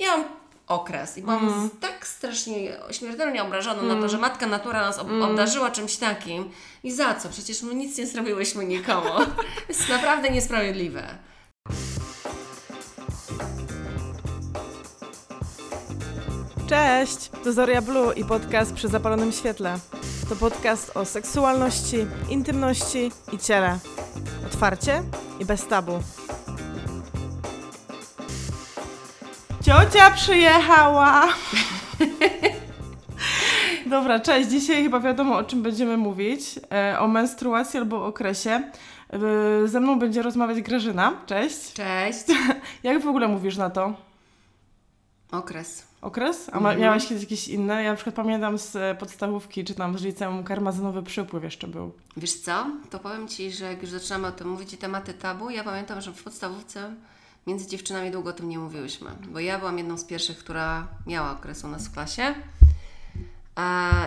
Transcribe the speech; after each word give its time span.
I 0.00 0.06
mam 0.06 0.24
okres. 0.66 1.18
I 1.18 1.22
byłam 1.22 1.48
mm. 1.48 1.70
tak 1.80 2.06
strasznie 2.06 2.72
śmiertelnie 2.90 3.42
obrażona 3.42 3.82
mm. 3.82 3.96
na 3.96 4.02
to, 4.02 4.08
że 4.08 4.18
matka 4.18 4.46
natura 4.46 4.80
nas 4.80 4.98
ob 4.98 5.08
mm. 5.08 5.22
obdarzyła 5.22 5.70
czymś 5.70 5.96
takim. 5.96 6.50
I 6.82 6.92
za 6.92 7.14
co? 7.14 7.28
Przecież 7.28 7.62
my 7.62 7.74
nic 7.74 7.98
nie 7.98 8.06
zrobiłyśmy 8.06 8.64
nikomu. 8.64 9.10
jest 9.68 9.88
naprawdę 9.88 10.30
niesprawiedliwe. 10.30 11.18
Cześć! 16.66 17.30
To 17.44 17.52
Zoria 17.52 17.82
Blue 17.82 18.14
i 18.14 18.24
podcast 18.24 18.74
przy 18.74 18.88
zapalonym 18.88 19.32
świetle. 19.32 19.78
To 20.28 20.36
podcast 20.36 20.96
o 20.96 21.04
seksualności, 21.04 22.06
intymności 22.28 23.12
i 23.32 23.38
ciele. 23.38 23.78
Otwarcie 24.46 25.02
i 25.40 25.44
bez 25.44 25.66
tabu. 25.66 25.92
Ciocia 29.64 30.10
przyjechała! 30.10 31.28
Dobra, 33.86 34.20
cześć. 34.20 34.50
Dzisiaj 34.50 34.82
chyba 34.82 35.00
wiadomo 35.00 35.36
o 35.36 35.44
czym 35.44 35.62
będziemy 35.62 35.96
mówić. 35.96 36.60
E, 36.72 36.98
o 36.98 37.08
menstruacji 37.08 37.78
albo 37.78 37.96
o 37.96 38.06
okresie. 38.06 38.70
E, 39.10 39.18
ze 39.68 39.80
mną 39.80 39.98
będzie 39.98 40.22
rozmawiać 40.22 40.60
Grażyna. 40.62 41.12
Cześć. 41.26 41.72
Cześć. 41.72 42.24
Jak 42.82 43.02
w 43.02 43.06
ogóle 43.06 43.28
mówisz 43.28 43.56
na 43.56 43.70
to? 43.70 43.94
Okres. 45.32 45.86
Okres? 46.02 46.50
A 46.52 46.60
ma, 46.60 46.68
mhm. 46.68 46.80
miałaś 46.80 47.06
kiedyś 47.06 47.22
jakieś 47.22 47.48
inne? 47.48 47.82
Ja 47.82 47.90
na 47.90 47.96
przykład 47.96 48.14
pamiętam 48.14 48.58
z 48.58 48.98
podstawówki, 48.98 49.64
czy 49.64 49.74
tam 49.74 49.98
z 49.98 50.02
liceum 50.02 50.44
karmazynowy 50.44 51.02
przypływ 51.02 51.44
jeszcze 51.44 51.66
był. 51.66 51.92
Wiesz 52.16 52.34
co? 52.34 52.66
To 52.90 52.98
powiem 52.98 53.28
Ci, 53.28 53.52
że 53.52 53.64
jak 53.64 53.82
już 53.82 53.90
zaczynamy 53.90 54.26
o 54.26 54.32
tym 54.32 54.48
mówić 54.48 54.72
i 54.72 54.76
tematy 54.78 55.14
tabu, 55.14 55.50
ja 55.50 55.64
pamiętam, 55.64 56.00
że 56.00 56.12
w 56.12 56.22
podstawówce 56.22 56.94
między 57.46 57.66
dziewczynami 57.66 58.10
długo 58.10 58.30
o 58.30 58.32
tym 58.32 58.48
nie 58.48 58.58
mówiłyśmy, 58.58 59.10
bo 59.28 59.40
ja 59.40 59.58
byłam 59.58 59.78
jedną 59.78 59.98
z 59.98 60.04
pierwszych, 60.04 60.38
która 60.38 60.88
miała 61.06 61.30
okres 61.30 61.64
u 61.64 61.68
nas 61.68 61.88
w 61.88 61.92
klasie 61.92 62.34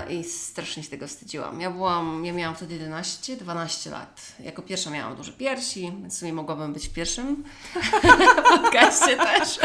i 0.10 0.24
strasznie 0.24 0.84
się 0.84 0.90
tego 0.90 1.08
wstydziłam. 1.08 1.62
Ja 1.62 1.72
byłam, 1.72 2.26
ja 2.26 2.34
miałam 2.34 2.56
wtedy 2.56 2.74
11, 2.74 3.36
12 3.38 3.90
lat. 3.90 4.36
Jako 4.40 4.62
pierwsza 4.62 4.90
miałam 4.90 5.16
duże 5.16 5.32
piersi, 5.32 5.82
więc 5.82 6.16
w 6.16 6.18
sumie 6.18 6.34
mogłabym 6.34 6.74
być 6.74 6.88
w 6.88 6.94
pierwszym 6.94 7.44
podcaście 8.56 9.18
też. 9.18 9.60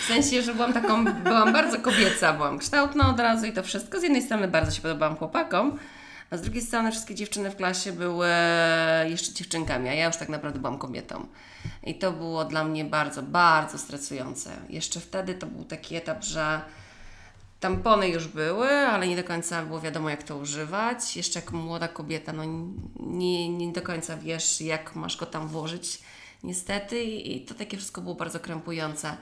W 0.00 0.04
sensie, 0.04 0.42
że 0.42 0.54
byłam 0.54 0.72
taką, 0.72 1.04
byłam 1.04 1.52
bardzo 1.52 1.78
kobieca, 1.78 2.32
byłam 2.32 2.58
kształtna 2.58 3.10
od 3.10 3.20
razu 3.20 3.46
i 3.46 3.52
to 3.52 3.62
wszystko. 3.62 4.00
Z 4.00 4.02
jednej 4.02 4.22
strony 4.22 4.48
bardzo 4.48 4.70
się 4.70 4.82
podobałam 4.82 5.16
chłopakom, 5.16 5.78
a 6.30 6.36
z 6.36 6.42
drugiej 6.42 6.62
strony 6.62 6.90
wszystkie 6.92 7.14
dziewczyny 7.14 7.50
w 7.50 7.56
klasie 7.56 7.92
były 7.92 8.28
jeszcze 9.04 9.32
dziewczynkami, 9.32 9.88
a 9.88 9.94
ja 9.94 10.06
już 10.06 10.16
tak 10.16 10.28
naprawdę 10.28 10.58
byłam 10.58 10.78
kobietą. 10.78 11.26
I 11.82 11.94
to 11.94 12.12
było 12.12 12.44
dla 12.44 12.64
mnie 12.64 12.84
bardzo, 12.84 13.22
bardzo 13.22 13.78
stresujące. 13.78 14.50
Jeszcze 14.68 15.00
wtedy 15.00 15.34
to 15.34 15.46
był 15.46 15.64
taki 15.64 15.96
etap, 15.96 16.24
że 16.24 16.60
tampony 17.60 18.08
już 18.08 18.28
były, 18.28 18.68
ale 18.68 19.08
nie 19.08 19.16
do 19.16 19.24
końca 19.24 19.64
było 19.64 19.80
wiadomo, 19.80 20.10
jak 20.10 20.22
to 20.22 20.36
używać. 20.36 21.16
Jeszcze 21.16 21.40
jako 21.40 21.56
młoda 21.56 21.88
kobieta, 21.88 22.32
no 22.32 22.42
nie, 23.00 23.48
nie 23.48 23.72
do 23.72 23.82
końca 23.82 24.16
wiesz, 24.16 24.60
jak 24.60 24.96
masz 24.96 25.16
go 25.16 25.26
tam 25.26 25.48
włożyć, 25.48 26.02
niestety. 26.44 27.04
I 27.04 27.44
to 27.44 27.54
takie 27.54 27.76
wszystko 27.76 28.00
było 28.00 28.14
bardzo 28.14 28.40
krępujące. 28.40 29.16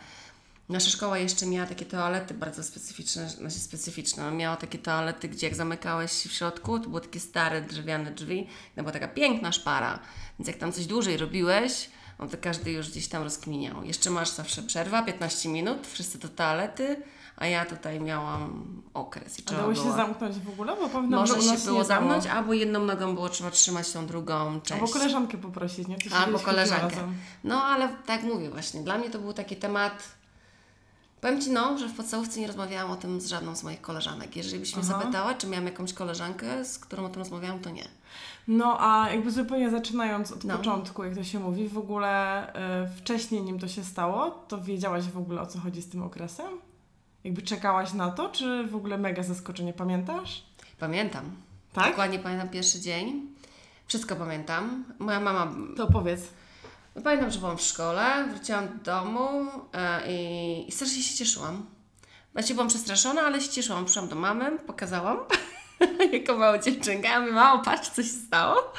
Nasza 0.68 0.90
szkoła 0.90 1.18
jeszcze 1.18 1.46
miała 1.46 1.66
takie 1.66 1.84
toalety 1.84 2.34
bardzo 2.34 2.62
specyficzne, 2.62 3.30
znaczy 3.30 3.58
specyficzne. 3.58 4.30
Miała 4.30 4.56
takie 4.56 4.78
toalety, 4.78 5.28
gdzie 5.28 5.46
jak 5.46 5.56
zamykałeś 5.56 6.10
w 6.10 6.32
środku, 6.32 6.78
to 6.78 6.88
były 6.88 7.00
takie 7.00 7.20
stare 7.20 7.62
drewniane 7.62 8.10
drzwi, 8.10 8.46
to 8.76 8.82
była 8.82 8.92
taka 8.92 9.08
piękna 9.08 9.52
szpara. 9.52 9.98
Więc 10.38 10.48
jak 10.48 10.56
tam 10.56 10.72
coś 10.72 10.86
dłużej 10.86 11.16
robiłeś, 11.16 11.90
no 12.24 12.30
to 12.30 12.36
każdy 12.40 12.72
już 12.72 12.90
gdzieś 12.90 13.08
tam 13.08 13.22
rozkminiał. 13.22 13.84
Jeszcze 13.84 14.10
masz 14.10 14.30
zawsze 14.30 14.62
przerwa, 14.62 15.02
15 15.02 15.48
minut, 15.48 15.86
wszyscy 15.86 16.18
do 16.18 16.28
toalety, 16.28 17.02
a 17.36 17.46
ja 17.46 17.64
tutaj 17.64 18.00
miałam 18.00 18.64
okres. 18.94 19.38
I 19.38 19.42
a 19.46 19.52
dało 19.52 19.74
się 19.74 19.92
zamknąć 19.92 20.38
w 20.38 20.48
ogóle? 20.48 20.76
Bo 20.76 20.88
powinno 20.88 21.20
Może 21.20 21.42
się 21.42 21.64
było 21.64 21.84
zamknąć, 21.84 22.26
albo 22.26 22.52
jedną 22.52 22.84
nogą 22.84 23.14
było 23.14 23.28
trzeba 23.28 23.50
trzymać 23.50 23.92
tą 23.92 24.06
drugą 24.06 24.60
część. 24.60 24.82
Albo 24.82 24.92
koleżankę 24.92 25.38
poprosić, 25.38 25.88
nie? 25.88 25.96
albo 26.14 26.38
koleżankę. 26.38 26.96
No 27.44 27.64
ale 27.64 27.88
tak 28.06 28.22
mówię 28.22 28.50
właśnie, 28.50 28.82
dla 28.82 28.98
mnie 28.98 29.10
to 29.10 29.18
był 29.18 29.32
taki 29.32 29.56
temat 29.56 30.14
Powiem 31.20 31.40
Ci, 31.40 31.50
no, 31.50 31.78
że 31.78 31.88
w 31.88 31.96
podstawówce 31.96 32.40
nie 32.40 32.46
rozmawiałam 32.46 32.90
o 32.90 32.96
tym 32.96 33.20
z 33.20 33.26
żadną 33.26 33.56
z 33.56 33.62
moich 33.62 33.80
koleżanek. 33.80 34.36
Jeżeli 34.36 34.58
byś 34.58 34.76
mnie 34.76 34.84
zapytała, 34.84 35.34
czy 35.34 35.46
miałam 35.46 35.66
jakąś 35.66 35.92
koleżankę, 35.92 36.64
z 36.64 36.78
którą 36.78 37.04
o 37.04 37.08
tym 37.08 37.18
rozmawiałam, 37.18 37.60
to 37.60 37.70
nie. 37.70 37.84
No, 38.48 38.76
a 38.80 39.10
jakby 39.10 39.30
zupełnie 39.30 39.70
zaczynając 39.70 40.32
od 40.32 40.44
no. 40.44 40.56
początku, 40.56 41.04
jak 41.04 41.14
to 41.14 41.24
się 41.24 41.40
mówi, 41.40 41.68
w 41.68 41.78
ogóle 41.78 42.46
y, 42.84 42.96
wcześniej 42.96 43.42
nim 43.42 43.58
to 43.58 43.68
się 43.68 43.84
stało, 43.84 44.30
to 44.30 44.60
wiedziałaś 44.60 45.04
w 45.04 45.18
ogóle 45.18 45.40
o 45.40 45.46
co 45.46 45.58
chodzi 45.58 45.82
z 45.82 45.88
tym 45.88 46.02
okresem? 46.02 46.46
Jakby 47.24 47.42
czekałaś 47.42 47.92
na 47.92 48.10
to, 48.10 48.28
czy 48.28 48.66
w 48.66 48.76
ogóle 48.76 48.98
mega 48.98 49.22
zaskoczenie? 49.22 49.72
Pamiętasz? 49.72 50.44
Pamiętam. 50.78 51.24
Tak? 51.72 51.88
Dokładnie 51.88 52.18
pamiętam 52.18 52.48
pierwszy 52.48 52.80
dzień. 52.80 53.34
Wszystko 53.86 54.16
pamiętam. 54.16 54.84
Moja 54.98 55.20
mama... 55.20 55.54
To 55.76 55.86
powiedz. 55.86 56.28
Pamiętam, 57.04 57.30
że 57.30 57.38
byłam 57.38 57.56
w 57.56 57.60
szkole, 57.62 58.28
wróciłam 58.28 58.68
do 58.68 58.84
domu 58.84 59.28
e, 59.72 60.12
i, 60.12 60.68
i 60.68 60.72
strasznie 60.72 61.02
się 61.02 61.14
cieszyłam. 61.16 61.66
Właściwie 62.32 62.54
byłam 62.54 62.68
przestraszona, 62.68 63.22
ale 63.22 63.40
się 63.40 63.48
cieszyłam. 63.48 63.84
Przyszłam 63.84 64.08
do 64.08 64.16
mamy, 64.16 64.58
pokazałam 64.58 65.18
jako 66.12 66.36
mała 66.36 66.58
dziewczynka. 66.58 67.08
Ja 67.08 67.20
mówię, 67.20 67.32
mało, 67.32 67.62
patrz, 67.62 67.88
co 67.88 68.02
się 68.02 68.08
stało. 68.08 68.72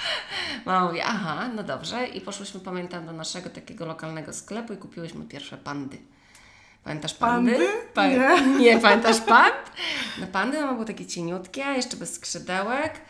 Mama 0.65 0.87
mówi, 0.87 1.01
aha, 1.01 1.49
no 1.55 1.63
dobrze. 1.63 2.07
I 2.07 2.21
poszłyśmy, 2.21 2.59
pamiętam, 2.59 3.05
do 3.05 3.11
naszego 3.11 3.49
takiego 3.49 3.85
lokalnego 3.85 4.33
sklepu 4.33 4.73
i 4.73 4.77
kupiłyśmy 4.77 5.25
pierwsze 5.25 5.57
pandy. 5.57 5.97
Pamiętasz 6.83 7.13
pandy? 7.13 7.51
pandy? 7.51 7.67
Pa 7.93 8.07
nie. 8.07 8.41
nie, 8.63 8.79
pamiętasz 8.79 9.21
pand? 9.21 9.71
No 10.19 10.27
pandy 10.27 10.61
no, 10.61 10.73
były 10.73 10.85
takie 10.85 11.05
cieniutkie, 11.05 11.61
jeszcze 11.61 11.97
bez 11.97 12.13
skrzydełek. 12.13 13.01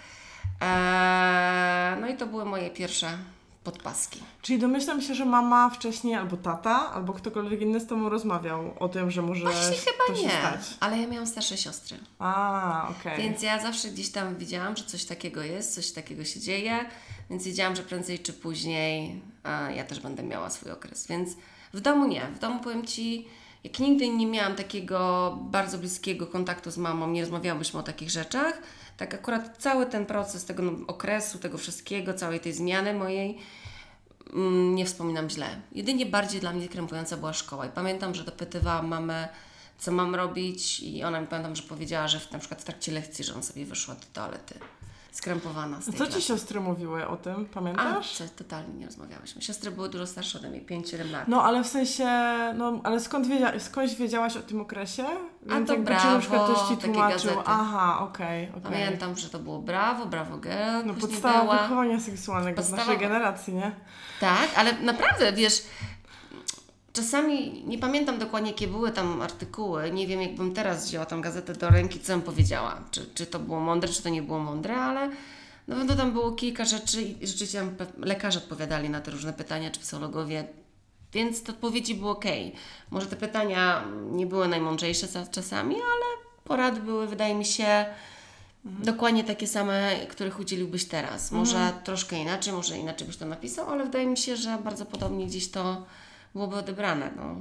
Eee, 0.61 2.01
no 2.01 2.07
i 2.07 2.17
to 2.17 2.27
były 2.27 2.45
moje 2.45 2.69
pierwsze 2.69 3.17
podpaski. 3.65 4.19
Czyli 4.41 4.59
domyślam 4.59 5.01
się, 5.01 5.15
że 5.15 5.25
mama 5.25 5.69
wcześniej 5.69 6.15
albo 6.15 6.37
tata, 6.37 6.91
albo 6.93 7.13
ktokolwiek 7.13 7.61
inny 7.61 7.79
z 7.79 7.87
tobą 7.87 8.09
rozmawiał 8.09 8.73
o 8.79 8.89
tym, 8.89 9.11
że 9.11 9.21
może 9.21 9.41
Właśnie 9.41 9.77
chyba 9.77 10.05
to 10.07 10.13
nie, 10.13 10.19
się 10.19 10.29
stać. 10.29 10.77
ale 10.79 10.97
ja 11.01 11.07
miałam 11.07 11.27
starsze 11.27 11.57
siostry. 11.57 11.97
A, 12.19 12.87
okej. 12.89 13.13
Okay. 13.13 13.17
Więc 13.17 13.41
ja 13.41 13.61
zawsze 13.61 13.87
gdzieś 13.87 14.11
tam 14.11 14.35
widziałam, 14.35 14.77
że 14.77 14.83
coś 14.83 15.05
takiego 15.05 15.43
jest, 15.43 15.75
coś 15.75 15.91
takiego 15.91 16.25
się 16.25 16.39
dzieje, 16.39 16.85
więc 17.29 17.43
wiedziałam, 17.43 17.75
że 17.75 17.83
prędzej 17.83 18.19
czy 18.19 18.33
później 18.33 19.21
ja 19.75 19.83
też 19.83 19.99
będę 19.99 20.23
miała 20.23 20.49
swój 20.49 20.71
okres. 20.71 21.07
Więc 21.07 21.29
w 21.73 21.81
domu 21.81 22.07
nie. 22.07 22.27
W 22.35 22.39
domu 22.39 22.59
powiem 22.59 22.85
Ci, 22.85 23.27
jak 23.63 23.79
nigdy 23.79 24.09
nie 24.09 24.27
miałam 24.27 24.55
takiego 24.55 25.31
bardzo 25.41 25.77
bliskiego 25.77 26.27
kontaktu 26.27 26.71
z 26.71 26.77
mamą, 26.77 27.07
nie 27.07 27.21
rozmawiałyśmy 27.21 27.79
o 27.79 27.83
takich 27.83 28.09
rzeczach, 28.09 28.61
tak 28.97 29.13
akurat 29.13 29.57
cały 29.57 29.85
ten 29.85 30.05
proces 30.05 30.45
tego 30.45 30.63
okresu, 30.87 31.39
tego 31.39 31.57
wszystkiego, 31.57 32.13
całej 32.13 32.39
tej 32.39 32.53
zmiany 32.53 32.93
mojej, 32.93 33.37
mm, 34.33 34.75
nie 34.75 34.85
wspominam 34.85 35.29
źle. 35.29 35.61
Jedynie 35.71 36.05
bardziej 36.05 36.41
dla 36.41 36.53
mnie 36.53 36.69
krępująca 36.69 37.17
była 37.17 37.33
szkoła. 37.33 37.65
I 37.65 37.69
pamiętam, 37.69 38.15
że 38.15 38.23
dopytywałam 38.23 38.87
mamę, 38.87 39.27
co 39.77 39.91
mam 39.91 40.15
robić 40.15 40.79
i 40.79 41.03
ona 41.03 41.21
mi 41.21 41.27
pamiętam, 41.27 41.55
że 41.55 41.63
powiedziała, 41.63 42.07
że 42.07 42.19
w, 42.19 42.31
na 42.31 42.39
przykład 42.39 42.61
w 42.61 42.65
trakcie 42.65 42.91
lekcji, 42.91 43.25
że 43.25 43.35
on 43.35 43.43
sobie 43.43 43.65
wyszła 43.65 43.95
do 43.95 44.05
toalety 44.13 44.59
skrępowana 45.15 45.81
z 45.81 45.85
tej 45.85 45.93
Co 45.93 46.05
Ci 46.05 46.11
klasy. 46.11 46.27
siostry 46.27 46.59
mówiły 46.59 47.07
o 47.07 47.17
tym, 47.17 47.45
pamiętasz? 47.45 48.21
A, 48.21 48.37
totalnie 48.37 48.73
nie 48.73 48.85
rozmawiałyśmy. 48.85 49.41
Siostry 49.41 49.71
były 49.71 49.89
dużo 49.89 50.07
starsze 50.07 50.39
ode 50.39 50.49
mnie, 50.49 50.61
5-7 50.61 51.11
lat. 51.11 51.27
No, 51.27 51.43
ale 51.43 51.63
w 51.63 51.67
sensie, 51.67 52.07
no, 52.55 52.81
ale 52.83 52.99
skąd 52.99 53.27
wiedzia 53.27 53.59
skądś 53.59 53.95
wiedziałaś 53.95 54.37
o 54.37 54.41
tym 54.41 54.61
okresie? 54.61 55.05
A 55.49 55.53
Więc 55.53 55.69
to 55.69 55.77
brawo, 55.77 56.11
na 56.11 56.19
przykład 56.19 56.43
ktoś 56.43 56.67
Ci 56.67 56.77
tłumaczył. 56.77 57.31
Aha, 57.45 57.99
okej, 57.99 58.49
okay, 58.49 58.57
okay, 58.57 58.71
Pamiętam, 58.71 59.15
że 59.15 59.29
to 59.29 59.39
było 59.39 59.59
brawo, 59.59 60.05
brawo 60.05 60.37
girl. 60.37 60.85
No, 60.85 60.93
podstawa 60.93 61.41
była... 61.41 61.57
wychowania 61.57 61.99
seksualnego 61.99 62.55
podstawa... 62.55 62.83
z 62.83 62.87
naszej 62.87 63.01
generacji, 63.01 63.53
nie? 63.53 63.71
Tak, 64.19 64.49
ale 64.55 64.73
naprawdę, 64.73 65.33
wiesz, 65.33 65.63
Czasami 66.95 67.63
nie 67.67 67.77
pamiętam 67.77 68.19
dokładnie, 68.19 68.51
jakie 68.51 68.67
były 68.67 68.91
tam 68.91 69.21
artykuły. 69.21 69.91
Nie 69.91 70.07
wiem, 70.07 70.21
jakbym 70.21 70.53
teraz 70.53 70.87
wzięła 70.87 71.05
tam 71.05 71.21
gazetę 71.21 71.53
do 71.53 71.69
ręki, 71.69 71.99
co 71.99 72.13
bym 72.13 72.21
powiedziała. 72.21 72.81
Czy, 72.91 73.05
czy 73.13 73.25
to 73.25 73.39
było 73.39 73.59
mądre, 73.59 73.89
czy 73.89 74.03
to 74.03 74.09
nie 74.09 74.21
było 74.21 74.39
mądre, 74.39 74.75
ale 74.75 75.09
no, 75.67 75.83
no 75.83 75.95
tam 75.95 76.11
było 76.11 76.31
kilka 76.31 76.65
rzeczy 76.65 77.01
i 77.01 77.27
rzeczywiście 77.27 77.63
lekarze 77.97 78.39
odpowiadali 78.39 78.89
na 78.89 79.01
te 79.01 79.11
różne 79.11 79.33
pytania, 79.33 79.71
czy 79.71 79.79
psychologowie, 79.79 80.47
więc 81.13 81.43
te 81.43 81.51
odpowiedzi 81.51 81.95
były 81.95 82.11
ok. 82.11 82.25
Może 82.91 83.07
te 83.07 83.15
pytania 83.15 83.85
nie 84.11 84.25
były 84.25 84.47
najmądrzejsze 84.47 85.07
czasami, 85.31 85.75
ale 85.75 86.05
porady 86.43 86.81
były, 86.81 87.07
wydaje 87.07 87.35
mi 87.35 87.45
się, 87.45 87.85
mhm. 88.65 88.85
dokładnie 88.85 89.23
takie 89.23 89.47
same, 89.47 89.95
których 90.09 90.39
udzieliłbyś 90.39 90.85
teraz. 90.85 91.31
Może 91.31 91.57
mhm. 91.57 91.83
troszkę 91.83 92.17
inaczej, 92.17 92.53
może 92.53 92.77
inaczej 92.77 93.07
byś 93.07 93.17
to 93.17 93.25
napisał, 93.25 93.69
ale 93.69 93.83
wydaje 93.83 94.07
mi 94.07 94.17
się, 94.17 94.37
że 94.37 94.57
bardzo 94.63 94.85
podobnie 94.85 95.25
gdzieś 95.25 95.51
to 95.51 95.85
byłoby 96.35 96.55
odebrane. 96.55 97.11
No. 97.15 97.35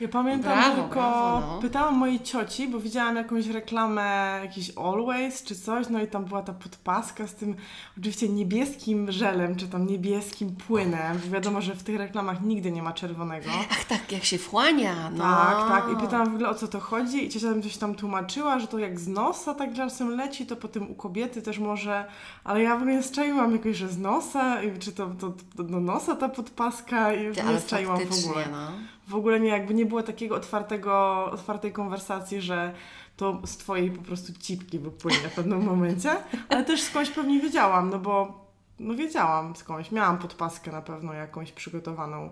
Ja 0.00 0.08
pamiętam 0.08 0.58
Brawo, 0.58 0.82
tylko, 0.82 0.94
brawo, 0.94 1.40
no. 1.40 1.58
pytałam 1.62 1.94
mojej 1.94 2.20
cioci, 2.20 2.68
bo 2.68 2.80
widziałam 2.80 3.16
jakąś 3.16 3.46
reklamę, 3.46 4.40
jakiś 4.42 4.70
Always 4.76 5.42
czy 5.42 5.54
coś, 5.54 5.88
no 5.88 6.02
i 6.02 6.06
tam 6.06 6.24
była 6.24 6.42
ta 6.42 6.52
podpaska 6.52 7.26
z 7.26 7.34
tym 7.34 7.56
oczywiście 7.98 8.28
niebieskim 8.28 9.12
żelem, 9.12 9.56
czy 9.56 9.68
tam 9.68 9.86
niebieskim 9.86 10.56
płynem. 10.56 11.18
Wiadomo, 11.18 11.60
że 11.60 11.74
w 11.74 11.82
tych 11.82 11.96
reklamach 11.96 12.42
nigdy 12.42 12.70
nie 12.70 12.82
ma 12.82 12.92
czerwonego. 12.92 13.50
Ach 13.70 13.84
tak, 13.84 14.12
jak 14.12 14.24
się 14.24 14.38
wchłania. 14.38 15.10
No. 15.10 15.24
Tak, 15.24 15.68
tak. 15.68 15.92
I 15.92 15.96
pytałam 16.00 16.30
w 16.30 16.34
ogóle 16.34 16.48
o 16.48 16.54
co 16.54 16.68
to 16.68 16.80
chodzi 16.80 17.26
i 17.26 17.28
ciocia 17.28 17.50
mi 17.50 17.62
coś 17.62 17.76
tam 17.76 17.94
tłumaczyła, 17.94 18.58
że 18.58 18.66
to 18.66 18.78
jak 18.78 19.00
z 19.00 19.08
nosa 19.08 19.54
tak 19.54 19.74
czasem 19.74 20.16
leci, 20.16 20.46
to 20.46 20.56
potem 20.56 20.90
u 20.90 20.94
kobiety 20.94 21.42
też 21.42 21.58
może, 21.58 22.04
ale 22.44 22.62
ja 22.62 22.76
w 22.76 22.82
ogóle 22.82 23.02
zczaiłam 23.02 23.52
jakoś, 23.52 23.76
że 23.76 23.88
z 23.88 23.98
nosa, 23.98 24.62
i 24.62 24.78
czy 24.78 24.92
to, 24.92 25.06
to, 25.20 25.32
to 25.56 25.62
do 25.62 25.80
nosa 25.80 26.16
ta 26.16 26.28
podpaska 26.28 27.12
i 27.14 27.34
Ty, 27.34 27.42
nie 27.42 27.60
zczaiłam 27.60 27.98
w 27.98 28.26
ogóle. 28.26 28.44
no. 28.52 28.97
W 29.08 29.14
ogóle 29.14 29.40
nie, 29.40 29.48
jakby 29.48 29.74
nie 29.74 29.86
było 29.86 30.02
takiego 30.02 30.34
otwartego, 30.36 31.24
otwartej 31.32 31.72
konwersacji, 31.72 32.40
że 32.40 32.72
to 33.16 33.38
z 33.46 33.56
twojej 33.56 33.90
po 33.90 34.02
prostu 34.02 34.32
cipki 34.40 34.78
wypłynie 34.78 35.18
w 35.18 35.34
pewnym 35.34 35.64
momencie, 35.64 36.10
ale 36.48 36.64
też 36.64 36.82
skądś 36.82 37.10
pewnie 37.10 37.40
wiedziałam, 37.40 37.90
no 37.90 37.98
bo 37.98 38.44
no 38.78 38.94
wiedziałam 38.94 39.56
skądś, 39.56 39.90
miałam 39.92 40.18
podpaskę 40.18 40.72
na 40.72 40.82
pewno 40.82 41.12
jakąś 41.12 41.52
przygotowaną. 41.52 42.30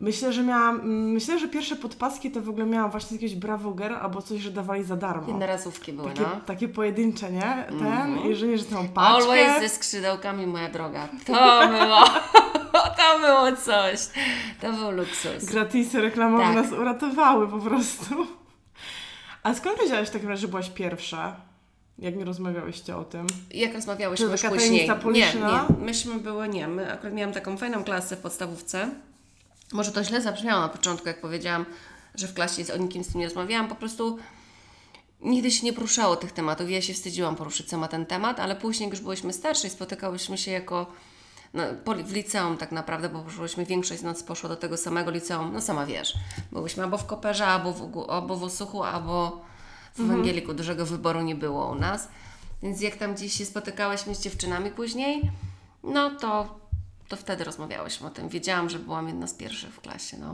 Myślę, 0.00 0.32
że 0.32 0.42
miałam, 0.42 0.74
mm, 0.80 1.10
myślę, 1.12 1.38
że 1.38 1.48
pierwsze 1.48 1.76
podpaski 1.76 2.30
to 2.30 2.40
w 2.40 2.48
ogóle 2.48 2.66
miałam 2.66 2.90
właśnie 2.90 3.08
z 3.08 3.12
jakiegoś 3.12 3.36
Bravoger 3.36 3.92
albo 3.92 4.22
coś, 4.22 4.40
że 4.40 4.50
dawali 4.50 4.84
za 4.84 4.96
darmo. 4.96 5.28
Jednorazówki 5.28 5.92
były, 5.92 6.08
Takie, 6.08 6.20
no. 6.22 6.40
takie 6.46 6.68
pojedyncze, 6.68 7.32
nie? 7.32 7.64
Ten, 7.68 7.86
Mhm. 7.86 8.30
i 8.30 8.34
że 8.34 8.46
nie, 8.46 8.58
że 8.58 8.64
tą 8.64 8.88
paczkę. 8.88 9.22
Always 9.22 9.60
ze 9.60 9.68
skrzydełkami, 9.68 10.46
moja 10.46 10.68
droga. 10.68 11.08
To 11.26 11.32
było, 11.32 12.04
to 13.12 13.18
było 13.18 13.56
coś. 13.56 13.98
To 14.60 14.72
był 14.72 14.90
luksus. 14.90 15.44
Gratisy 15.44 16.00
reklamowe 16.00 16.44
Tak. 16.44 16.54
nas 16.54 16.72
uratowały 16.72 17.48
po 17.48 17.58
prostu. 17.58 18.26
A 19.42 19.54
skąd 19.54 19.80
wiedziałaś 19.80 20.08
w 20.08 20.10
takim 20.12 20.28
razie, 20.28 20.40
że 20.42 20.48
byłaś 20.48 20.70
pierwsza? 20.70 21.36
Jak 21.98 22.16
nie 22.16 22.24
rozmawiałyście 22.24 22.96
o 22.96 23.04
tym? 23.04 23.26
Jak 23.50 23.74
rozmawiałyśmy 23.74 24.26
już 24.26 24.42
później. 24.42 24.88
Nie, 25.12 25.24
nie. 25.34 25.84
Myśmy 25.86 26.14
były, 26.18 26.48
nie. 26.48 26.68
My 26.68 26.92
akurat 26.92 27.14
miałam 27.14 27.34
taką 27.34 27.56
fajną 27.56 27.84
klasę 27.84 28.16
w 28.16 28.18
podstawówce. 28.18 28.90
Może 29.72 29.92
to 29.92 30.04
źle 30.04 30.20
zabrzmiało 30.20 30.60
na 30.60 30.68
początku, 30.68 31.08
jak 31.08 31.20
powiedziałam, 31.20 31.64
że 32.14 32.28
w 32.28 32.34
klasie 32.34 32.64
z- 32.64 32.70
o 32.70 32.76
nikim 32.76 33.04
z 33.04 33.08
tym 33.08 33.20
nie 33.20 33.26
rozmawiałam. 33.26 33.68
Po 33.68 33.74
prostu 33.74 34.18
nigdy 35.20 35.50
się 35.50 35.66
nie 35.66 35.72
poruszało 35.72 36.16
tych 36.16 36.32
tematów. 36.32 36.70
Ja 36.70 36.82
się 36.82 36.94
wstydziłam 36.94 37.36
poruszyć 37.36 37.68
sama 37.70 37.88
ten 37.88 38.06
temat, 38.06 38.40
ale 38.40 38.56
później, 38.56 38.86
jak 38.86 38.92
już 38.94 39.00
byłyśmy 39.02 39.32
starsze 39.32 39.66
i 39.66 39.70
spotykałyśmy 39.70 40.38
się 40.38 40.50
jako 40.50 40.86
no, 41.54 41.62
w 42.04 42.12
liceum 42.12 42.56
tak 42.56 42.72
naprawdę, 42.72 43.08
bo 43.08 43.22
poszłyśmy, 43.22 43.64
większość 43.64 44.00
z 44.00 44.04
nas 44.04 44.22
poszło 44.22 44.48
do 44.48 44.56
tego 44.56 44.76
samego 44.76 45.10
liceum, 45.10 45.52
no 45.52 45.60
sama 45.60 45.86
wiesz, 45.86 46.14
byłyśmy 46.52 46.82
albo 46.82 46.98
w 46.98 47.06
Koperze, 47.06 47.46
albo 47.46 47.72
w, 47.72 48.10
albo 48.10 48.36
w 48.36 48.42
Osuchu, 48.42 48.82
albo 48.82 49.40
w 49.94 50.00
Ewangeliku, 50.00 50.54
dużego 50.54 50.86
wyboru 50.86 51.22
nie 51.22 51.34
było 51.34 51.70
u 51.70 51.74
nas, 51.74 52.08
więc 52.62 52.80
jak 52.80 52.96
tam 52.96 53.14
gdzieś 53.14 53.32
się 53.32 53.44
spotykałyśmy 53.44 54.14
z 54.14 54.20
dziewczynami 54.20 54.70
później, 54.70 55.30
no 55.84 56.10
to, 56.10 56.58
to 57.08 57.16
wtedy 57.16 57.44
rozmawiałyśmy 57.44 58.06
o 58.06 58.10
tym. 58.10 58.28
Wiedziałam, 58.28 58.70
że 58.70 58.78
byłam 58.78 59.08
jedna 59.08 59.26
z 59.26 59.34
pierwszych 59.34 59.74
w 59.74 59.80
klasie, 59.80 60.16
no. 60.20 60.32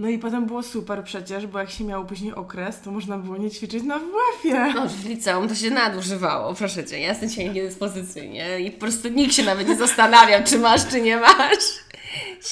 No 0.00 0.08
i 0.08 0.18
potem 0.18 0.46
było 0.46 0.62
super 0.62 1.04
przecież, 1.04 1.46
bo 1.46 1.58
jak 1.58 1.70
się 1.70 1.84
miało 1.84 2.04
później 2.04 2.34
okres, 2.34 2.80
to 2.80 2.90
można 2.90 3.18
było 3.18 3.36
nie 3.36 3.50
ćwiczyć 3.50 3.82
na 3.84 3.98
WF-ie. 3.98 4.72
No, 4.74 4.88
w 4.88 5.04
liceum 5.04 5.48
to 5.48 5.54
się 5.54 5.70
nadużywało, 5.70 6.54
proszę 6.54 6.84
Cię. 6.84 7.00
Ja 7.00 7.08
jestem 7.08 7.28
dzisiaj 7.28 7.50
niedyspozycyjnie 7.50 8.60
i 8.60 8.70
po 8.70 8.80
prostu 8.80 9.08
nikt 9.08 9.34
się 9.34 9.42
nawet 9.42 9.68
nie 9.68 9.76
zastanawiał, 9.76 10.40
czy 10.44 10.58
masz, 10.58 10.86
czy 10.88 11.00
nie 11.00 11.16
masz. 11.16 11.64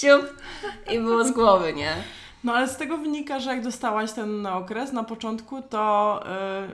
Siup 0.01 0.35
i 0.93 0.99
było 0.99 1.25
z 1.25 1.31
głowy, 1.33 1.73
nie? 1.73 1.93
No 2.45 2.53
ale 2.55 2.69
z 2.69 2.77
tego 2.77 2.99
wynika, 2.99 3.41
że 3.41 3.51
jak 3.51 3.63
dostałaś 3.65 4.13
ten 4.13 4.47
okres 4.47 4.93
na 4.93 5.05
początku, 5.05 5.63
to 5.63 6.21
y, 6.69 6.73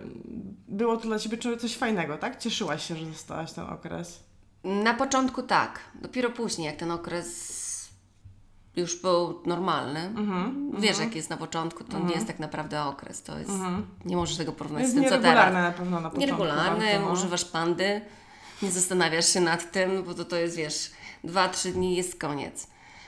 było 0.69 0.97
to 0.97 1.03
dla 1.03 1.19
Ciebie 1.19 1.39
co- 1.39 1.57
coś 1.57 1.77
fajnego, 1.77 2.17
tak? 2.19 2.39
Cieszyłaś 2.39 2.89
się, 2.89 2.97
że 2.97 3.07
dostałaś 3.07 3.53
ten 3.53 3.65
okres. 3.65 4.21
Na 4.65 4.95
początku 4.95 5.43
tak, 5.43 5.81
dopiero 5.95 6.31
później, 6.31 6.67
jak 6.67 6.77
ten 6.77 6.91
okres 6.91 7.64
już 8.77 9.03
był 9.03 9.41
normalny. 9.47 10.01
Mhm. 10.01 10.73
Wiesz, 10.79 10.99
jak 10.99 11.17
jest 11.17 11.31
na 11.31 11.37
początku, 11.37 11.85
to 11.85 11.99
nie 11.99 12.15
jest 12.15 12.27
tak 12.27 12.39
naprawdę 12.39 12.83
okres. 12.83 13.23
To 13.23 13.39
jest, 13.39 13.51
nie 14.05 14.17
możesz 14.17 14.37
tego 14.37 14.53
porównać 14.53 14.83
jest 14.83 14.95
z 14.95 15.01
tym, 15.01 15.05
co 15.05 15.19
teraz. 15.19 15.53
na 15.53 15.73
pewno 15.73 16.01
na 16.01 16.11
początku. 16.11 16.21
Nieregularny, 16.21 16.87
bardzo, 16.87 17.07
no. 17.07 17.13
używasz 17.13 17.45
pandy, 17.45 18.01
nie 18.63 18.71
zastanawiasz 18.71 19.27
się 19.27 19.41
nad 19.41 19.73
tym, 19.73 20.03
bo 20.03 20.15
to, 20.15 20.25
to 20.25 20.37
jest, 20.37 20.57
wiesz, 20.57 20.91
dwa, 21.25 21.49
trzy 21.49 21.73
dni 21.73 21.97
jest 21.97 22.21
koniec. 22.21 22.67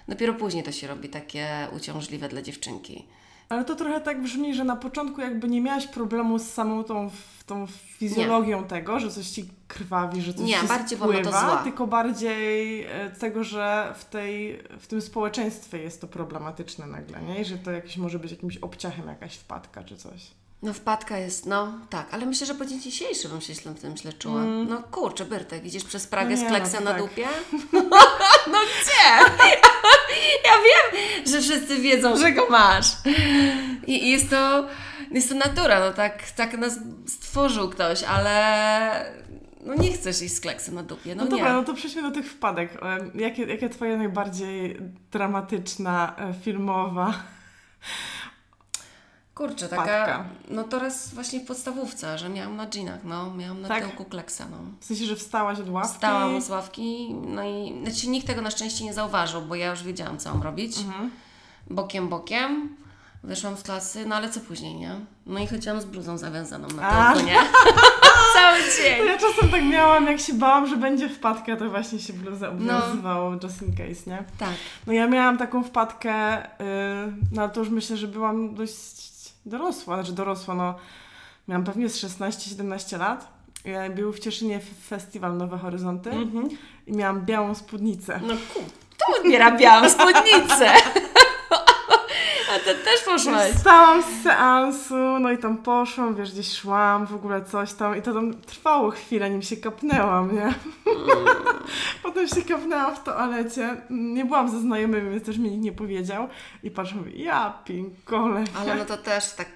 Dopiero 0.09 0.35
później 0.35 0.65
to 0.65 0.73
się 0.73 0.87
robi 0.87 1.09
takie 1.09 1.49
uciążliwe 1.77 2.29
dla 2.29 2.43
dziewczynki. 2.43 3.07
Ale 3.49 3.65
to 3.65 3.77
trochę 3.77 4.01
tak 4.01 4.23
brzmi, 4.23 4.55
że 4.55 4.65
na 4.65 4.77
początku 4.77 5.21
jakby 5.21 5.49
nie 5.49 5.61
miałaś 5.61 5.87
problemu 5.87 6.39
z 6.39 6.51
samą 6.51 6.85
tą, 6.85 7.11
tą 7.47 7.67
fizjologią 7.99 8.65
tego, 8.65 9.01
że 9.01 9.11
coś 9.11 9.27
ci 9.29 9.49
krwawi, 9.69 10.23
że 10.23 10.35
coś 10.35 10.47
Nie, 10.47 10.61
ci 10.61 10.67
bardziej 10.67 10.99
na 10.99 11.07
to 11.07 11.13
spływa, 11.13 11.41
zła. 11.41 11.57
tylko 11.57 11.87
bardziej 11.87 12.83
e, 12.85 13.11
tego, 13.11 13.45
że 13.45 13.95
w, 13.99 14.05
tej, 14.05 14.63
w 14.81 14.87
tym 14.87 15.03
społeczeństwie 15.03 15.79
jest 15.79 16.01
to 16.01 16.07
problematyczne 16.07 16.87
nagle, 16.87 17.23
nie? 17.23 17.41
I 17.41 17.45
że 17.45 17.59
to 17.59 17.71
jakiś 17.71 17.97
może 17.97 18.19
być 18.19 18.31
jakimś 18.31 18.57
obciachem 18.57 19.09
jakaś 19.09 19.37
wpadka 19.37 19.85
czy 19.85 19.97
coś. 19.97 20.31
No 20.63 20.73
wpadka 20.73 21.19
jest, 21.19 21.47
no 21.47 21.73
tak, 21.91 22.15
ale 22.15 22.27
myślę, 22.27 22.47
że 22.47 22.55
po 22.55 22.67
dzień 22.67 22.81
dzisiejszy 22.81 23.29
bym 23.29 23.41
się 23.41 23.55
źle 23.55 23.73
w 23.73 23.81
tym 23.81 23.97
źle 23.97 24.13
czuła. 24.13 24.43
No 24.45 24.83
kurczę, 24.83 25.25
Byrtek, 25.25 25.65
idziesz 25.65 25.85
przez 25.85 26.07
Pragę 26.07 26.35
Mm. 26.35 26.41
No 26.41 26.49
z 26.49 26.53
nie, 26.53 26.57
kleksem 26.59 26.85
no 26.85 26.91
na 26.91 26.99
tak. 26.99 27.09
dupie? 27.09 27.27
no 28.53 28.59
gdzie? 28.83 29.66
Ja 30.45 30.53
wiem, 30.53 31.03
że 31.27 31.41
wszyscy 31.41 31.77
wiedzą, 31.79 32.17
że 32.19 32.33
go 32.33 32.47
masz. 32.51 32.87
I, 33.87 34.05
i 34.07 34.11
jest 34.11 34.31
to, 34.31 34.67
jest 35.11 35.29
to 35.29 35.35
natura, 35.35 35.81
no 35.81 35.93
tak, 35.93 36.31
tak 36.31 36.59
nas 36.59 36.79
stworzył 37.07 37.69
ktoś, 37.69 38.03
ale 38.03 39.13
no 39.65 39.75
nie 39.75 39.93
chcesz 39.93 40.23
iść 40.23 40.35
z 40.35 40.41
kleksem 40.41 40.75
na 40.75 40.83
dupie, 40.83 41.15
no, 41.15 41.25
No, 41.25 41.31
nie. 41.31 41.37
dobra, 41.37 41.53
no 41.53 41.63
to 41.65 41.75
przejdźmy 41.75 42.03
do 42.03 42.11
tych 42.11 42.31
wpadek. 42.31 42.71
Jakie, 43.15 43.43
jakie 43.45 43.69
twoja 43.69 43.97
najbardziej 43.97 44.77
dramatyczna, 45.13 46.15
e, 46.19 46.35
filmowa 46.45 47.15
Kurczę, 49.37 49.69
taka, 49.69 50.25
no 50.49 50.65
to 50.65 50.79
raz 50.79 51.15
właśnie 51.15 51.41
w 51.41 51.45
podstawówce, 51.47 52.19
że 52.19 52.29
miałam 52.29 52.57
na 52.57 52.67
dżinach, 52.67 53.01
no, 53.05 53.35
miałam 53.35 53.61
na 53.63 53.69
Tak? 53.69 53.85
tyłku 53.85 54.05
kleksa, 54.05 54.47
no. 54.51 54.57
w 54.81 54.85
sensie, 54.85 55.05
że 55.05 55.17
wstałaś 55.17 55.59
od 55.61 55.69
ławki? 55.69 55.93
Wstałam 55.95 56.43
z 56.43 56.51
ławki, 56.51 57.15
no 57.27 57.43
i 57.45 57.81
znaczy 57.85 58.09
nikt 58.09 58.27
tego 58.27 58.43
na 58.43 58.51
szczęście 58.51 58.85
nie 58.85 58.95
zauważył, 58.95 59.43
bo 59.43 59.55
ja 59.55 59.71
już 59.71 59.83
wiedziałam, 59.83 60.19
co 60.19 60.31
mam 60.35 60.43
robić. 60.43 60.79
Mhm. 60.79 61.11
Bokiem, 61.71 62.09
bokiem. 62.09 62.77
Wyszłam 63.25 63.57
z 63.57 63.63
klasy, 63.63 64.07
no 64.07 64.17
ale 64.17 64.31
co 64.31 64.41
później, 64.41 64.75
nie? 64.75 65.01
No 65.27 65.41
i 65.41 65.47
chodziłam 65.47 65.81
z 65.81 65.85
bluzą 65.85 66.19
zawiązaną 66.19 66.69
na 66.69 66.83
A. 66.89 67.13
tyłku, 67.13 67.27
nie? 67.29 67.37
Cały 68.35 68.59
To 68.61 68.83
dzień. 68.83 69.07
ja 69.07 69.19
czasem 69.19 69.51
tak 69.51 69.63
miałam, 69.65 70.07
jak 70.07 70.21
się 70.21 70.33
bałam, 70.35 70.67
że 70.67 70.77
będzie 70.77 71.09
wpadka, 71.09 71.57
to 71.57 71.71
właśnie 71.71 71.99
się 71.99 72.13
bluzę 72.13 72.55
No. 72.59 72.77
obowiązywało 72.77 73.33
just 73.43 73.63
in 73.63 73.77
case, 73.77 74.11
nie? 74.11 74.25
Tak. 74.39 74.55
No 74.87 74.93
ja 74.93 75.07
miałam 75.07 75.39
taką 75.39 75.63
wpadkę, 75.63 76.37
yy, 76.39 77.13
no 77.33 77.49
to 77.49 77.61
już 77.61 77.69
myślę, 77.69 77.97
że 77.97 78.09
byłam 78.09 78.55
dość 78.55 79.16
dorosła, 79.47 79.95
znaczy 79.97 80.13
dorosła, 80.13 80.55
no 80.55 80.75
miałam 81.49 81.65
pewnie 81.65 81.89
z 81.89 82.05
16-17 82.05 82.99
lat. 82.99 83.29
Ja 83.65 83.91
był 83.91 84.13
w 84.13 84.19
Cieszynie 84.19 84.61
festiwal 84.89 85.37
Nowe 85.37 85.59
Horyzonty 85.59 86.11
Mhm. 86.11 86.49
i 86.87 86.93
miałam 86.93 87.25
białą 87.27 87.55
spódnicę. 87.55 88.21
No 88.27 88.35
kur... 88.55 88.63
To 88.99 89.21
odbiera 89.21 89.57
białą 89.59 89.89
spódnicę. 89.91 90.71
A 92.55 92.59
ty 92.59 92.75
też 92.75 93.01
poszłaś. 93.05 93.53
Wstałam 93.53 94.03
z 94.03 94.23
seansu, 94.23 94.95
no 95.21 95.31
i 95.31 95.39
tam 95.39 95.57
poszłam, 95.59 96.15
wiesz, 96.15 96.33
gdzieś 96.33 96.53
szłam, 96.59 97.07
w 97.07 97.15
ogóle 97.15 97.45
coś 97.45 97.73
tam 97.73 97.97
i 97.97 98.03
to 98.03 98.15
tam 98.15 98.35
trwało 98.35 98.91
chwilę, 98.91 99.31
nim 99.31 99.43
się 99.43 99.57
kapnęłam, 99.57 100.35
nie? 100.35 100.55
Potem 102.03 102.29
się 102.29 102.43
kapnęłam 102.43 102.97
w 102.97 103.03
toalecie, 103.03 103.77
nie 103.91 104.25
byłam 104.25 104.49
ze 104.51 104.61
znajomymi, 104.61 105.11
więc 105.11 105.25
też 105.27 105.39
mi 105.39 105.51
nikt 105.51 105.65
nie 105.65 105.73
powiedział 105.73 106.29
i 106.63 106.71
patrzę, 106.71 106.95
mówię, 106.97 107.13
ja 107.13 107.59
pinkole. 107.65 108.45
Ale 108.59 108.75
no 108.75 108.85
to 108.85 108.97
też 108.97 109.33
tak, 109.33 109.49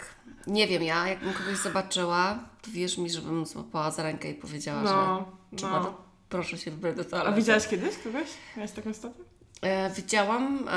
nie 0.47 0.67
wiem, 0.67 0.83
ja 0.83 1.09
jakbym 1.09 1.33
kogoś 1.33 1.57
zobaczyła, 1.57 2.39
to 2.63 2.71
wierz 2.71 2.99
mi, 2.99 3.11
żebym 3.11 3.47
złapała 3.47 3.91
za 3.91 4.03
rękę 4.03 4.31
i 4.31 4.35
powiedziała, 4.35 4.81
że 4.87 4.95
No, 4.95 5.25
trzeba 5.57 5.79
no. 5.79 5.85
to, 5.85 5.95
proszę 6.29 6.59
się 6.59 6.71
wybrać 6.71 6.97
do 6.97 7.03
A 7.03 7.05
toalety. 7.05 7.37
widziałaś 7.37 7.69
kiedyś 7.69 7.99
kogoś? 8.05 8.29
Miałaś 8.57 8.73
taką 8.73 8.95
sytuację? 8.95 9.25
E, 9.61 9.91
widziałam, 9.91 10.69
e, 10.69 10.73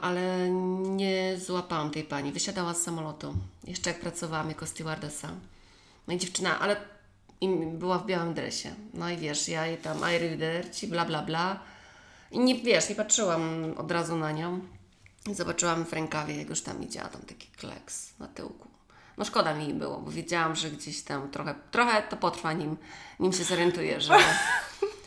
ale 0.00 0.50
nie 0.80 1.38
złapałam 1.38 1.90
tej 1.90 2.04
pani. 2.04 2.32
Wysiadała 2.32 2.74
z 2.74 2.82
samolotu. 2.82 3.34
Jeszcze 3.64 3.90
jak 3.90 4.00
pracowałam 4.00 4.48
jako 4.48 4.66
stewardessa. 4.66 5.28
No 6.08 6.14
i 6.14 6.18
dziewczyna, 6.18 6.60
ale 6.60 6.76
była 7.72 7.98
w 7.98 8.06
białym 8.06 8.34
dresie. 8.34 8.74
No 8.94 9.10
i 9.10 9.16
wiesz, 9.16 9.48
ja 9.48 9.66
jej 9.66 9.78
tam 9.78 9.98
ci 10.72 10.88
bla 10.88 11.04
bla 11.04 11.22
bla. 11.22 11.60
I 12.30 12.38
nie, 12.38 12.54
wiesz, 12.54 12.88
nie 12.88 12.94
patrzyłam 12.94 13.74
od 13.76 13.90
razu 13.92 14.16
na 14.16 14.32
nią. 14.32 14.60
Zobaczyłam 15.32 15.84
w 15.84 15.92
rękawie, 15.92 16.36
jak 16.36 16.48
już 16.48 16.62
tam 16.62 16.82
idzie, 16.82 17.00
tam 17.00 17.22
taki 17.22 17.48
kleks 17.48 18.18
na 18.18 18.28
tyłku. 18.28 18.68
No 19.18 19.24
szkoda 19.24 19.54
mi 19.54 19.74
było, 19.74 20.00
bo 20.00 20.10
wiedziałam, 20.10 20.56
że 20.56 20.70
gdzieś 20.70 21.02
tam 21.02 21.30
trochę, 21.30 21.54
trochę 21.70 22.02
to 22.02 22.16
potrwa, 22.16 22.52
nim, 22.52 22.76
nim 23.20 23.32
się 23.32 23.44
zorientuję, 23.44 24.00
że... 24.00 24.14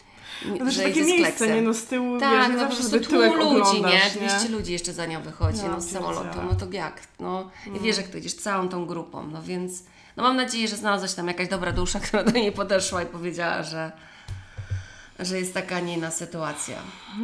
No 0.46 0.58
to 0.58 0.64
jest 0.64 0.78
że 0.78 0.84
takie 0.84 1.04
miejsce, 1.04 1.56
nie 1.56 1.62
no 1.62 1.74
z 1.74 1.86
tyłu, 1.86 2.20
Tak, 2.20 2.52
wiesz, 2.52 2.62
no 2.62 2.68
po 2.70 2.76
prostu 2.76 3.00
tłum 3.00 3.20
ludzi, 3.20 3.74
nie? 3.74 3.78
oglądasz, 3.78 4.12
200 4.18 4.50
ludzi 4.50 4.74
jeszcze 4.74 4.94
za 4.94 5.06
nią 5.06 5.22
wychodzi, 5.22 5.60
Ja 5.64 5.70
no 5.70 5.82
z 5.82 5.92
samolotu, 5.92 6.40
no 6.50 6.56
to 6.56 6.66
jak? 6.72 7.02
No 7.20 7.50
i 7.76 7.80
wiesz, 7.80 7.98
jak 7.98 8.08
to 8.08 8.18
idziesz 8.18 8.34
całą 8.34 8.70
tą 8.70 8.86
grupą, 8.86 9.28
no 9.28 9.44
więc 9.44 9.84
no 10.18 10.24
mam 10.24 10.36
nadzieję, 10.36 10.68
że 10.68 10.76
znalazłaś 10.76 11.14
tam 11.14 11.28
jakaś 11.28 11.48
dobra 11.48 11.72
dusza, 11.72 12.00
która 12.08 12.24
do 12.24 12.32
niej 12.32 12.52
podeszła 12.52 13.04
i 13.04 13.06
powiedziała, 13.06 13.64
że 13.64 13.92
że 15.20 15.40
jest 15.40 15.54
taka, 15.54 15.80
nie 15.80 15.94
inna 15.94 16.12
sytuacja. 16.12 16.78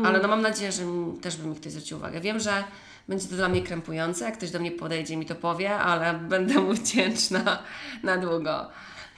Ale 0.06 0.20
no 0.20 0.28
mam 0.28 0.42
nadzieję, 0.42 0.72
że 0.72 0.86
mi, 0.86 1.20
też 1.20 1.38
by 1.38 1.48
mi 1.48 1.56
ktoś 1.56 1.72
zwrócił 1.72 1.98
uwagę. 1.98 2.22
Wiem, 2.22 2.40
że 2.40 2.64
będzie 3.08 3.28
to 3.28 3.36
dla 3.36 3.50
mnie 3.50 3.62
krępujące, 3.62 4.26
jak 4.26 4.38
ktoś 4.38 4.52
do 4.52 4.60
mnie 4.60 4.72
podejdzie 4.72 5.14
i 5.14 5.18
mi 5.18 5.26
to 5.26 5.36
powie, 5.36 5.76
ale 5.76 6.14
będę 6.34 6.54
mu 6.60 6.74
wdzięczna 6.74 7.64
na 8.04 8.18
długo. 8.18 8.70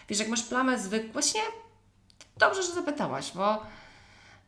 Wiesz, 0.10 0.20
jak 0.20 0.27
masz 0.27 0.43
plamę 0.43 0.79
zwykłą, 0.79 1.13
właśnie 1.13 1.41
dobrze, 2.38 2.63
że 2.63 2.74
zapytałaś, 2.74 3.31
bo 3.36 3.63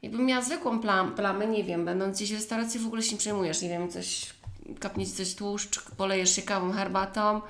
jakbym 0.03 0.25
miała 0.25 0.41
zwykłą 0.41 0.79
plam, 0.79 1.15
plamę, 1.15 1.47
nie 1.47 1.63
wiem, 1.63 1.85
będąc 1.85 2.17
gdzieś 2.17 2.31
w 2.31 2.35
restauracji 2.35 2.79
w 2.79 2.87
ogóle 2.87 3.01
się 3.01 3.11
nie 3.11 3.17
przejmujesz, 3.17 3.61
nie 3.61 3.69
wiem, 3.69 3.89
coś, 3.89 4.33
kapnie 4.79 5.05
ci 5.05 5.11
coś 5.11 5.35
tłuszcz, 5.35 5.81
polejesz 5.97 6.35
się 6.35 6.41
kawą, 6.41 6.71
herbatą, 6.71 7.41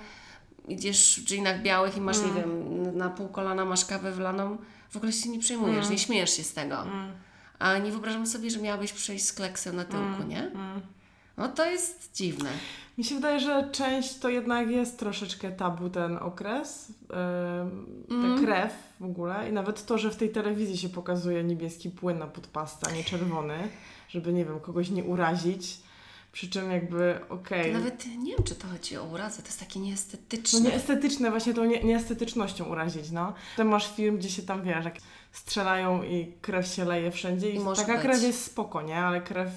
idziesz 0.67 1.19
w 1.19 1.25
dżinach 1.25 1.62
białych 1.62 1.98
i 1.98 2.01
masz, 2.01 2.17
nie 2.22 2.31
wiem, 2.41 2.98
na 2.98 3.10
pół 3.10 3.27
kolana 3.27 3.65
masz 3.65 3.86
kawę 3.86 4.12
wlaną, 4.12 4.57
w 4.89 4.98
ogóle 4.98 5.12
się 5.12 5.29
nie 5.29 5.39
przejmujesz, 5.39 5.89
nie 5.89 5.98
śmiejesz 5.98 6.38
się 6.38 6.43
z 6.43 6.53
tego. 6.53 6.83
A 7.60 7.77
nie 7.77 7.91
wyobrażam 7.91 8.27
sobie, 8.27 8.50
że 8.50 8.60
miałabyś 8.60 8.93
przejść 8.93 9.25
z 9.25 9.33
kleksem 9.33 9.75
na 9.75 9.86
tyłku, 9.86 10.24
nie? 10.27 10.51
No 11.37 11.47
to 11.49 11.65
jest 11.65 12.09
dziwne. 12.15 12.49
Mi 12.97 13.03
się 13.03 13.15
wydaje, 13.15 13.39
że 13.39 13.69
część 13.71 14.17
to 14.19 14.29
jednak 14.29 14.69
jest 14.69 14.99
troszeczkę 14.99 15.51
tabu 15.51 15.89
ten 15.89 16.17
okres, 16.17 16.91
ym, 17.61 17.93
Mhm. 18.11 18.35
ta 18.39 18.45
krew 18.45 18.73
w 18.99 19.03
ogóle 19.05 19.49
i 19.49 19.53
nawet 19.53 19.85
to, 19.85 19.97
że 19.97 20.11
w 20.11 20.15
tej 20.15 20.29
telewizji 20.29 20.77
się 20.77 20.89
pokazuje 20.89 21.43
niebieski 21.43 21.89
płyn 21.89 22.19
na 22.19 22.27
podpasta, 22.27 22.87
a 22.89 22.93
nie 22.95 23.03
czerwony, 23.03 23.57
żeby, 24.09 24.33
nie 24.33 24.45
wiem, 24.45 24.59
kogoś 24.59 24.89
nie 24.89 25.03
urazić, 25.03 25.77
przy 26.31 26.49
czym 26.49 26.71
jakby, 26.71 27.19
okej, 27.29 27.71
To 27.73 27.79
nawet 27.79 28.05
nie 28.17 28.35
wiem, 28.35 28.43
czy 28.43 28.55
to 28.55 28.67
chodzi 28.67 28.97
o 28.97 29.03
urazę, 29.03 29.41
to 29.41 29.47
jest 29.47 29.59
takie 29.59 29.79
no 29.79 29.85
nieestetyczne. 29.85 30.59
nieestetyczne, 30.61 31.29
właśnie 31.31 31.53
tą 31.53 31.65
nie, 31.65 31.83
nieestetycznością 31.83 32.65
urazić, 32.65 33.11
no. 33.11 33.33
Potem 33.55 33.67
masz 33.67 33.95
film, 33.95 34.17
gdzie 34.17 34.29
się 34.29 34.41
tam, 34.41 34.63
wiesz, 34.63 34.85
jak 34.85 34.95
strzelają 35.31 36.03
i 36.03 36.33
krew 36.41 36.67
się 36.67 36.85
leje 36.85 37.11
wszędzie 37.11 37.49
i, 37.49 37.55
I 37.55 37.59
taka 37.75 37.93
być. 37.93 38.01
krew 38.01 38.23
jest 38.23 38.43
spoko, 38.45 38.81
nie? 38.81 38.97
Ale 38.99 39.21
krew, 39.21 39.49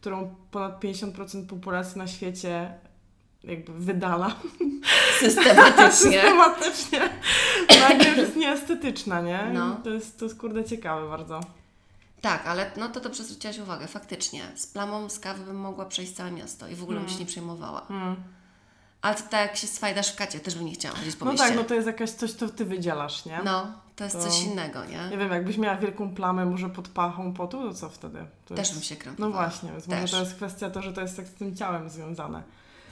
którą 0.00 0.34
ponad 0.50 0.80
50% 0.80 1.46
populacji 1.46 1.98
na 1.98 2.06
świecie 2.06 2.74
jakby 3.44 3.72
wydala 3.72 4.36
Systematycznie. 5.20 5.92
systematycznie, 6.12 7.00
nagle 7.80 8.08
już 8.08 8.16
jest 8.18 8.36
nieestetyczna, 8.36 9.20
nie? 9.20 9.50
No. 9.52 9.76
To, 9.84 9.90
jest, 9.90 10.18
to 10.18 10.24
jest 10.24 10.38
kurde 10.40 10.64
ciekawe 10.64 11.08
bardzo. 11.08 11.40
Tak, 12.20 12.46
ale 12.46 12.70
no 12.76 12.88
to 12.88 13.00
dobrze 13.00 13.24
zwróciłaś 13.24 13.58
uwagę, 13.58 13.86
faktycznie. 13.88 14.42
Z 14.54 14.66
plamą 14.66 15.08
z 15.08 15.18
kawy 15.18 15.44
bym 15.44 15.56
mogła 15.56 15.84
przejść 15.86 16.12
całe 16.12 16.30
miasto 16.30 16.68
i 16.68 16.74
w 16.74 16.82
ogóle 16.82 17.00
bym 17.00 17.08
się 17.08 17.18
nie 17.18 17.26
przejmowała. 17.26 17.86
Ale 19.02 19.14
to 19.14 19.22
tak 19.22 19.48
jak 19.48 19.56
się 19.56 19.66
swajdasz 19.66 20.12
w 20.12 20.16
kacie, 20.16 20.40
też 20.40 20.54
bym 20.54 20.64
nie 20.64 20.72
chciała 20.72 20.96
chodzić 20.96 21.16
po 21.16 21.24
No 21.24 21.30
mieście. 21.32 21.46
tak, 21.46 21.56
no 21.56 21.64
to 21.64 21.74
jest 21.74 21.86
jakaś 21.86 22.10
coś, 22.10 22.32
co 22.32 22.48
ty 22.48 22.64
wydzielasz, 22.64 23.24
nie? 23.24 23.40
No, 23.44 23.72
to 23.96 24.04
jest 24.04 24.16
To- 24.16 24.22
coś 24.22 24.42
innego, 24.42 24.84
nie? 24.84 25.08
Nie 25.10 25.18
wiem, 25.18 25.30
jakbyś 25.30 25.58
miała 25.58 25.76
wielką 25.76 26.14
plamę 26.14 26.46
może 26.46 26.70
pod 26.70 26.88
pachą 26.88 27.32
potu, 27.32 27.62
to 27.68 27.74
co 27.74 27.88
wtedy? 27.88 28.18
To 28.46 28.54
Też 28.54 28.58
jest... 28.68 28.72
bym 28.74 28.82
się 28.82 28.94
No 28.94 29.00
krępowała. 29.00 29.32
właśnie, 29.48 29.72
więc 29.72 29.88
może 29.88 30.00
Też. 30.00 30.10
to 30.10 30.20
jest 30.20 30.34
kwestia 30.34 30.70
to, 30.70 30.82
że 30.82 30.92
to 30.92 31.00
jest 31.00 31.16
tak 31.16 31.26
z 31.26 31.32
tym 31.34 31.56
ciałem 31.56 31.90
związane. 31.90 32.42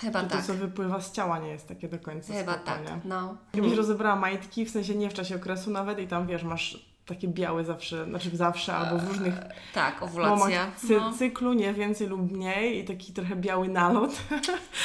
Chyba 0.00 0.20
że 0.20 0.26
to, 0.26 0.36
tak. 0.36 0.44
co 0.44 0.54
wypływa 0.54 1.00
z 1.00 1.12
ciała 1.12 1.38
nie 1.38 1.48
jest 1.48 1.68
takie 1.68 1.88
do 1.88 1.98
końca 1.98 2.32
Chyba 2.34 2.52
spoko, 2.52 2.66
tak, 2.66 2.80
no. 3.04 3.36
Jakbyś 3.54 3.72
rozebrała 3.72 4.16
majtki, 4.16 4.64
w 4.64 4.70
sensie 4.70 4.94
nie 4.94 5.10
w 5.10 5.14
czasie 5.14 5.36
okresu 5.36 5.70
nawet 5.70 5.98
i 5.98 6.06
tam, 6.06 6.26
wiesz, 6.26 6.42
masz 6.42 6.94
takie 7.06 7.28
białe 7.28 7.64
zawsze, 7.64 8.04
znaczy 8.04 8.36
zawsze, 8.36 8.74
albo 8.74 8.98
w 8.98 9.08
różnych 9.08 9.34
Tak, 9.74 10.00
momach 10.00 10.14
owulacja. 10.32 10.70
cy- 10.76 10.96
No, 10.96 11.12
cyklu, 11.12 11.52
nie 11.52 11.74
więcej 11.74 12.06
lub 12.06 12.32
mniej 12.32 12.78
i 12.78 12.84
taki 12.84 13.12
trochę 13.12 13.36
biały 13.36 13.68
nalot. 13.68 14.10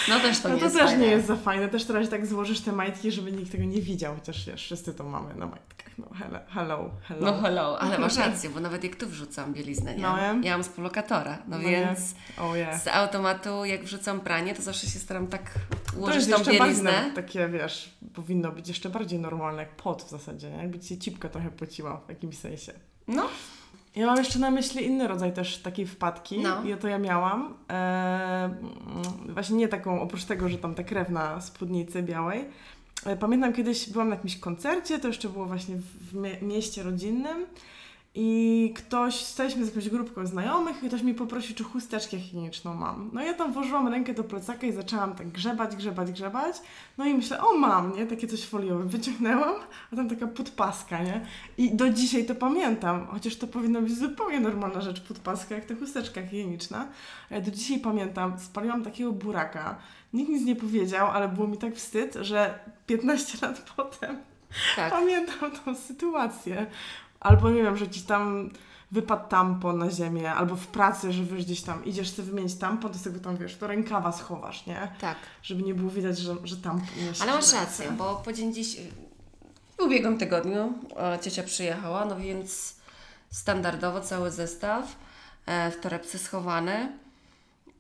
no 0.10 0.20
też 0.20 0.40
to 0.40 0.50
No 0.50 0.54
nie 0.56 0.60
to 0.60 0.66
jest 0.66 0.78
też 0.78 0.86
fajne. 0.90 1.06
nie 1.06 1.12
jest 1.12 1.28
za 1.28 1.36
fajne. 1.36 1.68
Też 1.70 1.86
teraz 1.86 2.10
tak 2.10 2.26
złożysz 2.26 2.62
te 2.62 2.72
majtki, 2.72 3.12
żeby 3.12 3.32
nikt 3.32 3.52
tego 3.52 3.64
nie 3.64 3.82
widział, 3.82 4.16
chociaż 4.16 4.46
wiesz, 4.46 4.64
wszyscy 4.64 4.94
to 4.94 5.04
mamy 5.04 5.36
na 5.36 5.46
majtkach. 5.46 5.79
No 6.00 6.08
hello, 6.16 6.40
hello. 6.50 6.90
hello. 7.08 7.26
No 7.32 7.42
hello, 7.42 7.80
ale 7.82 7.98
masz 8.00 8.18
rację, 8.18 8.50
bo 8.50 8.60
nawet 8.60 8.84
jak 8.84 8.96
tu 8.96 9.08
wrzucam 9.08 9.54
bieliznę, 9.54 9.96
nie? 9.96 10.02
No, 10.02 10.18
ja. 10.18 10.52
Mam 10.52 10.64
z 10.64 10.70
polokatora, 10.70 11.38
no, 11.48 11.58
No 11.58 11.64
więc 11.70 12.16
O 12.42 12.56
je. 12.56 12.80
z 12.84 12.88
automatu 12.88 13.66
jak 13.66 13.84
wrzucam 13.84 14.20
pranie, 14.20 14.54
to 14.56 14.62
zawsze 14.62 14.88
się 14.88 15.00
staram 15.00 15.28
tak 15.28 15.52
To 15.92 15.98
ułożyć 15.98 16.16
jest 16.16 16.30
tą 16.32 16.38
jeszcze 16.38 16.52
bardziej 16.52 16.62
bieliznę. 16.62 16.92
nawet 16.92 17.16
takie, 17.16 17.48
wiesz, 17.48 17.98
powinno 18.14 18.52
być 18.52 18.68
jeszcze 18.68 18.90
bardziej 18.90 19.20
normalne, 19.20 19.62
jak 19.62 19.76
pot 19.76 20.04
w 20.04 20.10
zasadzie, 20.10 20.50
nie? 20.52 20.58
jakby 20.58 20.80
ci 20.80 20.88
się 20.88 20.98
cipka 20.98 21.30
trochę 21.30 21.52
pociła 21.52 22.02
w 22.06 22.10
jakimś 22.10 22.38
sensie. 22.38 22.74
No, 23.08 23.28
Ja 23.96 24.06
mam 24.06 24.18
jeszcze 24.18 24.40
na 24.40 24.52
myśli 24.52 24.86
inny 24.86 25.08
rodzaj 25.08 25.34
też 25.34 25.58
takiej 25.58 25.88
wpadki. 25.88 26.40
No. 26.40 26.64
I 26.64 26.78
to 26.78 26.88
ja 26.88 26.98
miałam. 27.00 27.54
Eee, 27.70 28.50
właśnie 29.34 29.56
nie 29.58 29.68
taką, 29.68 30.02
oprócz 30.02 30.26
tego, 30.26 30.50
że 30.50 30.58
tam 30.58 30.76
ta 30.76 30.84
krew 30.84 31.10
na 31.10 31.42
spódnicy 31.42 32.04
białej. 32.04 32.46
E, 33.06 33.16
Pamiętam 33.18 33.54
kiedyś 33.54 33.90
byłam 33.90 34.10
na 34.10 34.16
jakimś 34.16 34.38
koncercie, 34.40 35.00
to 35.00 35.08
jeszcze 35.08 35.30
było 35.30 35.46
właśnie 35.46 35.76
w, 35.76 36.12
w 36.12 36.14
mie- 36.14 36.42
mieście 36.42 36.84
rodzinnym. 36.84 37.46
I 38.16 38.74
ktoś, 38.76 39.16
staliśmy 39.16 39.66
z 39.66 39.68
jakąś 39.68 39.90
grupką 39.90 40.26
znajomych 40.26 40.84
i 40.84 40.88
ktoś 40.88 41.02
mi 41.02 41.14
poprosił, 41.14 41.56
czy 41.56 41.64
chusteczkę 41.64 42.20
higieniczną 42.20 42.74
mam. 42.74 43.10
No 43.14 43.22
ja 43.22 43.34
tam 43.34 43.54
włożyłam 43.54 43.88
rękę 43.88 44.14
do 44.14 44.24
plecaka 44.24 44.68
i 44.68 44.72
zaczęłam 44.74 45.16
tak 45.16 45.28
grzebać, 45.28 45.76
grzebać, 45.76 46.12
grzebać. 46.12 46.56
No 46.98 47.06
i 47.06 47.14
myślę, 47.14 47.42
o 47.44 47.58
mam, 47.58 47.96
nie? 47.96 48.06
Takie 48.08 48.28
coś 48.28 48.46
foliowe. 48.46 48.84
Wyciągnęłam, 48.84 49.56
a 49.94 49.96
tam 49.96 50.10
taka 50.10 50.28
podpaska, 50.28 51.04
nie? 51.04 51.26
I 51.58 51.76
do 51.76 51.90
dzisiaj 51.90 52.26
to 52.26 52.36
pamiętam, 52.36 53.08
chociaż 53.08 53.36
to 53.36 53.48
powinna 53.48 53.82
być 53.82 53.98
zupełnie 53.98 54.40
normalna 54.40 54.82
rzecz, 54.82 55.02
podpaska, 55.02 55.56
jak 55.56 55.66
ta 55.66 55.76
chusteczka 55.76 56.22
higieniczna. 56.22 56.88
Ja 57.30 57.42
do 57.42 57.52
dzisiaj 57.52 57.80
pamiętam, 57.80 58.40
spaliłam 58.40 58.84
takiego 58.84 59.12
buraka. 59.12 59.76
Nikt 60.14 60.30
nic 60.30 60.46
nie 60.46 60.56
powiedział, 60.56 61.08
ale 61.08 61.28
było 61.28 61.48
mi 61.48 61.58
tak 61.58 61.76
wstyd, 61.76 62.16
że 62.22 62.60
15 62.86 63.38
lat 63.42 63.62
potem 63.76 64.18
tak. 64.76 64.92
pamiętam 64.92 65.52
tą 65.52 65.76
sytuację. 65.76 66.66
Albo 67.20 67.50
nie 67.50 67.64
wiem, 67.64 67.78
że 67.78 67.90
ci 67.90 68.02
tam 68.02 68.50
wypadł 68.92 69.30
tampon 69.30 69.78
na 69.78 69.92
ziemię, 69.92 70.34
albo 70.34 70.56
w 70.56 70.68
pracy, 70.68 71.14
że 71.14 71.24
wiesz, 71.24 71.46
gdzieś 71.46 71.62
tam 71.62 71.86
idziesz 71.86 72.10
sobie 72.10 72.28
wymienić 72.28 72.56
tampon, 72.56 72.92
to 72.92 73.00
sobie 73.00 73.20
tam, 73.20 73.38
wiesz, 73.38 73.56
do 73.56 73.68
rękawa 73.68 74.12
schowasz, 74.12 74.66
nie? 74.66 74.92
Tak. 75.02 75.18
Żeby 75.44 75.64
nie 75.64 75.74
było 75.74 75.92
widać, 75.92 76.18
że, 76.18 76.36
że 76.44 76.58
tampon. 76.58 76.88
Ale 77.22 77.34
masz 77.34 77.54
rację, 77.54 77.92
bo 77.92 78.22
po 78.26 78.34
dzień 78.34 78.54
dziś, 78.54 78.78
w 79.78 79.82
ubiegłym 79.82 80.18
tygodniu 80.18 80.74
e, 80.98 81.20
ciocia 81.20 81.44
przyjechała, 81.44 82.06
no 82.06 82.20
więc 82.20 82.76
standardowo 83.32 84.02
cały 84.02 84.32
zestaw 84.32 84.96
e, 85.46 85.72
w 85.72 85.80
torebce 85.80 86.20
schowany. 86.20 86.92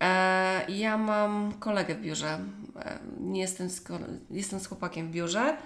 E, 0.01 0.71
ja 0.71 0.97
mam 0.97 1.53
kolegę 1.59 1.95
w 1.95 2.01
biurze, 2.01 2.39
e, 2.79 2.99
nie 3.19 3.41
jestem 3.41 3.69
z, 3.69 3.81
jestem 4.31 4.59
z 4.59 4.67
chłopakiem 4.67 5.07
w 5.07 5.11
biurze 5.11 5.57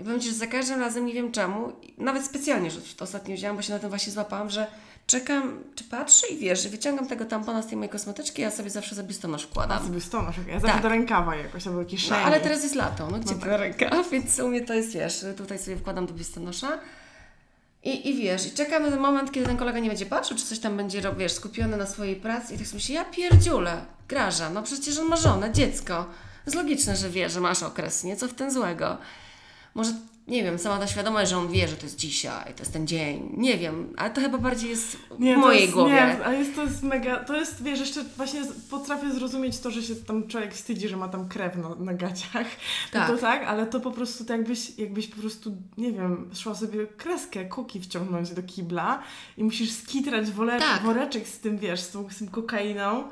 i 0.00 0.04
powiem 0.04 0.20
Ci, 0.20 0.28
że 0.28 0.34
za 0.34 0.46
każdym 0.46 0.80
razem 0.80 1.06
nie 1.06 1.12
wiem 1.14 1.32
czemu, 1.32 1.72
nawet 1.98 2.24
specjalnie, 2.24 2.70
że 2.70 2.80
to 2.96 3.04
ostatnio 3.04 3.36
wzięłam, 3.36 3.56
bo 3.56 3.62
się 3.62 3.72
na 3.72 3.78
tym 3.78 3.88
właśnie 3.88 4.12
złapałam, 4.12 4.50
że 4.50 4.66
czekam, 5.06 5.58
czy 5.74 5.84
patrzy 5.84 6.26
i 6.26 6.38
wiesz, 6.38 6.62
że 6.62 6.68
wyciągam 6.68 7.06
tego 7.06 7.24
tampona 7.24 7.62
z 7.62 7.66
tej 7.66 7.76
mojej 7.76 7.90
kosmetyczki, 7.90 8.42
ja 8.42 8.50
sobie 8.50 8.70
zawsze 8.70 8.94
za 8.94 9.02
biustonosz 9.02 9.44
A 9.44 9.46
wkładam. 9.46 9.86
sobie 9.86 10.00
stonasz, 10.00 10.36
ja 10.48 10.60
zawsze 10.60 10.72
Tak. 10.74 10.82
do 10.82 10.88
rękawa 10.88 11.36
jakoś, 11.36 11.66
albo 11.66 11.84
kieszeni. 11.84 12.20
No 12.20 12.26
ale 12.26 12.40
teraz 12.40 12.62
jest 12.62 12.74
lato, 12.74 13.10
no 13.10 13.18
gdzie 13.18 13.34
No 13.34 13.40
no 13.40 13.46
ta 13.46 13.56
ręka, 13.56 13.90
więc 14.12 14.38
u 14.38 14.48
mnie 14.48 14.60
to 14.60 14.74
jest, 14.74 14.92
wiesz, 14.92 15.24
tutaj 15.36 15.58
sobie 15.58 15.76
wkładam 15.76 16.06
do 16.06 16.14
biustonosza 16.14 16.78
i, 17.84 18.08
i 18.08 18.16
wiesz, 18.16 18.46
i 18.46 18.50
czekamy 18.50 18.90
na 18.90 18.96
moment, 18.96 19.32
kiedy 19.32 19.46
ten 19.46 19.56
kolega 19.56 19.78
nie 19.78 19.88
będzie 19.88 20.06
patrzył, 20.06 20.36
czy 20.36 20.46
coś 20.46 20.58
tam 20.58 20.76
będzie 20.76 21.02
wiesz, 21.18 21.32
skupiony 21.32 21.76
na 21.76 21.86
swojej 21.86 22.16
pracy. 22.16 22.54
I 22.54 22.58
tak 22.58 22.66
sobie 22.66 22.76
myślę, 22.76 22.94
ja 22.94 23.04
pierdziule, 23.04 23.84
graża, 24.08 24.50
no 24.50 24.62
przecież 24.62 24.98
on 24.98 25.08
ma 25.08 25.16
żonę, 25.16 25.52
dziecko, 25.52 26.06
jest 26.46 26.56
logiczne, 26.56 26.96
że 26.96 27.10
wie, 27.10 27.30
że 27.30 27.40
masz 27.40 27.62
okres, 27.62 28.04
nie, 28.04 28.16
co 28.16 28.28
w 28.28 28.34
tym 28.34 28.50
złego. 28.50 28.98
Może, 29.74 29.92
nie 30.28 30.42
wiem, 30.42 30.58
sama 30.58 30.78
ta 30.78 30.86
świadomość, 30.86 31.30
że 31.30 31.38
on 31.38 31.48
wie, 31.48 31.68
że 31.68 31.76
to 31.76 31.82
jest 31.82 31.96
dzisiaj, 31.98 32.54
to 32.54 32.60
jest 32.62 32.72
ten 32.72 32.86
dzień, 32.86 33.34
nie 33.36 33.58
wiem, 33.58 33.94
ale 33.96 34.10
to 34.10 34.20
chyba 34.20 34.38
bardziej 34.38 34.70
jest 34.70 34.96
w 34.96 35.18
Nie, 35.18 35.36
mojej 35.36 35.60
jest, 35.62 35.72
głowie. 35.74 35.92
Nie, 35.92 36.24
a 36.26 36.32
jest 36.32 36.54
to 36.56 36.62
jest 36.62 36.82
mega, 36.82 37.24
to 37.24 37.36
jest, 37.36 37.62
wiesz, 37.62 37.80
jeszcze 37.80 38.04
właśnie 38.16 38.40
potrafię 38.70 39.12
zrozumieć 39.12 39.58
to, 39.58 39.70
że 39.70 39.82
się 39.82 39.94
tam 39.96 40.28
człowiek 40.28 40.54
wstydzi, 40.54 40.88
że 40.88 40.96
ma 40.96 41.08
tam 41.08 41.28
krew 41.28 41.56
na, 41.56 41.74
na 41.74 41.94
gaciach. 41.94 42.46
Tak. 42.92 43.08
No 43.08 43.14
to 43.14 43.20
tak, 43.20 43.44
ale 43.46 43.66
to 43.66 43.80
po 43.80 43.90
prostu 43.90 44.24
to 44.24 44.32
jakbyś, 44.32 44.78
jakbyś 44.78 45.06
po 45.06 45.20
prostu, 45.20 45.56
nie 45.78 45.92
wiem, 45.92 46.30
szła 46.34 46.54
sobie 46.54 46.86
kreskę, 46.86 47.44
kuki 47.44 47.80
wciągnąć 47.80 48.30
do 48.30 48.42
kibla 48.42 49.02
i 49.36 49.44
musisz 49.44 49.72
skitrać 49.72 50.30
wole, 50.30 50.58
Tak. 50.58 50.82
woreczek 50.82 51.28
z 51.28 51.38
tym, 51.40 51.58
wiesz, 51.58 51.80
z 51.80 51.90
tą, 51.90 52.10
z 52.10 52.18
tym 52.18 52.28
kokainą, 52.28 53.04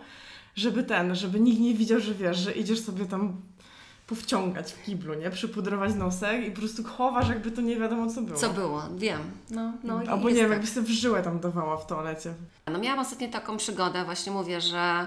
żeby 0.55 0.83
ten, 0.83 1.15
żeby 1.15 1.41
nikt 1.41 1.61
nie 1.61 1.75
widział, 1.75 2.01
że 2.01 2.15
wiesz, 2.15 2.39
że 2.39 2.53
idziesz 2.53 2.81
sobie 2.81 3.07
tam 3.07 3.37
powciągać 4.11 4.73
w 4.73 4.83
kiblu, 4.83 5.15
nie? 5.15 5.31
Przypudrować 5.31 5.95
nosek 5.95 6.47
i 6.47 6.51
po 6.51 6.59
prostu 6.59 6.85
chowasz, 6.85 7.29
jakby 7.29 7.51
to 7.51 7.61
nie 7.61 7.77
wiadomo 7.77 8.11
co 8.11 8.23
było. 8.23 8.39
Co 8.39 8.51
było, 8.51 8.83
wiem, 8.97 9.21
no, 9.51 9.73
no 9.83 10.01
Albo 10.09 10.29
nie 10.29 10.35
wiem, 10.35 10.45
tak. 10.45 10.53
jakbyś 10.53 10.71
sobie 10.71 10.87
w 10.87 10.91
żyłę 10.91 11.23
tam 11.23 11.41
dawała 11.41 11.77
w 11.77 11.87
toalecie. 11.87 12.35
No 12.73 12.79
miałam 12.79 12.99
ostatnio 12.99 13.29
taką 13.29 13.57
przygodę, 13.57 14.05
właśnie 14.05 14.33
mówię, 14.33 14.61
że, 14.61 15.07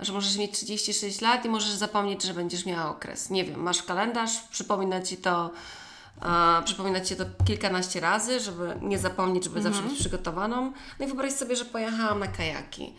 że 0.00 0.12
możesz 0.12 0.38
mieć 0.38 0.52
36 0.52 1.20
lat 1.20 1.44
i 1.44 1.48
możesz 1.48 1.70
zapomnieć, 1.70 2.22
że 2.22 2.34
będziesz 2.34 2.66
miała 2.66 2.90
okres. 2.90 3.30
Nie 3.30 3.44
wiem, 3.44 3.60
masz 3.62 3.82
kalendarz, 3.82 4.42
przypomina 4.50 5.02
Ci 5.02 5.16
to 5.16 5.50
przypominać 6.64 7.08
się 7.08 7.16
to 7.16 7.24
kilkanaście 7.46 8.00
razy, 8.00 8.40
żeby 8.40 8.74
nie 8.82 8.98
zapomnieć, 8.98 9.44
żeby 9.44 9.62
zawsze 9.62 9.82
być 9.82 9.98
przygotowaną. 9.98 10.72
No 10.98 11.04
i 11.04 11.08
wyobraź 11.08 11.32
sobie, 11.32 11.56
że 11.56 11.64
pojechałam 11.64 12.18
na 12.18 12.26
kajaki. 12.26 12.94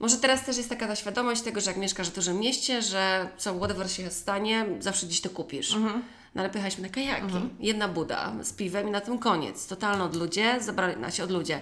Może 0.00 0.16
teraz 0.16 0.44
też 0.44 0.56
jest 0.56 0.68
taka 0.68 0.86
ta 0.86 0.96
świadomość 0.96 1.42
tego, 1.42 1.60
że 1.60 1.70
jak 1.70 1.78
mieszkasz 1.78 2.10
w 2.10 2.14
dużym 2.14 2.38
mieście, 2.38 2.82
że 2.82 3.28
co 3.36 3.54
whatever 3.54 3.90
się 3.90 4.10
stanie, 4.10 4.66
zawsze 4.80 5.06
gdzieś 5.06 5.20
to 5.20 5.30
kupisz. 5.30 5.76
No 6.34 6.40
ale 6.40 6.50
pojechaliśmy 6.50 6.82
na 6.82 6.88
kajaki. 6.88 7.34
Jedna 7.60 7.88
buda 7.88 8.32
z 8.42 8.52
piwem 8.52 8.88
i 8.88 8.90
na 8.90 9.00
tym 9.00 9.18
koniec. 9.18 9.66
Totalno 9.66 10.04
od 10.04 10.16
ludzie, 10.16 10.60
zabrali 10.60 10.96
nas 10.96 11.20
od 11.20 11.30
ludzie. 11.30 11.60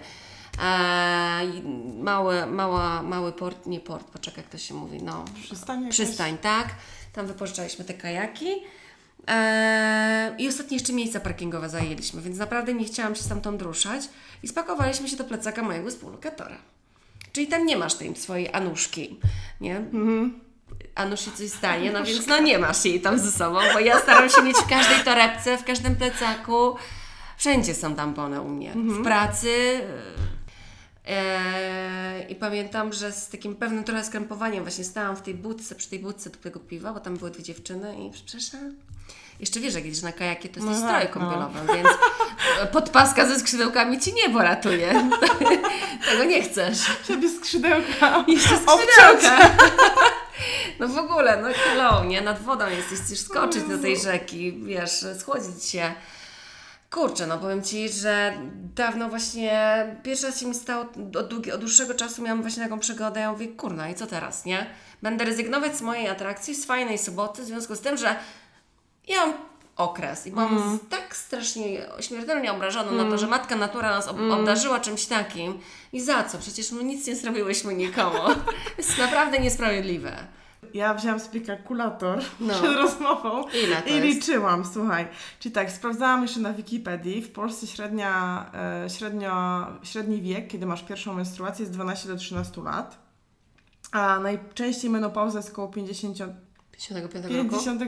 Eee, 0.62 1.62
mały, 2.02 2.46
mała, 2.46 3.02
mały 3.02 3.32
port, 3.32 3.66
nie 3.66 3.80
port, 3.80 4.06
poczekaj 4.06 4.44
jak 4.44 4.52
to 4.52 4.58
się 4.58 4.74
mówi, 4.74 5.02
no. 5.02 5.24
Przystań 5.42 5.80
jakaś? 5.80 5.94
Przystań, 5.94 6.38
tak. 6.38 6.68
Tam 7.12 7.26
wypożyczaliśmy 7.26 7.84
te 7.84 7.94
kajaki. 7.94 8.48
Eee, 9.26 10.42
I 10.42 10.48
ostatnie 10.48 10.76
jeszcze 10.76 10.92
miejsca 10.92 11.20
parkingowe 11.20 11.68
zajęliśmy, 11.68 12.22
więc 12.22 12.38
naprawdę 12.38 12.74
nie 12.74 12.84
chciałam 12.84 13.14
się 13.14 13.22
stamtąd 13.22 13.62
ruszać. 13.62 14.08
I 14.42 14.48
spakowaliśmy 14.48 15.08
się 15.08 15.16
do 15.16 15.24
plecaka 15.24 15.62
mojego 15.62 15.90
współlokatora. 15.90 16.58
Czyli 17.32 17.46
tam 17.46 17.66
nie 17.66 17.76
masz 17.76 17.94
tej 17.94 18.16
swojej 18.16 18.48
Anuszki, 18.52 19.20
nie? 19.60 19.76
Mhm. 19.76 20.40
Anusz 20.94 21.24
się 21.24 21.30
coś 21.32 21.50
stanie, 21.50 21.92
no 21.92 22.04
więc 22.04 22.26
no 22.26 22.40
nie 22.40 22.58
masz 22.58 22.84
jej 22.84 23.00
tam 23.00 23.18
ze 23.18 23.32
sobą, 23.32 23.58
bo 23.72 23.80
ja 23.80 24.00
staram 24.00 24.30
się 24.30 24.42
mieć 24.42 24.56
w 24.56 24.68
każdej 24.68 25.04
torebce, 25.04 25.58
w 25.58 25.64
każdym 25.64 25.96
plecaku. 25.96 26.76
Wszędzie 27.36 27.74
są 27.74 27.94
tampony 27.94 28.40
u 28.40 28.48
mnie. 28.48 28.72
W 28.74 29.02
pracy. 29.02 29.80
Eee, 31.06 32.32
I 32.32 32.34
pamiętam, 32.34 32.92
że 32.92 33.12
z 33.12 33.28
takim 33.28 33.56
pewnym 33.56 33.84
trochę 33.84 34.04
skrępowaniem 34.04 34.64
właśnie 34.64 34.84
stałam 34.84 35.16
w 35.16 35.22
tej 35.22 35.34
budce, 35.34 35.74
przy 35.74 35.90
tej 35.90 35.98
budce 35.98 36.30
do 36.30 36.36
tego 36.36 36.60
piwa, 36.60 36.92
bo 36.92 37.00
tam 37.00 37.16
były 37.16 37.30
dwie 37.30 37.42
dziewczyny 37.42 38.06
i 38.06 38.10
przepraszam. 38.10 38.74
Jeszcze 39.40 39.60
wiesz, 39.60 39.74
jak 39.74 39.84
jedziesz 39.84 40.02
na 40.02 40.12
kajakie, 40.12 40.48
to 40.48 40.60
jesteś 40.60 40.64
No 40.64 40.72
w 40.72 40.90
stroju 40.90 41.06
tak, 41.06 41.16
no. 41.16 41.74
więc 41.74 41.88
podpaska 42.72 43.26
ze 43.26 43.40
skrzydełkami 43.40 44.00
Ci 44.00 44.14
nie 44.14 44.30
poratuje. 44.30 45.10
Tego 46.10 46.24
nie 46.24 46.42
chcesz. 46.42 46.78
Żeby 47.08 47.28
skrzydełka 47.28 48.24
Jeszcze 48.28 48.48
skrzydełka. 48.58 49.50
No 50.78 50.88
w 50.88 50.98
ogóle, 50.98 51.42
no 51.42 51.48
hello, 51.54 52.04
nie? 52.04 52.20
Nad 52.20 52.42
wodą 52.42 52.68
jesteś, 52.68 52.98
chcesz 52.98 53.20
skoczyć 53.20 53.62
do 53.62 53.78
tej 53.78 54.00
rzeki, 54.00 54.52
wiesz, 54.52 55.04
schłodzić 55.18 55.64
się. 55.64 55.92
Kurczę, 56.90 57.26
no 57.26 57.38
powiem 57.38 57.62
Ci, 57.62 57.88
że 57.88 58.32
dawno 58.74 59.08
właśnie, 59.08 59.86
pierwszy 60.02 60.26
raz 60.26 60.40
się 60.40 60.46
mi 60.46 60.54
stało, 60.54 60.84
od, 61.18 61.28
długi, 61.28 61.52
od 61.52 61.60
dłuższego 61.60 61.94
czasu 61.94 62.22
miałam 62.22 62.42
właśnie 62.42 62.62
taką 62.62 62.78
przygodę, 62.78 63.20
ja 63.20 63.32
mówię, 63.32 63.48
kurna 63.48 63.90
i 63.90 63.94
co 63.94 64.06
teraz, 64.06 64.44
nie? 64.44 64.66
Będę 65.02 65.24
rezygnować 65.24 65.76
z 65.76 65.82
mojej 65.82 66.08
atrakcji, 66.08 66.54
z 66.54 66.64
fajnej 66.66 66.98
soboty, 66.98 67.42
w 67.42 67.44
związku 67.44 67.74
z 67.74 67.80
tym, 67.80 67.96
że 67.96 68.16
ja 69.08 69.26
mam 69.26 69.34
okres 69.76 70.26
i 70.26 70.30
byłam 70.30 70.78
z- 70.78 70.88
tak 70.88 71.16
strasznie 71.16 71.86
śmiertelnie 72.00 72.52
obrażona 72.52 72.92
na 72.92 73.10
to, 73.10 73.18
że 73.18 73.26
matka 73.26 73.56
natura 73.56 73.90
nas 73.90 74.08
ob- 74.08 74.20
obdarzyła 74.32 74.80
czymś 74.80 75.06
takim. 75.06 75.58
I 75.92 76.00
za 76.00 76.24
co? 76.24 76.38
Przecież 76.38 76.72
my 76.72 76.84
nic 76.84 77.06
nie 77.06 77.16
zrobiłyśmy 77.16 77.74
nikomu. 77.74 78.18
jest 78.78 78.98
naprawdę 78.98 79.38
niesprawiedliwe. 79.38 80.16
Ja 80.74 80.94
wzięłam 80.94 81.20
sobie 81.20 81.40
kalkulator 81.40 82.20
No. 82.40 82.54
przed 82.54 82.72
rozmową 82.76 83.44
i 83.86 84.00
liczyłam, 84.00 84.64
słuchaj. 84.72 85.08
Czyli 85.40 85.52
tak, 85.54 85.70
sprawdzałam 85.70 86.22
jeszcze 86.22 86.40
na 86.40 86.52
Wikipedii. 86.52 87.22
W 87.22 87.32
Polsce 87.32 87.66
średnia, 87.66 88.44
e, 88.84 88.90
średnio, 88.90 89.66
średni 89.82 90.22
wiek, 90.22 90.48
kiedy 90.48 90.66
masz 90.66 90.82
pierwszą 90.82 91.14
menstruację 91.14 91.62
jest 91.62 91.72
12 91.72 92.08
do 92.08 92.16
13 92.16 92.62
lat. 92.62 92.98
A 93.92 94.18
najczęściej 94.20 94.90
menopauza 94.90 95.38
jest 95.38 95.50
około 95.50 95.68
50, 95.68 96.18
55 96.78 97.26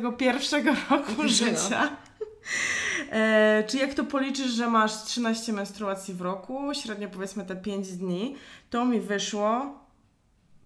roku? 0.02 0.12
51 0.16 0.76
roku 0.90 1.28
życia. 1.28 1.88
E, 3.12 3.64
czy 3.66 3.76
jak 3.78 3.94
to 3.94 4.04
policzysz, 4.04 4.50
że 4.52 4.68
masz 4.68 5.04
13 5.04 5.52
menstruacji 5.52 6.14
w 6.14 6.20
roku, 6.20 6.74
średnio 6.74 7.08
powiedzmy 7.08 7.44
te 7.44 7.56
5 7.56 7.88
dni, 7.96 8.36
to 8.70 8.84
mi 8.84 9.00
wyszło 9.00 9.78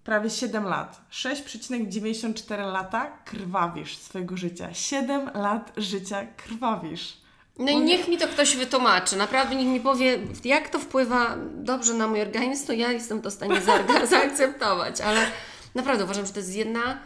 prawie 0.03 0.29
7 0.29 0.63
lat. 0.63 1.01
6,94 1.11 2.71
lata 2.71 3.17
krwawisz 3.25 3.97
swojego 3.97 4.37
życia. 4.37 4.73
7 4.73 5.29
lat 5.33 5.71
życia 5.77 6.27
krwawisz. 6.37 7.17
No 7.59 7.71
i 7.71 7.77
niech 7.77 8.07
mi 8.07 8.17
to 8.17 8.27
ktoś 8.27 8.55
wytłumaczy. 8.55 9.15
Naprawdę 9.15 9.55
niech 9.55 9.67
mi 9.67 9.79
powie, 9.79 10.19
jak 10.43 10.69
to 10.69 10.79
wpływa 10.79 11.35
dobrze 11.53 11.93
na 11.93 12.07
mój 12.07 12.21
organizm, 12.21 12.67
to 12.67 12.73
ja 12.73 12.91
jestem 12.91 13.21
to 13.21 13.29
w 13.29 13.33
stanie 13.33 13.61
za- 13.61 14.05
zaakceptować. 14.17 15.01
Ale 15.01 15.21
naprawdę 15.75 16.03
uważam, 16.03 16.25
że 16.25 16.33
to 16.33 16.39
jest 16.39 16.55
jedna... 16.55 16.99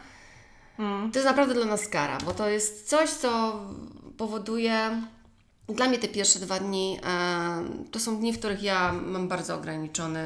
To 0.80 1.20
jest 1.20 1.26
naprawdę 1.26 1.54
dla 1.54 1.66
nas 1.66 1.88
kara, 1.88 2.18
bo 2.26 2.32
to 2.32 2.50
jest 2.50 2.90
coś, 2.90 3.10
co 3.10 3.60
powoduje... 4.18 5.02
Dla 5.70 5.88
mnie 5.88 6.00
te 6.00 6.08
pierwsze 6.08 6.40
dwa 6.40 6.60
dni 6.60 7.00
e, 7.04 7.90
to 7.92 8.00
są 8.00 8.18
dni, 8.18 8.34
w 8.34 8.40
których 8.40 8.64
ja 8.64 8.94
mam 8.94 9.28
bardzo 9.28 9.56
ograniczony 9.56 10.20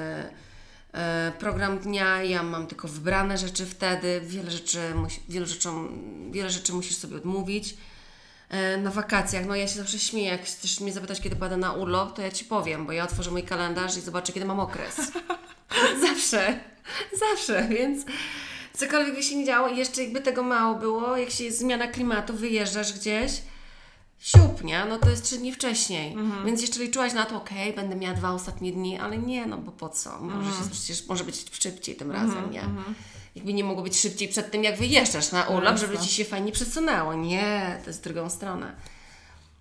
e, 0.93 1.31
program 1.39 1.79
dnia, 1.79 2.23
ja 2.23 2.43
mam 2.43 2.67
tylko 2.67 2.87
wybrane 2.87 3.37
rzeczy 3.37 3.65
wtedy, 3.65 4.21
wiele 4.25 4.51
rzeczy, 4.51 4.79
wielu 5.29 5.45
rzeczom, 5.45 6.01
wiele 6.31 6.49
rzeczy 6.49 6.73
musisz 6.73 6.97
sobie 6.97 7.17
odmówić. 7.17 7.77
E, 8.49 8.77
na 8.77 8.91
wakacjach, 8.91 9.45
no 9.45 9.55
ja 9.55 9.67
się 9.67 9.75
zawsze 9.75 9.99
śmieję, 9.99 10.29
jak 10.29 10.43
chcesz 10.43 10.79
mnie 10.79 10.93
zapytać, 10.93 11.21
kiedy 11.21 11.35
pojadę 11.35 11.57
na 11.57 11.73
urlop, 11.73 12.15
to 12.15 12.21
ja 12.21 12.31
Ci 12.31 12.45
powiem, 12.45 12.85
bo 12.85 12.91
ja 12.91 13.03
otworzę 13.03 13.31
mój 13.31 13.43
kalendarz 13.43 13.97
i 13.97 14.01
zobaczę, 14.01 14.33
kiedy 14.33 14.45
mam 14.45 14.59
okres. 14.59 15.11
zawsze, 16.07 16.59
zawsze, 17.19 17.67
więc 17.67 18.05
cokolwiek 18.77 19.15
by 19.15 19.23
się 19.23 19.35
nie 19.35 19.45
działo 19.45 19.67
jeszcze 19.67 20.03
jakby 20.03 20.21
tego 20.21 20.43
mało 20.43 20.75
było, 20.75 21.17
jak 21.17 21.29
się 21.29 21.43
jest 21.43 21.59
zmiana 21.59 21.87
klimatu, 21.87 22.33
wyjeżdżasz 22.33 22.93
gdzieś, 22.93 23.31
siup, 24.19 24.63
nie? 24.63 24.85
No 24.85 24.97
to 24.97 25.09
jest 25.09 25.23
trzy 25.23 25.37
dni 25.37 25.53
wcześniej. 25.53 26.15
Więc 26.45 26.61
jeszcze 26.61 26.79
liczyłaś 26.79 27.13
na 27.13 27.25
to, 27.25 27.37
okej, 27.37 27.73
będę 27.73 27.95
miała 27.95 28.13
dwa 28.15 28.31
ostatnie 28.31 28.71
dni, 28.71 28.99
ale 28.99 29.17
nie, 29.17 29.45
no 29.45 29.57
bo 29.57 29.71
po 29.71 29.89
co? 29.89 30.19
Może 30.19 30.49
się, 30.49 30.69
przecież 30.71 31.07
może 31.07 31.23
być 31.23 31.45
szybciej 31.61 31.95
tym 31.95 32.11
razem, 32.11 32.51
nie? 32.51 32.63
Jakby 33.35 33.53
nie 33.53 33.63
mogło 33.63 33.83
być 33.83 33.99
szybciej 33.99 34.27
przed 34.27 34.51
tym, 34.51 34.63
jak 34.63 34.77
wyjeżdżasz 34.77 35.31
na 35.31 35.43
urlop, 35.43 35.77
żeby 35.77 35.93
jasne. 35.93 36.07
Ci 36.07 36.13
się 36.15 36.25
fajnie 36.25 36.51
przesunęło. 36.51 37.13
Nie, 37.13 37.79
to 37.83 37.89
jest 37.89 38.03
drugą 38.03 38.29
stronę. 38.29 38.75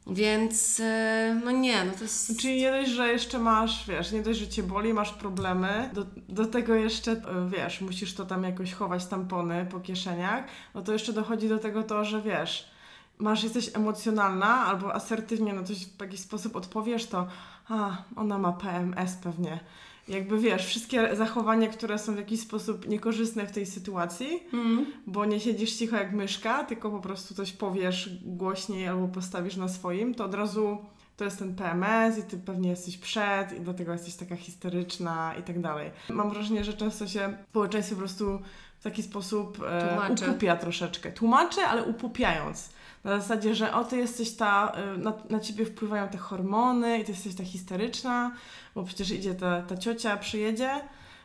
Więc, 0.06 0.80
e, 0.80 1.40
no 1.44 1.50
nie, 1.50 1.84
no 1.84 1.92
to 1.92 2.02
jest... 2.02 2.40
Czyli 2.40 2.60
nie 2.60 2.70
dość, 2.70 2.90
że 2.90 3.08
jeszcze 3.08 3.38
masz, 3.38 3.86
wiesz, 3.88 4.12
nie 4.12 4.22
dość, 4.22 4.38
że 4.38 4.48
cię 4.48 4.62
boli, 4.62 4.94
masz 4.94 5.12
problemy, 5.12 5.90
do, 5.92 6.04
do 6.28 6.46
tego 6.46 6.74
jeszcze, 6.74 7.12
e, 7.12 7.48
wiesz, 7.48 7.80
musisz 7.80 8.14
to 8.14 8.24
tam 8.24 8.44
jakoś 8.44 8.72
chować 8.72 9.06
tampony 9.06 9.66
po 9.70 9.80
kieszeniach, 9.80 10.44
no 10.74 10.82
to 10.82 10.92
jeszcze 10.92 11.12
dochodzi 11.12 11.48
do 11.48 11.58
tego 11.58 11.82
to, 11.82 12.04
że 12.04 12.22
wiesz, 12.22 12.70
masz, 13.18 13.44
jesteś 13.44 13.76
emocjonalna 13.76 14.66
albo 14.66 14.94
asertywnie 14.94 15.52
na 15.52 15.62
coś 15.62 15.86
w 15.86 16.00
jakiś 16.00 16.20
sposób 16.20 16.56
odpowiesz, 16.56 17.06
to 17.06 17.26
a, 17.68 17.96
ona 18.16 18.38
ma 18.38 18.52
PMS 18.52 19.16
pewnie. 19.16 19.60
Jakby 20.08 20.38
wiesz, 20.38 20.66
wszystkie 20.66 21.16
zachowania, 21.16 21.68
które 21.68 21.98
są 21.98 22.14
w 22.14 22.18
jakiś 22.18 22.40
sposób 22.40 22.88
niekorzystne 22.88 23.46
w 23.46 23.52
tej 23.52 23.66
sytuacji, 23.66 24.42
Mm. 24.52 24.86
bo 25.06 25.24
nie 25.24 25.40
siedzisz 25.40 25.72
cicho 25.72 25.96
jak 25.96 26.12
myszka, 26.12 26.64
tylko 26.64 26.90
po 26.90 27.00
prostu 27.00 27.34
coś 27.34 27.52
powiesz 27.52 28.10
głośniej 28.24 28.88
albo 28.88 29.08
postawisz 29.08 29.56
na 29.56 29.68
swoim, 29.68 30.14
to 30.14 30.24
od 30.24 30.34
razu 30.34 30.78
to 31.16 31.24
jest 31.24 31.38
ten 31.38 31.54
PMS 31.54 32.18
i 32.18 32.22
ty 32.22 32.38
pewnie 32.38 32.70
jesteś 32.70 32.96
przed 32.98 33.52
i 33.52 33.60
dlatego 33.60 33.92
jesteś 33.92 34.14
taka 34.14 34.36
histeryczna 34.36 35.34
i 35.40 35.42
tak 35.42 35.60
dalej. 35.60 35.90
Mam 36.10 36.30
wrażenie, 36.30 36.64
że 36.64 36.72
często 36.74 37.06
się 37.06 37.36
społeczeństwo 37.50 37.94
po 37.94 37.98
prostu 37.98 38.38
w 38.80 38.82
taki 38.84 39.02
sposób 39.02 39.58
e, 39.68 39.98
upupia 40.12 40.56
troszeczkę. 40.56 41.12
Tłumaczy, 41.12 41.60
ale 41.60 41.84
upupiając. 41.84 42.68
Na 43.04 43.20
zasadzie, 43.20 43.54
że 43.54 43.74
o, 43.74 43.84
ty 43.84 43.96
jesteś 43.96 44.36
ta, 44.36 44.72
e, 44.74 44.98
na, 44.98 45.12
na 45.30 45.40
ciebie 45.40 45.66
wpływają 45.66 46.08
te 46.08 46.18
hormony 46.18 46.98
i 46.98 47.04
ty 47.04 47.12
jesteś 47.12 47.34
ta 47.34 47.44
histeryczna, 47.44 48.32
bo 48.74 48.82
przecież 48.82 49.10
idzie 49.10 49.34
ta, 49.34 49.62
ta 49.62 49.76
ciocia, 49.76 50.16
przyjedzie, 50.16 50.70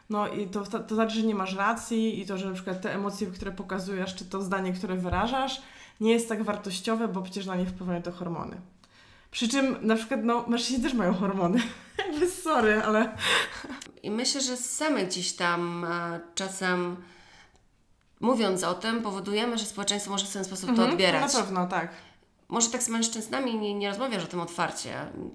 no 0.09 0.27
i 0.27 0.47
to, 0.47 0.63
to, 0.63 0.79
to 0.79 0.95
znaczy, 0.95 1.15
że 1.15 1.23
nie 1.23 1.35
masz 1.35 1.55
racji 1.55 2.19
i 2.19 2.25
to, 2.25 2.37
że 2.37 2.47
na 2.47 2.53
przykład 2.53 2.81
te 2.81 2.95
emocje, 2.95 3.27
które 3.27 3.51
pokazujesz, 3.51 4.15
czy 4.15 4.25
to 4.25 4.41
zdanie, 4.41 4.73
które 4.73 4.95
wyrażasz, 4.95 5.61
nie 6.01 6.11
jest 6.11 6.29
tak 6.29 6.43
wartościowe, 6.43 7.07
bo 7.07 7.21
przecież 7.21 7.45
na 7.45 7.55
nie 7.55 7.65
wpływają 7.65 8.01
te 8.01 8.11
hormony. 8.11 8.57
Przy 9.31 9.47
czym 9.47 9.77
na 9.81 9.95
przykład 9.95 10.23
no, 10.23 10.45
mężczyźni 10.47 10.83
też 10.83 10.93
mają 10.93 11.13
hormony. 11.13 11.59
Jakby 12.07 12.29
sorry, 12.29 12.81
ale 12.83 13.15
I 14.03 14.11
myślę, 14.11 14.41
że 14.41 14.57
same 14.57 15.05
gdzieś 15.05 15.33
tam 15.33 15.85
e, 15.85 16.19
czasem 16.35 16.97
mówiąc 18.19 18.63
o 18.63 18.73
tym, 18.73 19.01
powodujemy, 19.01 19.58
że 19.58 19.65
społeczeństwo 19.65 20.12
może 20.12 20.25
w 20.25 20.34
ten 20.34 20.45
sposób 20.45 20.65
to 20.65 20.71
Mhm, 20.71 20.89
odbierać. 20.91 21.34
Na 21.34 21.39
pewno, 21.41 21.67
tak. 21.67 21.91
Może 22.49 22.69
tak 22.69 22.84
z 22.84 22.89
mężczyznami 22.89 23.56
nie, 23.60 23.73
nie 23.73 23.89
rozmawiasz 23.89 24.23
o 24.23 24.27
tym 24.27 24.39
otwarcie. 24.39 24.93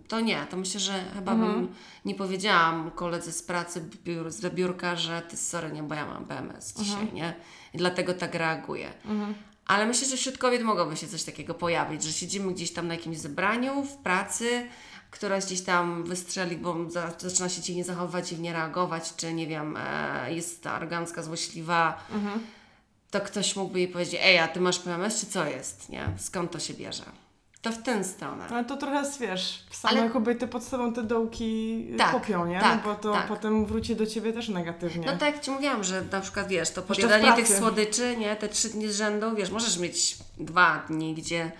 To 0.08 0.20
nie, 0.20 0.46
to 0.50 0.56
myślę, 0.56 0.80
że 0.80 1.04
chyba 1.14 1.34
bym 1.34 1.74
nie 2.04 2.14
powiedziałam 2.14 2.90
koledze 2.90 3.32
z 3.32 3.42
pracy 3.42 3.84
biur, 4.04 4.30
z 4.30 4.54
biurka, 4.54 4.96
że 4.96 5.22
ty 5.22 5.36
sorry, 5.36 5.72
nie, 5.72 5.82
bo 5.82 5.94
ja 5.94 6.06
mam 6.06 6.24
PMS 6.24 6.74
dzisiaj, 6.74 7.12
nie? 7.12 7.34
I 7.74 7.78
dlatego 7.78 8.14
tak 8.14 8.34
reaguję. 8.34 8.92
Ale 9.66 9.86
myślę, 9.86 10.08
że 10.08 10.16
wśród 10.16 10.38
kobiet 10.38 10.62
mogłoby 10.62 10.96
się 10.96 11.08
coś 11.08 11.22
takiego 11.22 11.54
pojawić, 11.54 12.02
że 12.02 12.12
siedzimy 12.12 12.52
gdzieś 12.52 12.72
tam 12.72 12.88
na 12.88 12.94
jakimś 12.94 13.18
zebraniu, 13.18 13.82
w 13.84 13.96
pracy, 13.96 14.66
któraś 15.10 15.44
gdzieś 15.46 15.60
tam 15.62 16.04
wystrzeli, 16.04 16.56
bo 16.56 16.90
za- 16.90 17.12
zaczyna 17.18 17.48
się 17.48 17.62
dziwnie 17.62 17.84
zachowywać, 17.84 18.28
dziwnie 18.28 18.52
reagować, 18.52 19.16
czy 19.16 19.32
nie 19.34 19.46
wiem, 19.46 19.76
e, 19.76 20.34
jest 20.34 20.66
arogancka, 20.66 21.22
złośliwa, 21.22 21.98
to 23.12 23.20
ktoś 23.20 23.56
mógłby 23.56 23.78
jej 23.78 23.88
powiedzieć, 23.88 24.20
ej, 24.22 24.38
a 24.38 24.48
ty 24.48 24.60
masz 24.60 24.78
PMS, 24.78 25.20
czy 25.20 25.26
co 25.26 25.46
jest, 25.46 25.88
nie? 25.88 26.08
Skąd 26.18 26.50
to 26.50 26.58
się 26.58 26.74
bierze? 26.74 27.04
To 27.62 27.72
w 27.72 27.82
tę 27.82 28.04
stronę. 28.04 28.46
Ale 28.50 28.64
to 28.64 28.76
trochę, 28.76 29.02
wiesz, 29.20 29.64
same 29.70 30.00
Ale- 30.00 30.10
kobiety 30.10 30.46
pod 30.48 30.64
sobą 30.64 30.92
te 30.92 31.02
dołki 31.02 31.86
Tak, 31.98 32.12
kopią, 32.12 32.46
nie? 32.46 32.60
tak, 32.60 32.84
no 32.84 32.92
bo 32.92 32.98
to 33.00 33.12
tak. 33.12 33.28
potem 33.28 33.66
wróci 33.66 33.96
do 33.96 34.06
ciebie 34.06 34.32
też 34.32 34.48
negatywnie. 34.48 35.06
No 35.06 35.12
tak 35.16 35.34
jak 35.34 35.44
Ci 35.44 35.50
mówiłam, 35.50 35.84
że 35.84 36.04
na 36.12 36.20
przykład 36.20 36.48
wiesz, 36.48 36.70
to 36.70 36.82
podjadanie 36.82 37.32
tych 37.32 37.48
słodyczy, 37.58 38.16
nie, 38.16 38.36
te 38.36 38.48
trzy 38.48 38.68
dni 38.68 38.88
z 38.92 38.96
rzędu, 38.96 39.36
wiesz, 39.36 39.50
możesz 39.50 39.78
mieć 39.78 40.16
dwa 40.38 40.84
dni, 40.88 41.14
gdzie, 41.14 41.52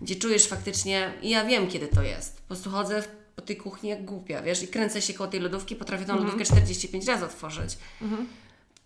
gdzie 0.00 0.16
czujesz 0.16 0.46
faktycznie, 0.48 1.12
i 1.22 1.30
ja 1.30 1.44
wiem 1.44 1.68
kiedy 1.68 1.88
to 1.88 2.02
jest, 2.02 2.40
po 2.40 2.46
prostu 2.46 2.70
chodzę 2.70 3.02
po 3.36 3.42
tej 3.42 3.56
kuchni 3.56 3.90
jak 3.90 4.04
głupia, 4.04 4.42
wiesz, 4.42 4.62
i 4.62 4.68
kręcę 4.68 5.02
się 5.02 5.14
koło 5.14 5.30
tej 5.30 5.40
lodówki, 5.40 5.76
potrafię 5.76 6.04
tą 6.04 6.16
lodówkę 6.16 6.44
45 6.44 7.06
razy 7.06 7.24
otworzyć. 7.24 7.78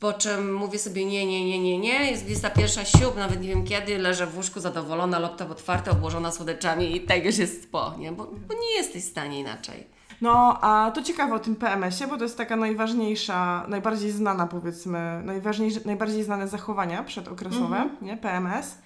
Po 0.01 0.13
czym 0.13 0.55
mówię 0.55 0.79
sobie 0.79 1.05
nie, 1.05 1.27
nie, 1.27 1.45
nie, 1.45 1.59
nie, 1.59 1.79
nie, 1.79 2.11
jest 2.11 2.25
21 2.25 2.85
siód, 2.85 3.17
nawet 3.17 3.41
nie 3.41 3.49
wiem 3.49 3.65
kiedy, 3.65 3.99
leżę 3.99 4.27
w 4.27 4.37
łóżku 4.37 4.61
zadowolona, 4.61 5.19
laptop 5.19 5.51
otwarty, 5.51 5.91
obłożona 5.91 6.33
słodyczami 6.33 6.97
i 6.97 7.01
tak 7.01 7.25
już 7.25 7.39
jest 7.39 7.73
po, 7.73 7.95
nie, 7.99 8.13
bo, 8.13 8.25
bo 8.25 8.55
nie 8.55 8.77
jesteś 8.77 9.03
w 9.05 9.09
stanie 9.11 9.41
inaczej. 9.41 9.87
No, 10.21 10.59
a 10.61 10.91
to 10.95 11.03
ciekawe 11.03 11.35
o 11.35 11.39
tym 11.39 11.57
PMS-ie, 11.57 12.11
bo 12.11 12.17
to 12.17 12.23
jest 12.25 12.37
taka 12.39 12.57
najważniejsza, 12.57 13.65
najbardziej 13.69 14.11
znana 14.11 14.47
powiedzmy, 14.47 15.23
najważniejsze, 15.25 15.81
najbardziej 15.85 16.23
znane 16.25 16.49
zachowania 16.49 17.03
przedokresowe, 17.05 17.65
Mhm. 17.77 17.91
nie? 18.03 18.17
PMS. 18.17 18.79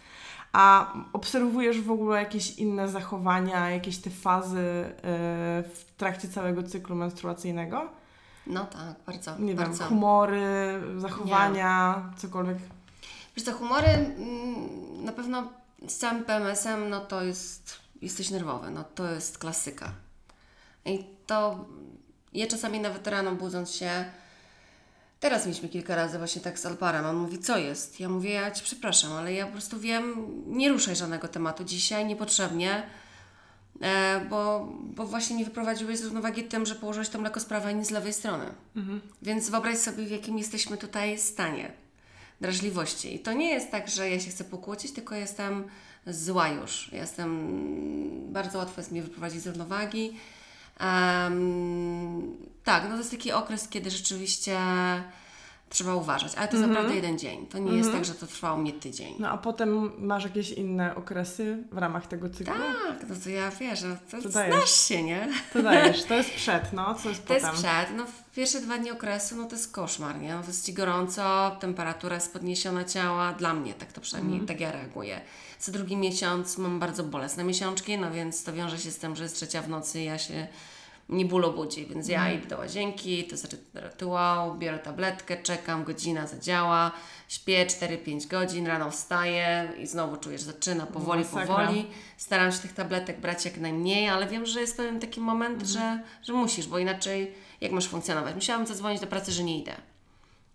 A 0.53 0.93
obserwujesz 1.13 1.81
w 1.81 1.91
ogóle 1.91 2.19
jakieś 2.19 2.59
inne 2.59 2.89
zachowania, 2.89 3.71
jakieś 3.71 3.99
te 3.99 4.11
fazy 4.11 4.57
yy, 4.57 4.93
w 5.75 5.85
trakcie 5.97 6.29
całego 6.29 6.63
cyklu 6.63 6.97
menstruacyjnego? 6.97 7.89
No 8.49 8.65
tak, 8.67 8.95
bardzo, 9.07 9.39
Nie 9.39 9.55
bardzo. 9.55 9.79
wiem, 9.79 9.89
humory, 9.89 10.81
zachowania, 10.97 12.03
cokolwiek. 12.17 12.59
Wiesz 13.37 13.45
co, 13.45 13.53
humory 13.53 13.87
mm, 13.89 15.05
na 15.05 15.13
pewno 15.13 15.53
z 15.89 15.97
całym 15.97 16.25
PMS-em, 16.25 16.89
no 16.89 17.01
to 17.01 17.23
jest, 17.23 17.77
jesteś 18.03 18.31
nerwowy, 18.31 18.71
no 18.71 18.85
to 18.95 19.11
jest 19.11 19.39
klasyka. 19.39 19.93
I 20.85 21.05
to 21.27 21.65
ja 22.33 22.47
czasami 22.47 22.81
nawet 22.81 23.07
rano 23.07 23.33
budząc 23.33 23.73
się, 23.75 24.05
teraz 25.21 25.47
mieliśmy 25.47 25.69
kilka 25.69 25.97
razy 25.97 26.19
właśnie 26.19 26.43
tak 26.43 26.59
z 26.59 26.67
Alparem, 26.67 27.07
on 27.07 27.17
mówi, 27.17 27.39
co 27.39 27.59
jest? 27.59 28.01
Ja 28.01 28.09
mówię, 28.09 28.31
ja 28.31 28.51
Cię 28.51 28.63
przepraszam, 28.65 29.13
ale 29.13 29.33
ja 29.33 29.47
po 29.47 29.53
prostu 29.53 29.81
wiem, 29.81 30.33
nie 30.47 30.69
ruszaj 30.69 30.97
żadnego 30.97 31.29
tematu 31.29 31.65
dzisiaj, 31.65 32.07
niepotrzebnie, 32.07 32.83
bo, 34.31 34.69
bo 34.83 35.07
właśnie 35.07 35.37
nie 35.37 35.45
wyprowadziłeś 35.45 35.99
z 35.99 36.05
równowagi 36.05 36.45
tym, 36.45 36.67
że 36.67 36.75
położyłeś 36.75 37.09
to 37.09 37.19
mleko 37.19 37.41
z 37.41 37.45
prawej, 37.45 37.75
nie 37.75 37.85
z 37.85 37.91
lewej 37.91 38.13
strony. 38.13 38.45
Więc 39.23 39.51
wyobraź 39.51 39.79
sobie, 39.79 40.05
w 40.05 40.11
jakim 40.11 40.39
jesteśmy 40.39 40.77
tutaj 40.77 41.19
stanie 41.19 41.73
drażliwości. 42.41 43.15
I 43.15 43.19
to 43.19 43.33
nie 43.33 43.51
jest 43.51 43.71
tak, 43.71 43.89
że 43.89 44.11
ja 44.11 44.21
się 44.21 44.31
chcę 44.31 44.45
pokłócić, 44.45 44.93
tylko 44.93 45.15
jestem 45.15 45.65
zła 46.07 46.49
już. 46.49 46.93
Jestem, 46.93 48.33
bardzo 48.33 48.59
łatwo 48.59 48.81
jest 48.81 48.93
mnie 48.93 49.03
wyprowadzić 49.03 49.43
z 49.43 49.47
równowagi. 49.47 50.17
Em, 50.79 52.37
tak, 52.65 52.83
no 52.85 52.91
to 52.91 52.97
jest 52.97 53.11
taki 53.11 53.33
okres, 53.33 53.69
kiedy 53.69 53.91
rzeczywiście 53.91 54.59
trzeba 55.69 55.95
uważać, 55.95 56.35
ale 56.35 56.49
to 56.49 56.57
jest 56.57 56.69
naprawdę 56.69 56.95
jeden 56.95 57.19
dzień. 57.19 57.47
To 57.47 57.59
nie 57.59 57.77
jest 57.77 57.93
tak, 57.93 58.05
że 58.05 58.15
to 58.15 58.27
trwało 58.27 58.59
mnie 58.59 58.73
tydzień. 58.73 59.15
No 59.19 59.29
a 59.31 59.39
potem 59.39 59.93
masz 60.07 60.25
jakieś 60.25 60.51
inne 60.51 60.95
okresy 60.95 61.59
w 61.73 61.79
ramach 61.79 62.07
tego 62.07 62.31
cyklu? 62.31 62.55
Tak, 62.55 63.09
no 63.09 63.15
to 63.25 63.31
ja 63.31 63.51
wiesz, 63.51 63.83
no 63.83 63.97
to 64.11 64.23
To 64.23 64.29
znasz 64.31 64.71
się, 64.89 65.03
nie? 65.03 65.29
To 65.53 65.63
dajesz, 65.63 66.05
to 66.05 66.15
jest 66.15 66.31
przed, 66.43 66.73
no, 66.73 66.95
co 66.95 67.09
jest 67.09 67.27
To 67.27 67.35
jest 67.35 67.47
potem? 67.47 67.61
przed, 67.63 67.97
no 67.97 68.05
pierwsze 68.37 68.61
dwa 68.61 68.79
dni 68.79 68.91
okresu, 68.91 69.37
no 69.37 69.45
to 69.45 69.57
jest 69.57 69.73
koszmar, 69.73 70.21
nie? 70.21 70.35
No, 70.35 70.41
to 70.41 70.47
jest 70.47 70.67
Ci 70.67 70.73
gorąco, 70.73 71.57
temperatura 71.61 72.15
jest 72.15 72.33
podniesiona 72.33 72.85
ciała, 72.85 73.33
dla 73.33 73.55
mnie 73.55 73.75
tak 73.75 73.93
to 73.93 74.01
przynajmniej, 74.01 74.41
tak 74.41 74.61
ja 74.61 74.73
reaguję. 74.73 75.21
Co 75.59 75.73
drugi 75.73 75.97
miesiąc 75.97 76.59
mam 76.59 76.79
bardzo 76.79 77.05
bolesne 77.05 77.45
miesiączki, 77.45 77.99
no 77.99 78.11
więc 78.11 78.45
to 78.45 78.53
wiąże 78.53 78.79
się 78.79 78.91
z 78.91 78.99
tym, 78.99 79.17
że 79.17 79.23
jest 79.23 79.37
trzecia 79.37 79.63
w 79.63 79.69
nocy 79.69 80.01
i 80.01 80.05
ja 80.05 80.19
się 80.19 80.47
nie 81.09 81.25
bólo 81.25 81.53
budzi, 81.53 81.87
więc 81.87 82.09
ja 82.09 82.33
idę 82.33 82.47
do 82.47 82.59
łazienki, 82.59 83.25
to 83.25 83.37
znaczy 83.37 83.59
rytuał, 83.75 84.55
biorę 84.55 84.79
tabletkę, 84.79 85.43
czekam, 85.43 85.85
godzina 85.85 86.27
zadziała, 86.27 86.93
śpię 87.29 87.67
4-5 87.67 88.27
godzin, 88.27 88.67
rano 88.67 88.91
wstaję 88.91 89.73
i 89.79 89.87
znowu 89.87 90.17
czuję, 90.17 90.39
że 90.39 90.45
zaczyna 90.45 90.87
powoli, 90.87 91.25
Masakra. 91.25 91.47
powoli. 91.47 91.87
Staram 92.17 92.53
się 92.53 92.59
tych 92.59 92.73
tabletek 92.73 93.21
brać 93.21 93.45
jak 93.45 93.57
najmniej, 93.57 94.09
ale 94.09 94.27
wiem, 94.27 94.47
że 94.47 94.61
jest 94.61 94.77
pewien 94.77 95.01
taki 95.01 95.21
moment, 95.21 95.63
że, 95.67 96.03
że 96.23 96.33
musisz, 96.33 96.67
bo 96.67 96.79
inaczej 96.79 97.35
jak 97.61 97.73
masz 97.73 97.89
funkcjonować? 97.89 98.35
Musiałam 98.35 98.67
zadzwonić 98.67 99.01
do 99.01 99.07
pracy, 99.07 99.33
że 99.33 99.45
nie 99.45 99.59
idę, 99.59 99.75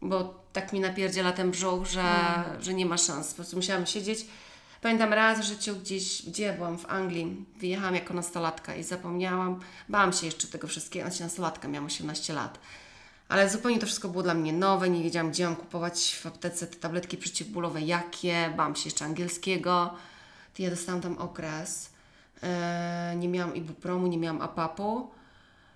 bo 0.02 0.44
tak 0.54 0.74
mi 0.74 0.80
napierdziela 0.80 1.32
ten 1.32 1.52
brzuch, 1.52 1.86
że, 1.86 2.04
że 2.60 2.74
nie 2.74 2.86
ma 2.86 2.98
szans. 2.98 3.30
Po 3.30 3.36
prostu 3.36 3.56
musiałam 3.56 3.86
siedzieć. 3.86 4.26
Pamiętam 4.84 5.13
raz 5.13 5.39
w 5.39 5.43
życiu 5.43 5.76
gdzieś, 5.76 6.26
gdzie 6.26 6.54
byłam 6.54 6.78
w 6.78 6.86
Anglii, 6.86 7.46
wyjechałam 7.60 7.96
jako 7.96 8.13
nastolatka 8.13 8.76
i 8.76 8.84
zapomniałam, 8.84 9.60
bałam 9.89 10.13
się 10.13 10.26
jeszcze 10.26 10.48
tego 10.48 10.67
wszystkiego, 10.67 11.08
znaczy 11.08 11.24
nastolatka, 11.24 11.67
miałam 11.67 11.86
18 11.86 12.34
lat. 12.34 12.60
Ale 13.30 13.50
zupełnie 13.50 13.80
to 13.80 13.86
wszystko 13.86 14.10
było 14.10 14.24
dla 14.24 14.34
mnie 14.34 14.54
nowe, 14.54 14.89
nie 14.89 15.04
wiedziałam, 15.04 15.32
gdzie 15.32 15.46
mam 15.46 15.56
kupować 15.56 16.15
w 16.15 16.26
aptece 16.26 16.67
te 16.67 16.76
tabletki 16.76 17.17
przeciwbólowe, 17.17 17.82
jakie, 17.82 18.54
bałam 18.58 18.76
się 18.76 18.86
jeszcze 18.86 19.06
angielskiego. 19.06 19.93
To 20.58 20.63
ja 20.63 20.69
dostałam 20.69 21.02
tam 21.02 21.17
okres, 21.17 21.89
e, 22.43 23.13
nie 23.17 23.28
miałam 23.28 23.56
ibupromu, 23.56 24.08
nie 24.08 24.17
miałam 24.17 24.41
apapu. 24.41 25.12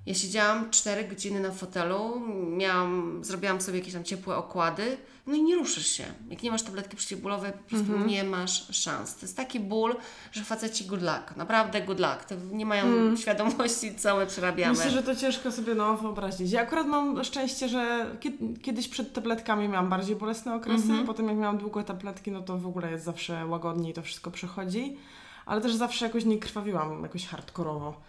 Ja 0.06 0.14
siedziałam 0.14 0.72
4 0.72 1.04
godziny 1.04 1.40
na 1.40 1.52
fotelu, 1.52 2.22
miałam, 2.50 3.20
zrobiłam 3.24 3.62
sobie 3.62 3.80
jakieś 3.80 3.94
tam 3.94 4.04
ciepłe 4.04 4.36
okłady, 4.36 4.98
no 5.28 5.36
i 5.36 5.44
nie 5.44 5.56
ruszysz 5.56 5.88
się. 5.88 6.04
Jak 6.30 6.44
nie 6.44 6.52
masz 6.52 6.64
tabletki 6.64 6.98
przeciwbólowej, 6.98 7.52
po 7.52 7.70
prostu 7.70 7.98
nie 7.98 8.24
masz 8.24 8.78
szans. 8.78 9.16
To 9.16 9.22
jest 9.22 9.38
taki 9.38 9.60
ból, 9.60 9.96
że 10.32 10.44
faceci 10.44 10.86
good 10.86 11.02
luck, 11.02 11.36
naprawdę 11.36 11.82
good 11.82 12.00
luck. 12.00 12.26
To 12.26 12.36
nie 12.52 12.66
mają 12.66 13.16
świadomości, 13.18 13.96
co 13.96 14.18
my 14.18 14.26
przerabiamy. 14.28 14.78
Myślę, 14.78 14.92
że 14.92 15.04
to 15.04 15.16
ciężko 15.16 15.52
sobie 15.52 15.76
no, 15.76 15.98
wyobrazić. 15.98 16.52
Ja 16.52 16.62
akurat 16.62 16.88
mam 16.88 17.24
szczęście, 17.24 17.70
że 17.70 18.06
kie- 18.20 18.60
kiedyś 18.62 18.88
przed 18.88 19.14
tabletkami 19.14 19.68
miałam 19.68 19.90
bardziej 19.90 20.16
bolesne 20.16 20.56
okresy, 20.56 20.88
potem 21.06 21.28
jak 21.28 21.38
miałam 21.38 21.58
długo 21.58 21.84
tabletki, 21.84 22.32
no 22.32 22.42
to 22.42 22.58
w 22.58 22.68
ogóle 22.68 22.92
jest 22.92 23.06
zawsze 23.06 23.46
łagodniej, 23.46 23.94
to 23.94 24.02
wszystko 24.02 24.32
przechodzi, 24.32 24.98
ale 25.46 25.62
też 25.62 25.76
zawsze 25.76 26.06
jakoś 26.06 26.26
nie 26.26 26.38
krwawiłam 26.38 27.04
jakoś 27.04 27.28
hardkorowo. 27.28 28.02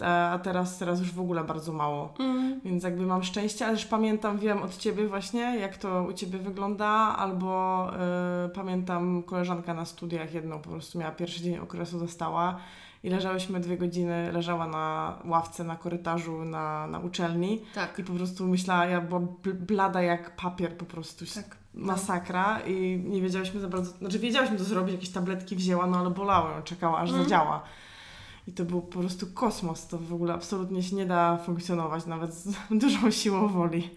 A, 0.00 0.38
teraz, 0.42 0.78
teraz 0.78 1.00
już 1.00 1.12
w 1.12 1.20
ogóle 1.20 1.44
bardzo 1.44 1.72
mało. 1.72 2.14
Więc 2.64 2.84
jakby 2.84 3.06
mam 3.06 3.22
szczęście, 3.22 3.66
ale 3.66 3.74
też 3.76 3.86
pamiętam, 3.86 4.38
wiem 4.38 4.62
od 4.62 4.76
Ciebie 4.76 5.06
właśnie, 5.08 5.40
jak 5.40 5.76
to 5.76 6.02
u 6.02 6.12
Ciebie 6.12 6.38
wygląda, 6.38 6.86
albo 7.18 7.86
y, 8.46 8.48
pamiętam 8.48 9.22
koleżanka 9.22 9.74
na 9.74 9.84
studiach 9.84 10.34
jedną 10.34 10.58
po 10.58 10.70
prostu 10.70 10.98
miała 10.98 11.12
pierwszy 11.12 11.42
dzień 11.42 11.58
okresu, 11.58 11.98
dostała 12.00 12.56
i 13.04 13.10
leżałyśmy 13.10 13.60
dwie 13.60 13.76
godziny, 13.76 14.32
leżała 14.32 14.66
na 14.66 15.18
ławce 15.24 15.64
na 15.64 15.76
korytarzu 15.76 16.44
na, 16.44 16.86
na 16.86 16.98
uczelni 16.98 17.62
Tak. 17.74 17.98
i 17.98 18.04
po 18.04 18.12
prostu 18.12 18.46
myślała, 18.46 18.84
ja 18.86 19.00
była 19.00 19.20
bl- 19.20 19.52
blada 19.54 20.02
jak 20.02 20.36
papier 20.36 20.76
po 20.76 20.84
prostu. 20.84 21.24
Tak. 21.34 21.56
Masakra 21.74 22.60
i 22.60 23.02
nie 23.06 23.22
wiedziałyśmy 23.22 23.60
za 23.60 23.68
bardzo, 23.68 23.90
znaczy 23.90 24.18
wiedziałyśmy 24.18 24.56
co 24.58 24.64
zrobić, 24.64 24.94
jakieś 24.94 25.10
tabletki 25.10 25.56
wzięła, 25.56 25.86
no 25.86 25.98
ale 25.98 26.10
bolało 26.10 26.50
ją, 26.50 26.62
czekała 26.62 26.98
aż 26.98 27.10
zadziała. 27.10 27.62
I 28.48 28.52
to 28.52 28.64
był 28.64 28.82
po 28.82 28.98
prostu 28.98 29.26
kosmos, 29.26 29.86
to 29.86 29.98
w 29.98 30.14
ogóle 30.14 30.34
absolutnie 30.34 30.82
się 30.82 30.96
nie 30.96 31.06
da 31.06 31.36
funkcjonować 31.36 32.06
nawet 32.06 32.34
z 32.34 32.48
dużą 32.82 33.10
siłą 33.10 33.48
woli. 33.48 33.90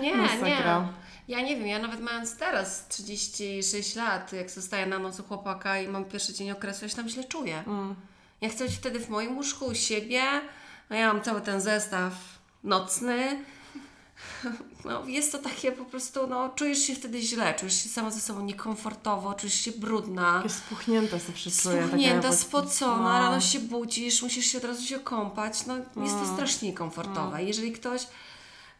Nie, 0.00 0.16
nie. 0.42 0.88
Ja 1.28 1.40
nie 1.40 1.56
wiem, 1.56 1.66
ja 1.66 1.78
nawet 1.78 2.00
mając 2.00 2.36
teraz 2.36 2.88
36 2.88 3.96
lat, 3.96 4.32
jak 4.32 4.50
zostaję 4.50 4.86
na 4.86 4.98
noc 4.98 5.20
u 5.20 5.22
chłopaka 5.22 5.80
i 5.80 5.88
mam 5.88 6.04
pierwszy 6.04 6.34
dzień 6.34 6.50
okresu, 6.50 6.84
ja 6.84 6.88
się 6.88 6.96
tam 6.96 7.08
źle 7.08 7.24
czuję. 7.24 7.64
Mm. 7.66 7.94
Ja 8.40 8.48
chcę 8.48 8.64
być 8.64 8.74
wtedy 8.74 9.00
w 9.00 9.08
moim 9.08 9.36
łóżku 9.36 9.66
u 9.66 9.74
siebie, 9.74 10.22
a 10.88 10.94
ja 10.94 11.12
mam 11.12 11.22
cały 11.22 11.40
ten 11.40 11.60
zestaw 11.60 12.12
nocny. 12.64 13.44
No, 14.84 15.06
jest 15.06 15.32
to 15.32 15.38
takie 15.38 15.72
po 15.72 15.84
prostu, 15.84 16.26
no, 16.26 16.48
czujesz 16.48 16.78
się 16.78 16.94
wtedy 16.94 17.22
źle, 17.22 17.54
czujesz 17.54 17.82
się 17.82 17.88
sama 17.88 18.10
ze 18.10 18.20
sobą 18.20 18.42
niekomfortowo, 18.42 19.34
czujesz 19.34 19.54
się 19.54 19.72
brudna, 19.72 20.36
Takie 20.42 20.54
spuchnięte 20.54 21.18
zawsze 21.18 21.50
czuję. 21.50 21.76
takie 21.76 21.86
spuchnięta, 21.88 22.32
spocona, 22.32 23.12
no. 23.12 23.18
rano 23.18 23.40
się 23.40 23.58
budzisz, 23.60 24.22
musisz 24.22 24.46
się 24.46 24.58
od 24.58 24.64
razu 24.64 24.82
się 24.82 24.98
kąpać, 24.98 25.66
no 25.66 25.76
jest 25.76 26.14
to 26.18 26.34
strasznie 26.34 26.68
niekomfortowe. 26.68 27.44
Jeżeli 27.44 27.72
ktoś, 27.72 28.06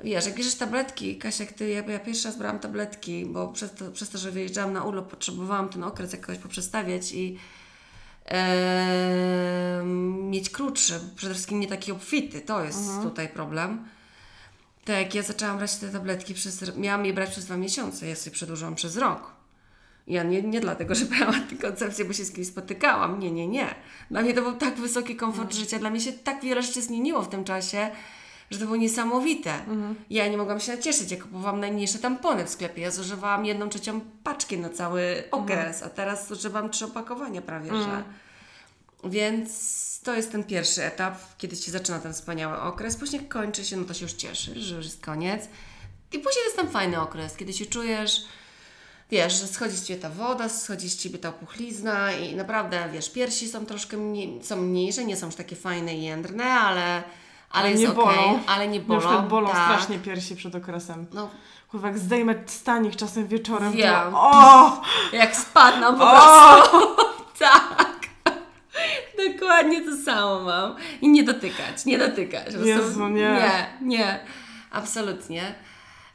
wiesz, 0.01 0.27
jak 0.27 0.35
bierzesz 0.35 0.55
tabletki, 0.55 1.19
Kasia, 1.19 1.45
jak 1.45 1.53
ty, 1.53 1.69
ja, 1.69 1.83
ja 1.83 1.99
pierwszy 1.99 2.29
raz 2.29 2.39
brałam 2.39 2.59
tabletki, 2.59 3.27
bo 3.27 3.49
przez 3.49 3.75
to, 3.75 3.91
przez 3.91 4.09
to, 4.11 4.19
że 4.19 4.31
wyjeżdżałam 4.31 4.73
na 4.73 4.85
urlop, 4.85 5.11
potrzebowałam 5.11 5.69
ten 5.69 5.85
okres 5.85 6.13
jakoś 6.13 6.39
poprzestawiać 6.39 7.13
i 7.13 7.39
mieć 10.23 10.51
krótszy, 10.51 11.01
przede 11.17 11.35
wszystkim 11.35 11.61
nie 11.61 11.69
taki 11.69 11.93
obfity, 11.93 12.41
to 12.41 12.65
jest 12.65 13.03
tutaj 13.03 13.29
problem. 13.29 13.89
To 14.87 14.93
jak 14.93 15.15
ja 15.15 15.23
zaczęłam 15.23 15.57
brać 15.57 15.77
te 15.77 15.89
tabletki, 15.89 16.35
przez, 16.35 16.77
miałam 16.77 17.07
je 17.07 17.13
brać 17.13 17.31
przez 17.31 17.45
dwa 17.45 17.57
miesiące, 17.57 18.07
ja 18.07 18.17
sobie 18.17 18.35
przedłużyłam 18.35 18.75
przez 18.75 18.97
rok. 18.97 19.33
Ja 20.07 20.23
nie, 20.23 20.43
nie 20.43 20.61
dlatego, 20.61 20.95
że 20.99 21.05
brałam 21.05 21.35
antykoncepcję, 21.35 22.05
bo 22.05 22.13
się 22.13 22.25
z 22.25 22.33
kimś 22.33 22.47
spotykałam. 22.47 23.21
Nie, 23.21 23.31
nie, 23.31 23.49
nie. 23.49 23.75
Dla 24.11 24.23
mnie 24.23 24.35
to 24.35 24.43
był 24.43 24.53
tak 24.53 24.75
wysoki 24.75 25.17
komfort 25.17 25.55
życia, 25.55 25.79
dla 25.79 25.91
mnie 25.91 26.01
się 26.01 26.13
tak 26.13 26.43
wiele 26.43 26.63
rzeczy 26.63 26.83
zmieniło 26.83 27.23
w 27.23 27.29
tym 27.29 27.45
czasie, 27.45 27.91
że 28.51 28.59
to 28.59 28.65
było 28.65 28.77
niesamowite. 28.77 29.53
Ja 30.11 30.29
nie 30.29 30.37
mogłam 30.37 30.61
się 30.61 30.77
nacieszyć. 30.77 31.11
Ja 31.11 31.17
kupowałam 31.17 31.61
najmniejsze 31.61 31.99
tampony 31.99 32.45
w 32.45 32.51
sklepie. 32.51 32.83
Ja 32.83 32.91
zużywałam 32.91 33.45
jedną 33.45 33.69
trzecią 33.69 34.01
paczki 34.25 34.59
na 34.59 34.71
cały 34.71 35.25
okres, 35.31 35.83
a 35.83 35.89
teraz 35.91 36.29
zużywam 36.29 36.71
trzy 36.71 36.85
opakowania 36.85 37.43
prawie, 37.43 37.71
że. 37.83 38.05
Więc 39.05 40.01
to 40.05 40.15
jest 40.15 40.33
ten 40.33 40.45
pierwszy 40.45 40.85
etap, 40.85 41.15
kiedy 41.39 41.57
się 41.57 41.71
zaczyna 41.73 41.99
ten 41.99 42.13
wspaniały 42.13 42.61
okres. 42.61 42.97
Później 42.97 43.29
kończy 43.29 43.65
się, 43.65 43.77
no 43.77 43.85
to 43.85 43.95
się 43.95 44.03
już 44.03 44.13
cieszysz, 44.13 44.59
że 44.59 44.77
już 44.77 44.85
jest 44.85 45.05
koniec. 45.05 45.45
I 46.13 46.19
później 46.19 46.45
jest 46.45 46.57
ten 46.57 46.69
fajny 46.69 47.01
okres, 47.01 47.37
kiedy 47.37 47.53
się 47.53 47.67
czujesz, 47.67 48.25
wiesz, 49.11 49.41
że 49.41 49.47
schodzi 49.47 49.77
z 49.77 49.85
Ciebie 49.85 50.01
ta 50.03 50.11
woda, 50.11 50.49
schodzi 50.49 50.91
z 50.91 50.97
Ciebie 50.97 51.19
ta 51.19 51.29
opuchlizna 51.29 52.13
i 52.13 52.35
naprawdę, 52.37 52.89
wiesz, 52.93 53.11
piersi 53.13 53.49
są 53.49 53.67
troszkę 53.67 53.97
mniej, 53.97 54.41
są 54.45 54.57
mniejsze, 54.57 55.05
nie 55.05 55.17
są 55.17 55.27
już 55.27 55.35
takie 55.35 55.57
fajne 55.57 55.95
i 55.95 56.03
jędrne, 56.03 56.45
ale, 56.45 57.03
ale 57.51 57.71
jest 57.71 57.83
nie 57.83 57.91
okej, 57.91 58.05
bolą. 58.05 58.41
ale 58.47 58.69
nie 58.69 58.79
Na 58.79 58.85
bolą. 58.85 59.01
przykład 59.01 59.29
bolą 59.29 59.49
tak. 59.51 59.65
strasznie 59.65 59.99
piersi 59.99 60.37
przed 60.37 60.55
okresem. 60.55 61.07
No, 61.13 61.31
Kurwa, 61.71 61.89
jak 61.89 61.99
zdejmę 61.99 62.35
stanik 62.47 62.97
czasem 62.97 63.27
wieczorem, 63.29 63.73
Wiem. 63.73 63.95
to 64.13 64.21
o! 64.21 64.83
jak 65.13 65.37
spadną 65.37 65.99
po 65.99 66.05
O! 66.05 66.17
prostu. 66.17 66.87
tak. 67.39 68.06
Dokładnie 69.17 69.81
to 69.85 69.97
samo 70.05 70.41
mam. 70.41 70.77
I 71.01 71.09
nie 71.09 71.25
dotykać, 71.25 71.85
nie 71.85 71.99
dotykać. 71.99 72.55
Jezu, 72.65 73.09
nie. 73.09 73.21
Nie, 73.21 73.67
nie. 73.83 74.21
Absolutnie. 74.71 75.55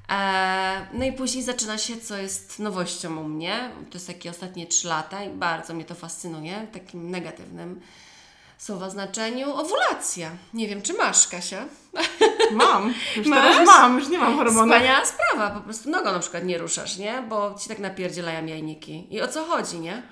E, 0.09 0.85
no 0.93 1.05
i 1.05 1.11
później 1.13 1.43
zaczyna 1.43 1.77
się, 1.77 1.97
co 1.97 2.17
jest 2.17 2.59
nowością 2.59 3.17
u 3.17 3.23
mnie. 3.23 3.69
To 3.89 3.93
jest 3.93 4.07
takie 4.07 4.29
ostatnie 4.29 4.67
trzy 4.67 4.87
lata 4.87 5.23
i 5.23 5.29
bardzo 5.29 5.73
mnie 5.73 5.85
to 5.85 5.95
fascynuje 5.95 6.67
w 6.71 6.73
takim 6.73 7.11
negatywnym 7.11 7.81
słowa 8.57 8.89
znaczeniu. 8.89 9.53
Owulacja. 9.53 10.31
Nie 10.53 10.67
wiem, 10.67 10.81
czy 10.81 10.93
masz, 10.93 11.27
Kasia? 11.27 11.65
Mam, 12.51 12.93
już 13.15 13.27
Masz? 13.27 13.39
teraz 13.55 13.67
mam, 13.67 13.99
już 13.99 14.07
nie 14.09 14.17
mam 14.17 14.35
hormonów. 14.35 14.75
Wspaniała 14.75 15.05
sprawa, 15.05 15.49
po 15.49 15.61
prostu 15.61 15.89
nogą 15.89 16.11
na 16.11 16.19
przykład 16.19 16.43
nie 16.43 16.57
ruszasz, 16.57 16.97
nie? 16.97 17.23
Bo 17.29 17.55
ci 17.59 17.69
tak 17.69 17.79
napierdzielają 17.79 18.45
jajniki. 18.45 19.07
I 19.15 19.21
o 19.21 19.27
co 19.27 19.45
chodzi, 19.45 19.79
nie? 19.79 20.03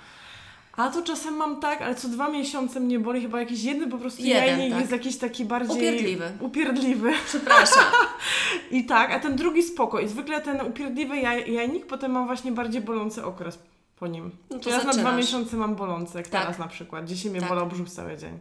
A 0.80 0.90
to 0.90 1.04
czasem 1.04 1.34
mam 1.34 1.60
tak, 1.60 1.82
ale 1.82 1.96
co 1.96 2.10
dwa 2.10 2.30
miesiące 2.30 2.80
mnie 2.80 3.00
boli 3.00 3.22
chyba 3.22 3.40
jakiś 3.40 3.64
jeden 3.64 3.92
po 3.92 3.98
prostu 3.98 4.22
Jeden, 4.24 4.44
jajnik 4.48 4.72
tak. 4.72 4.80
jest 4.80 4.92
jakiś 4.92 5.18
taki 5.18 5.46
bardziej... 5.46 5.78
Upierdliwy. 5.78 6.32
Upierdliwy. 6.40 7.12
Przepraszam. 7.26 7.84
I 8.72 8.86
tak, 8.86 9.12
a 9.12 9.20
ten 9.20 9.36
drugi 9.36 9.64
spoko. 9.64 10.00
I 10.00 10.08
zwykle 10.08 10.42
ten 10.42 10.62
upierdliwy 10.62 11.18
jaj, 11.18 11.54
jajnik 11.54 11.86
potem 11.86 12.12
mam 12.12 12.26
właśnie 12.26 12.52
bardziej 12.52 12.82
bolący 12.82 13.26
okres 13.26 13.60
po 14.00 14.08
nim. 14.08 14.32
No 14.50 14.58
to 14.58 14.64
Czyli 14.64 14.76
raz 14.76 14.86
na 14.86 14.94
dwa 14.94 15.16
miesiące 15.16 15.58
mam 15.58 15.76
bolący, 15.76 16.18
jak 16.18 16.28
Tak. 16.28 16.42
teraz 16.42 16.60
na 16.60 16.68
przykład. 16.68 17.06
Gdzie 17.06 17.18
się 17.18 17.30
mnie 17.30 17.40
Tak. 17.40 17.50
bolał 17.50 17.68
brzuch 17.68 17.90
cały 17.90 18.18
dzień. 18.18 18.40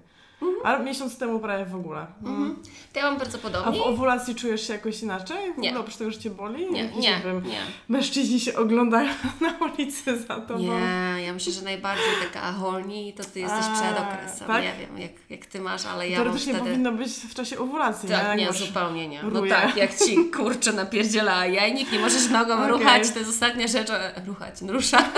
Ale 0.65 0.85
miesiąc 0.85 1.19
temu 1.19 1.39
prawie 1.41 1.65
w 1.65 1.75
ogóle. 1.75 2.07
Mm. 2.25 2.63
To 2.93 2.99
ja 3.01 3.05
mam 3.11 3.19
bardzo 3.19 3.39
A 3.39 3.41
w 3.41 3.43
podobnie. 3.43 3.83
owulacji 3.85 4.35
czujesz 4.35 4.67
się 4.67 4.73
jakoś 4.73 5.03
inaczej? 5.03 5.37
W 5.55 5.59
Nie. 5.59 5.69
ogóle 5.69 5.81
oprócz 5.81 5.97
tego, 5.97 6.11
że 6.11 6.19
cię 6.19 6.31
boli? 6.31 6.71
Nie, 6.73 6.83
Jakiś, 6.83 6.99
nie, 7.03 7.21
wiem, 7.25 7.47
nie. 7.47 7.61
Mężczyźni 7.89 8.41
się 8.41 8.57
oglądają 8.57 9.11
na 9.41 9.55
ulicy 9.67 10.19
za 10.21 10.41
tobą. 10.41 10.59
Nie, 10.61 11.23
ja 11.23 11.33
myślę, 11.33 11.53
że 11.53 11.63
najbardziej 11.63 12.05
taka 12.33 12.53
horny 12.53 13.13
to 13.17 13.25
ty 13.25 13.41
jesteś 13.41 13.65
A, 13.65 13.75
przed 13.75 13.99
okresem. 14.05 14.47
tak? 14.47 14.63
Nie 14.63 14.73
wiem, 14.81 14.99
jak, 14.99 15.13
jak 15.31 15.47
ty 15.47 15.61
masz, 15.61 15.87
ale 15.87 16.09
ja 16.09 16.19
mam 16.19 16.25
Teoretycznie 16.25 16.55
wtedy... 16.55 16.71
powinno 16.71 16.93
być 16.93 17.13
w 17.13 17.35
czasie 17.35 17.59
owulacji, 17.59 18.09
Tak, 18.09 18.39
nie? 18.39 18.47
nie, 18.47 18.53
zupełnie 18.53 19.09
nie. 19.09 19.23
No 19.23 19.41
ruje. 19.41 19.51
tak, 19.53 19.77
jak 19.77 19.99
ci 19.99 20.17
kurczę 20.37 20.73
napierdziela 20.73 21.47
jajnik, 21.47 21.93
nie 21.93 21.99
możesz 21.99 22.29
nogą 22.31 22.55
Okej. 22.55 22.69
ruchać, 22.69 23.11
to 23.11 23.19
jest 23.19 23.31
ostatnia 23.31 23.67
rzecz, 23.67 23.89
ruchać, 24.27 24.63
no 24.63 24.73
rusza. 24.73 25.05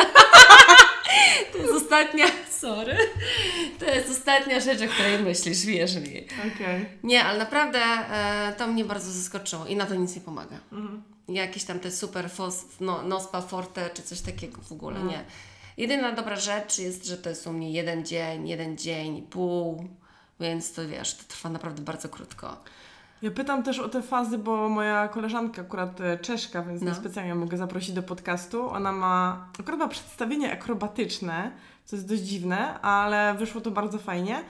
To 1.53 1.59
jest 1.59 1.73
ostatnia, 1.75 2.25
sorry, 2.61 2.97
to 3.79 3.85
jest 3.85 4.11
ostatnia 4.11 4.61
rzecz, 4.61 4.83
o 4.83 4.89
której 4.95 5.19
myślisz, 5.19 5.67
wierz 5.67 5.97
mi. 5.97 6.25
Okej. 6.55 6.87
Nie, 7.03 7.25
ale 7.25 7.39
naprawdę 7.39 7.79
e, 7.79 8.55
to 8.59 8.67
mnie 8.67 8.85
bardzo 8.85 9.11
zaskoczyło 9.13 9.67
i 9.67 9.77
na 9.77 9.87
to 9.87 9.95
nic 9.95 10.15
nie 10.15 10.21
pomaga. 10.21 10.57
Mhm. 10.73 11.03
Jakieś 11.29 11.65
tam 11.65 11.81
te 11.81 11.91
super 11.91 12.31
fos, 12.31 12.65
no, 12.81 13.03
nospa 13.03 13.41
forte 13.41 13.91
czy 13.95 14.03
coś 14.03 14.21
takiego 14.21 14.63
w 14.63 14.73
ogóle, 14.73 14.97
Mhm. 15.01 15.09
nie. 15.19 15.25
Jedyna 15.77 16.13
dobra 16.13 16.37
rzecz 16.37 16.79
jest, 16.79 17.07
że 17.07 17.17
to 17.17 17.29
jest 17.29 17.47
u 17.47 17.53
mnie 17.53 17.73
jeden 17.73 18.05
dzień, 18.07 18.49
jeden 18.49 18.79
dzień 18.79 19.17
i 19.17 19.23
pół, 19.23 19.89
więc 20.41 20.73
to 20.73 20.89
wiesz, 20.89 21.15
to 21.17 21.23
trwa 21.29 21.49
naprawdę 21.51 21.83
bardzo 21.83 22.09
krótko. 22.09 22.57
Ja 23.23 23.31
pytam 23.31 23.63
też 23.63 23.79
o 23.79 23.89
te 23.89 24.03
fazy, 24.03 24.39
bo 24.39 24.69
moja 24.69 25.09
koleżanka, 25.09 25.63
akurat 25.63 26.01
e, 26.01 26.19
Czeszka, 26.19 26.63
więc 26.63 26.83
No. 26.83 26.89
niespecjalnie 26.91 27.35
mogę 27.35 27.57
zaprosić 27.57 27.93
do 27.93 28.03
podcastu. 28.03 28.71
Ona 28.71 28.93
ma, 28.93 29.49
akurat 29.61 29.79
ma 29.81 29.89
przedstawienie 29.89 30.53
akrobatyczne, 30.53 31.51
co 31.91 31.97
jest 31.97 32.09
dość 32.09 32.23
dziwne, 32.23 32.81
ale 32.81 33.35
wyszło 33.35 33.61
to 33.61 33.71
bardzo 33.71 33.99
fajnie. 33.99 34.45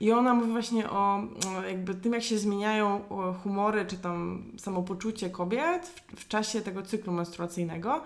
I 0.00 0.12
ona 0.12 0.34
mówi 0.34 0.50
właśnie 0.50 0.90
o 0.90 1.22
jakby 1.68 1.94
tym, 1.94 2.12
jak 2.12 2.22
się 2.22 2.38
zmieniają 2.38 3.00
humory, 3.42 3.86
czy 3.86 3.96
tam 3.96 4.44
samopoczucie 4.58 5.30
kobiet 5.30 5.86
w, 5.86 6.20
w 6.20 6.28
czasie 6.28 6.60
tego 6.60 6.82
cyklu 6.82 7.12
menstruacyjnego. 7.12 8.02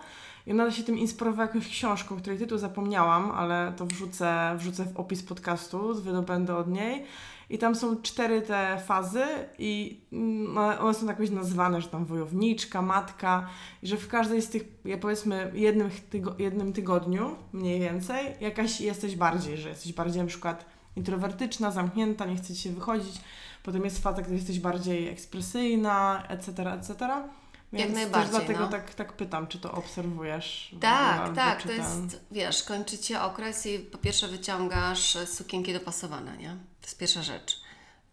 I 0.46 0.53
ona 0.53 0.70
się 0.70 0.83
tym 0.83 0.98
inspirowała 0.98 1.46
jakąś 1.46 1.68
książką, 1.68 2.16
której 2.16 2.38
tytuł 2.38 2.59
zapomniałam, 2.59 3.31
ale 3.31 3.72
to 3.76 3.87
wrzucę, 3.87 4.55
wrzucę 4.59 4.85
w 4.85 4.96
opis 4.96 5.22
podcastu, 5.22 5.94
wydobędę 5.94 6.57
od 6.57 6.68
niej. 6.68 7.05
I 7.51 7.59
tam 7.59 7.75
są 7.75 8.03
cztery 8.03 8.43
te 8.43 8.83
fazy 8.87 9.25
i 9.59 10.01
mm, 10.13 10.59
one 10.81 10.95
są 10.95 11.07
jakoś 11.07 11.31
nazwane, 11.31 11.81
że 11.81 11.89
tam 11.89 12.05
wojowniczka, 12.05 12.83
matka 12.83 13.49
i 13.83 13.87
że 13.87 13.97
w 13.97 14.09
każdej 14.09 14.43
z 14.43 14.49
tych, 14.49 14.63
ja 14.85 14.99
powiedzmy 14.99 15.53
jednym, 15.55 15.91
tygo, 16.11 16.35
jednym 16.39 16.73
tygodniu 16.73 17.37
mniej 17.53 17.81
więcej, 17.81 18.27
jakaś 18.41 18.81
jesteś 18.81 19.17
bardziej, 19.17 19.57
że 19.57 19.69
jesteś 19.69 19.93
bardziej 19.93 20.23
na 20.23 20.29
przykład 20.29 20.67
introwertyczna, 20.97 21.71
zamknięta, 21.71 22.25
nie 22.25 22.37
chce 22.37 22.55
ci 22.55 22.63
się 22.63 22.71
wychodzić. 22.71 23.21
Potem 23.63 23.85
jest 23.85 24.03
faza, 24.03 24.23
kiedy 24.23 24.35
jesteś 24.35 24.61
bardziej 24.61 25.09
ekspresyjna, 25.09 26.25
etc., 26.29 26.73
etc. 26.73 26.97
Więc 27.73 27.87
też 27.87 27.95
najbardziej, 27.95 28.31
dlatego 28.31 28.61
no. 28.61 28.69
tak, 28.69 28.95
tak 28.95 29.13
pytam, 29.13 29.47
czy 29.47 29.59
to 29.59 29.73
obserwujesz? 29.73 30.69
w 30.73 30.77
ogóle, 30.77 30.97
Tak, 30.97 31.35
tak, 31.35 31.63
to 31.63 31.73
jest, 31.73 32.25
wiesz, 32.31 32.63
kończycie 32.63 33.23
okres 33.23 33.67
i 33.67 33.79
po 33.79 33.99
pierwsze 33.99 34.29
wyciągasz 34.29 35.19
sukienki 35.27 35.73
dopasowane, 35.73 36.37
nie? 36.37 36.70
To 36.81 36.87
jest 36.87 36.99
pierwsza 36.99 37.23
rzecz. 37.23 37.61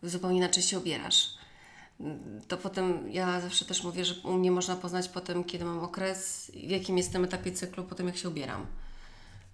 Zupełnie 0.04 0.38
inaczej 0.38 0.64
się 0.64 0.80
ubierasz. 0.80 1.30
To 2.48 2.58
potem, 2.58 3.12
ja 3.12 3.42
zawsze 3.42 3.66
też 3.66 3.84
mówię, 3.84 4.06
że 4.06 4.14
u 4.24 4.34
mnie 4.34 4.52
można 4.52 4.76
poznać 4.76 5.10
po 5.10 5.22
tym, 5.22 5.44
kiedy 5.44 5.66
mam 5.66 5.80
okres, 5.80 6.52
w 6.68 6.70
jakim 6.70 6.98
jestem 6.98 7.24
etapie 7.24 7.52
cyklu, 7.52 7.84
po 7.84 7.96
tym 7.96 8.08
jak 8.08 8.18
się 8.18 8.30
ubieram. 8.30 8.66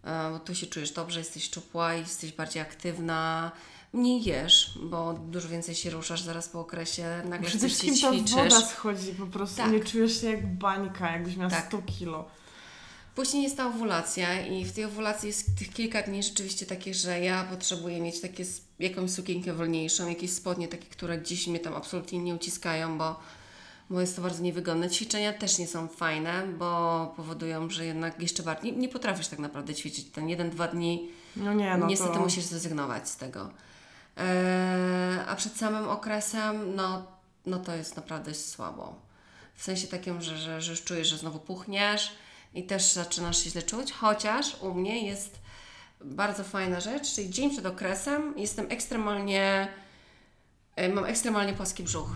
E, 0.03 0.31
Bo 0.31 0.39
tu 0.39 0.55
się 0.55 0.67
czujesz 0.67 0.91
dobrze, 0.91 1.19
jesteś 1.19 1.43
szczupła, 1.43 1.93
jesteś 1.93 2.31
bardziej 2.31 2.61
aktywna, 2.61 3.51
mniej 3.93 4.23
jesz, 4.23 4.79
bo 4.83 5.13
dużo 5.13 5.49
więcej 5.49 5.75
się 5.75 5.89
ruszasz 5.89 6.21
zaraz 6.21 6.49
po 6.49 6.59
okresie, 6.59 7.21
nagle 7.25 7.47
Przede 7.47 7.67
wszystkim 7.67 7.99
ta 8.01 8.11
ćwiczysz. 8.11 8.35
woda 8.35 8.61
schodzi, 8.61 9.11
po 9.13 9.25
prostu 9.27 9.57
Tak. 9.57 9.71
nie 9.71 9.79
czujesz 9.79 10.21
się 10.21 10.27
jak 10.29 10.57
bańka, 10.57 11.11
jakbyś 11.11 11.35
miała 11.37 11.49
Tak. 11.51 11.65
100 11.67 11.81
kilo. 11.81 12.25
Później 13.15 13.43
jest 13.43 13.57
ta 13.57 13.67
owulacja 13.67 14.45
i 14.45 14.65
w 14.65 14.71
tej 14.71 14.85
owulacji 14.85 15.27
jest 15.27 15.57
tych 15.57 15.69
kilka 15.69 16.01
dni 16.01 16.23
rzeczywiście 16.23 16.65
takich, 16.65 16.95
że 16.95 17.19
ja 17.19 17.43
potrzebuję 17.43 18.01
mieć 18.01 18.21
takie 18.21 18.43
jakąś 18.79 19.11
sukienkę 19.11 19.53
wolniejszą, 19.53 20.09
jakieś 20.09 20.33
spodnie 20.33 20.67
takie, 20.67 20.85
które 20.85 21.17
gdzieś 21.17 21.47
mnie 21.47 21.59
tam 21.59 21.73
absolutnie 21.73 22.19
nie 22.19 22.35
uciskają, 22.35 22.97
bo, 22.97 23.19
bo 23.89 24.01
jest 24.01 24.15
to 24.15 24.21
bardzo 24.21 24.43
niewygodne. 24.43 24.89
Ćwiczenia 24.89 25.33
też 25.33 25.57
nie 25.57 25.67
są 25.67 25.87
fajne, 25.87 26.47
bo 26.57 27.13
powodują, 27.15 27.69
że 27.69 27.85
jednak 27.85 28.21
jeszcze 28.21 28.43
bardziej 28.43 28.71
nie, 28.71 28.77
nie 28.77 28.89
potrafisz 28.89 29.27
tak 29.27 29.39
naprawdę 29.39 29.75
ćwiczyć. 29.75 30.05
Ten 30.05 30.29
jeden, 30.29 30.49
dwa 30.49 30.67
dni 30.67 31.09
No 31.35 31.53
nie, 31.53 31.77
no 31.77 31.87
niestety 31.87 32.13
to... 32.13 32.19
musisz 32.19 32.43
zrezygnować 32.43 33.09
z 33.09 33.17
tego. 33.17 33.49
Eee, 34.17 35.19
a 35.27 35.35
przed 35.35 35.57
samym 35.57 35.89
okresem, 35.89 36.75
no, 36.75 37.07
no 37.45 37.59
to 37.59 37.75
jest 37.75 37.95
naprawdę 37.95 38.33
słabo. 38.33 38.95
W 39.55 39.63
sensie 39.63 39.87
takim, 39.87 40.21
że, 40.21 40.37
że, 40.37 40.61
że 40.61 40.71
już 40.71 40.83
czujesz, 40.83 41.07
że 41.07 41.17
znowu 41.17 41.39
puchniesz 41.39 42.11
i 42.53 42.63
też 42.63 42.91
zaczynasz 42.91 43.43
się 43.43 43.49
źle 43.49 43.61
czuć, 43.61 43.91
chociaż 43.91 44.61
u 44.61 44.73
mnie 44.73 45.07
jest 45.07 45.39
bardzo 46.01 46.43
fajna 46.43 46.79
rzecz, 46.79 47.15
czyli 47.15 47.29
dzień 47.29 47.51
przed 47.51 47.65
okresem 47.65 48.33
jestem 48.37 48.65
ekstremalnie, 48.69 49.67
e, 50.75 50.89
mam 50.89 51.05
ekstremalnie 51.05 51.53
płaski 51.53 51.83
brzuch. 51.83 52.09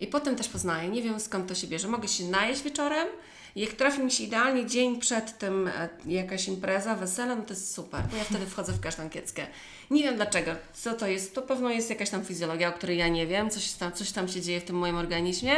I 0.00 0.06
potem 0.06 0.36
też 0.36 0.48
poznaję, 0.48 0.88
nie 0.88 1.02
wiem 1.02 1.20
skąd 1.20 1.48
to 1.48 1.54
się 1.54 1.66
bierze. 1.66 1.88
Mogę 1.88 2.08
się 2.08 2.24
najeść 2.24 2.62
wieczorem 2.62 3.08
jak 3.56 3.72
trafi 3.72 4.00
mi 4.02 4.10
się 4.10 4.24
idealnie 4.24 4.66
dzień 4.66 5.00
przed 5.00 5.38
tym 5.38 5.68
e, 5.68 5.88
jakaś 6.06 6.48
impreza, 6.48 6.94
wesele, 6.94 7.36
no 7.36 7.42
to 7.42 7.54
jest 7.54 7.74
super, 7.74 8.02
bo 8.10 8.16
ja 8.16 8.24
wtedy 8.24 8.46
wchodzę 8.46 8.72
w 8.72 8.80
każdą 8.80 9.10
kieckę. 9.10 9.46
Nie 9.90 10.02
wiem 10.02 10.16
dlaczego, 10.16 10.50
co 10.74 10.94
to 10.94 11.06
jest, 11.06 11.34
to 11.34 11.42
pewno 11.42 11.70
jest 11.70 11.90
jakaś 11.90 12.10
tam 12.10 12.24
fizjologia, 12.24 12.68
o 12.68 12.72
której 12.72 12.98
ja 12.98 13.08
nie 13.08 13.26
wiem, 13.26 13.50
coś 13.50 13.72
tam, 13.72 13.92
coś 13.92 14.12
tam 14.12 14.28
się 14.28 14.40
dzieje 14.40 14.60
w 14.60 14.64
tym 14.64 14.76
moim 14.76 14.96
organizmie, 14.96 15.52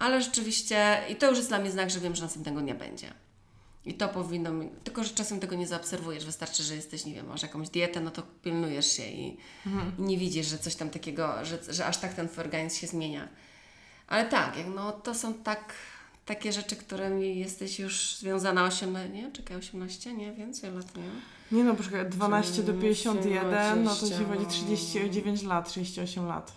ale 0.00 0.22
rzeczywiście, 0.22 0.98
i 1.08 1.16
to 1.16 1.28
już 1.28 1.36
jest 1.36 1.48
dla 1.48 1.58
mnie 1.58 1.70
znak, 1.70 1.90
że 1.90 2.00
wiem, 2.00 2.16
że 2.16 2.22
następnego 2.22 2.60
dnia 2.60 2.74
będzie. 2.74 3.14
I 3.84 3.94
to 3.94 4.08
powinno 4.08 4.52
mi, 4.52 4.68
tylko 4.84 5.04
że 5.04 5.10
czasem 5.10 5.40
tego 5.40 5.56
nie 5.56 5.66
zaobserwujesz, 5.66 6.26
wystarczy, 6.26 6.62
że 6.62 6.74
jesteś, 6.74 7.04
nie 7.04 7.14
wiem, 7.14 7.26
masz 7.26 7.42
jakąś 7.42 7.68
dietę, 7.68 8.00
no 8.00 8.10
to 8.10 8.22
pilnujesz 8.42 8.92
się 8.92 9.06
i, 9.06 9.36
i 9.98 10.02
nie 10.02 10.18
widzisz, 10.18 10.46
że 10.46 10.58
coś 10.58 10.74
tam 10.74 10.90
takiego, 10.90 11.44
że, 11.44 11.58
że 11.68 11.86
aż 11.86 11.96
tak 11.96 12.14
ten 12.14 12.28
twój 12.28 12.44
organizm 12.44 12.76
się 12.76 12.86
zmienia. 12.86 13.28
Ale 14.06 14.28
tak, 14.28 14.56
jak 14.56 14.66
no 14.74 14.92
to 14.92 15.14
są 15.14 15.34
tak, 15.34 15.74
takie 16.26 16.52
rzeczy, 16.52 16.76
którymi 16.76 17.38
jesteś 17.38 17.78
już 17.78 18.16
związana 18.16 18.64
18, 18.64 19.08
nie? 19.08 19.32
Czekaj, 19.32 19.56
18, 19.56 20.14
nie? 20.14 20.32
Więcej 20.32 20.72
lat, 20.72 20.96
nie? 20.96 21.10
Nie 21.58 21.64
no, 21.64 21.74
poczekaj, 21.74 22.08
12 22.08 22.62
do 22.62 22.74
51, 22.74 23.84
no 23.84 23.94
to 23.94 24.08
ci 24.08 24.14
20. 24.14 24.34
chodzi 24.34 24.46
39 24.46 25.42
lat, 25.42 25.68
38 25.68 26.26
lat. 26.26 26.52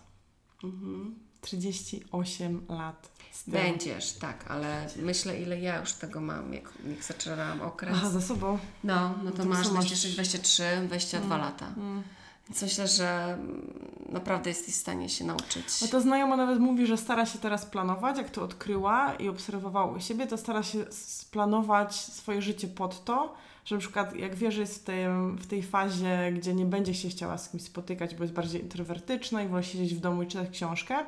Mhm. 0.64 1.24
38 1.44 2.66
lat. 2.70 3.10
Będziesz, 3.48 4.14
tak, 4.14 4.52
ale 4.52 4.88
myślę, 4.96 5.40
ile 5.40 5.60
ja 5.60 5.80
już 5.80 5.94
tego 5.94 6.22
mam, 6.22 6.54
jak, 6.54 6.70
jak 6.90 7.04
zaczynałam 7.04 7.62
okres. 7.62 7.94
Aha, 7.98 8.10
za 8.10 8.22
sobą. 8.22 8.60
No, 8.84 9.16
no 9.24 9.32
to 9.32 9.38
to 9.38 9.46
masz 9.46 9.58
masz? 9.58 9.68
26, 9.68 10.14
23, 10.14 10.64
22 10.88 11.38
lata. 11.38 11.68
Mm. 11.78 12.04
Więc 12.50 12.62
myślę, 12.62 12.88
że 12.88 13.34
mm, 13.34 13.74
naprawdę 14.10 14.50
jesteś 14.50 14.74
w 14.74 14.78
stanie 14.78 15.10
się 15.10 15.26
nauczyć. 15.26 15.82
No 15.82 15.88
to 15.88 16.02
znajoma 16.02 16.38
nawet 16.38 16.60
mówi, 16.60 16.88
że 16.88 16.98
stara 16.98 17.26
się 17.26 17.40
teraz 17.40 17.66
planować, 17.66 18.18
jak 18.18 18.30
to 18.30 18.44
odkryła 18.44 19.14
i 19.16 19.30
obserwowała 19.30 19.92
u 19.92 20.00
siebie, 20.00 20.28
to 20.28 20.38
stara 20.38 20.64
się 20.64 20.86
splanować 20.92 21.96
swoje 21.96 22.42
życie 22.42 22.68
pod 22.68 23.06
to, 23.06 23.36
że 23.66 23.76
na 23.76 23.80
przykład 23.80 24.16
jak 24.16 24.36
wie, 24.36 24.52
że 24.52 24.62
jest 24.62 24.82
w, 24.82 24.84
tym, 24.84 25.38
w 25.38 25.48
tej 25.48 25.64
fazie, 25.64 26.32
gdzie 26.36 26.54
nie 26.54 26.66
będzie 26.66 26.94
się 26.94 27.10
chciała 27.10 27.38
z 27.38 27.50
kimś 27.50 27.64
spotykać, 27.64 28.16
bo 28.16 28.24
jest 28.24 28.34
bardziej 28.34 28.62
introwertyczna 28.62 29.44
i 29.44 29.48
woli 29.48 29.66
siedzieć 29.66 29.96
w 29.96 30.00
domu 30.00 30.24
i 30.24 30.28
czytać 30.28 30.50
książkę, 30.50 31.06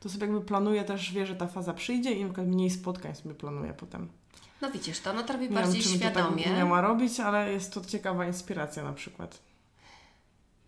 to 0.00 0.08
sobie 0.08 0.26
jakby 0.26 0.40
planuje 0.40 0.84
też, 0.84 1.12
wie, 1.12 1.26
że 1.26 1.36
ta 1.36 1.46
faza 1.46 1.74
przyjdzie 1.74 2.12
i 2.12 2.20
na 2.20 2.28
przykład 2.28 2.46
mniej 2.46 2.70
spotkań 2.70 3.14
sobie 3.14 3.34
planuje 3.34 3.72
potem. 3.74 4.08
No 4.60 4.70
widzisz, 4.70 5.00
to 5.00 5.10
ona 5.10 5.22
to 5.22 5.32
robi 5.32 5.48
Nie 5.48 5.54
bardziej 5.54 5.82
wiem, 5.82 5.98
świadomie. 5.98 6.44
tak 6.44 6.52
miała 6.52 6.80
robić, 6.80 7.20
ale 7.20 7.52
jest 7.52 7.74
to 7.74 7.80
ciekawa 7.84 8.26
inspiracja 8.26 8.84
na 8.84 8.92
przykład. 8.92 9.38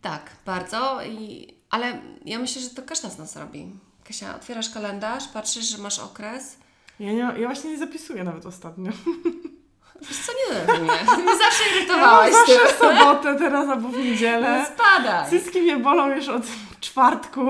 Tak, 0.03 0.31
bardzo. 0.47 1.05
I, 1.05 1.49
ale 1.71 2.03
ja 2.25 2.39
myślę, 2.39 2.63
że 2.63 2.71
to 2.71 2.83
każda 2.83 3.11
z 3.11 3.19
nas 3.19 3.37
robi. 3.37 3.73
Kasia, 4.05 4.37
otwierasz 4.37 4.71
kalendarz, 4.71 5.29
patrzysz, 5.29 5.65
że 5.71 5.79
masz 5.79 5.99
okres. 5.99 6.57
Ja, 7.01 7.13
nie, 7.13 7.19
ja 7.19 7.47
właśnie 7.47 7.71
nie 7.71 7.79
zapisuję 7.79 8.25
nawet 8.25 8.47
ostatnio. 8.47 8.93
Wiesz 10.09 10.19
co, 10.19 10.33
nie 10.33 10.55
denerwuj 10.55 10.85
mnie. 10.85 11.23
Mnie 11.23 11.37
zawsze 11.39 11.65
irytowałaś 11.77 12.33
Ja 12.33 12.47
tym. 12.47 12.57
zawsze 12.57 12.75
w 12.75 12.79
sobotę 12.79 13.37
teraz 13.39 13.69
albo 13.69 13.89
w 13.89 13.97
niedzielę. 13.99 14.59
No 14.59 14.75
spadaj. 14.75 15.31
Cycki 15.31 15.63
mnie 15.63 15.77
bolą 15.77 16.09
już 16.09 16.29
od 16.29 16.43
czwartku. 16.81 17.45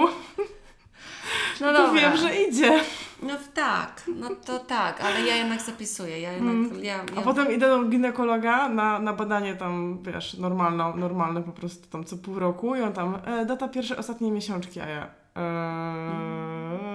No 1.60 1.72
To 1.72 1.72
dobra. 1.72 2.00
wiem, 2.00 2.16
że 2.16 2.36
idzie. 2.36 2.80
No 3.22 3.34
tak, 3.54 4.02
no 4.16 4.28
to 4.46 4.58
tak, 4.58 5.00
ale 5.04 5.20
ja 5.20 5.36
jednak 5.36 5.60
zapisuję. 5.62 6.20
Ja 6.20 6.32
jednak, 6.32 6.78
ja, 6.82 6.94
ja... 6.96 7.02
Mm. 7.02 7.18
A 7.18 7.22
potem 7.22 7.52
idę 7.52 7.68
do 7.68 7.82
ginekologa 7.84 8.68
na, 8.68 8.98
na 8.98 9.12
badanie 9.12 9.56
tam, 9.56 9.98
wiesz, 10.02 10.34
normalne, 10.34 10.92
normalne 10.96 11.42
po 11.42 11.52
prostu 11.52 11.88
tam 11.88 12.04
co 12.04 12.16
pół 12.16 12.38
roku 12.38 12.76
i 12.76 12.80
on 12.82 12.92
tam, 12.92 13.18
e, 13.26 13.46
data 13.46 13.68
pierwszej, 13.68 13.96
ostatniej 13.96 14.30
miesiączki, 14.32 14.80
a 14.80 14.88
ja... 14.88 15.06
E, 15.36 16.89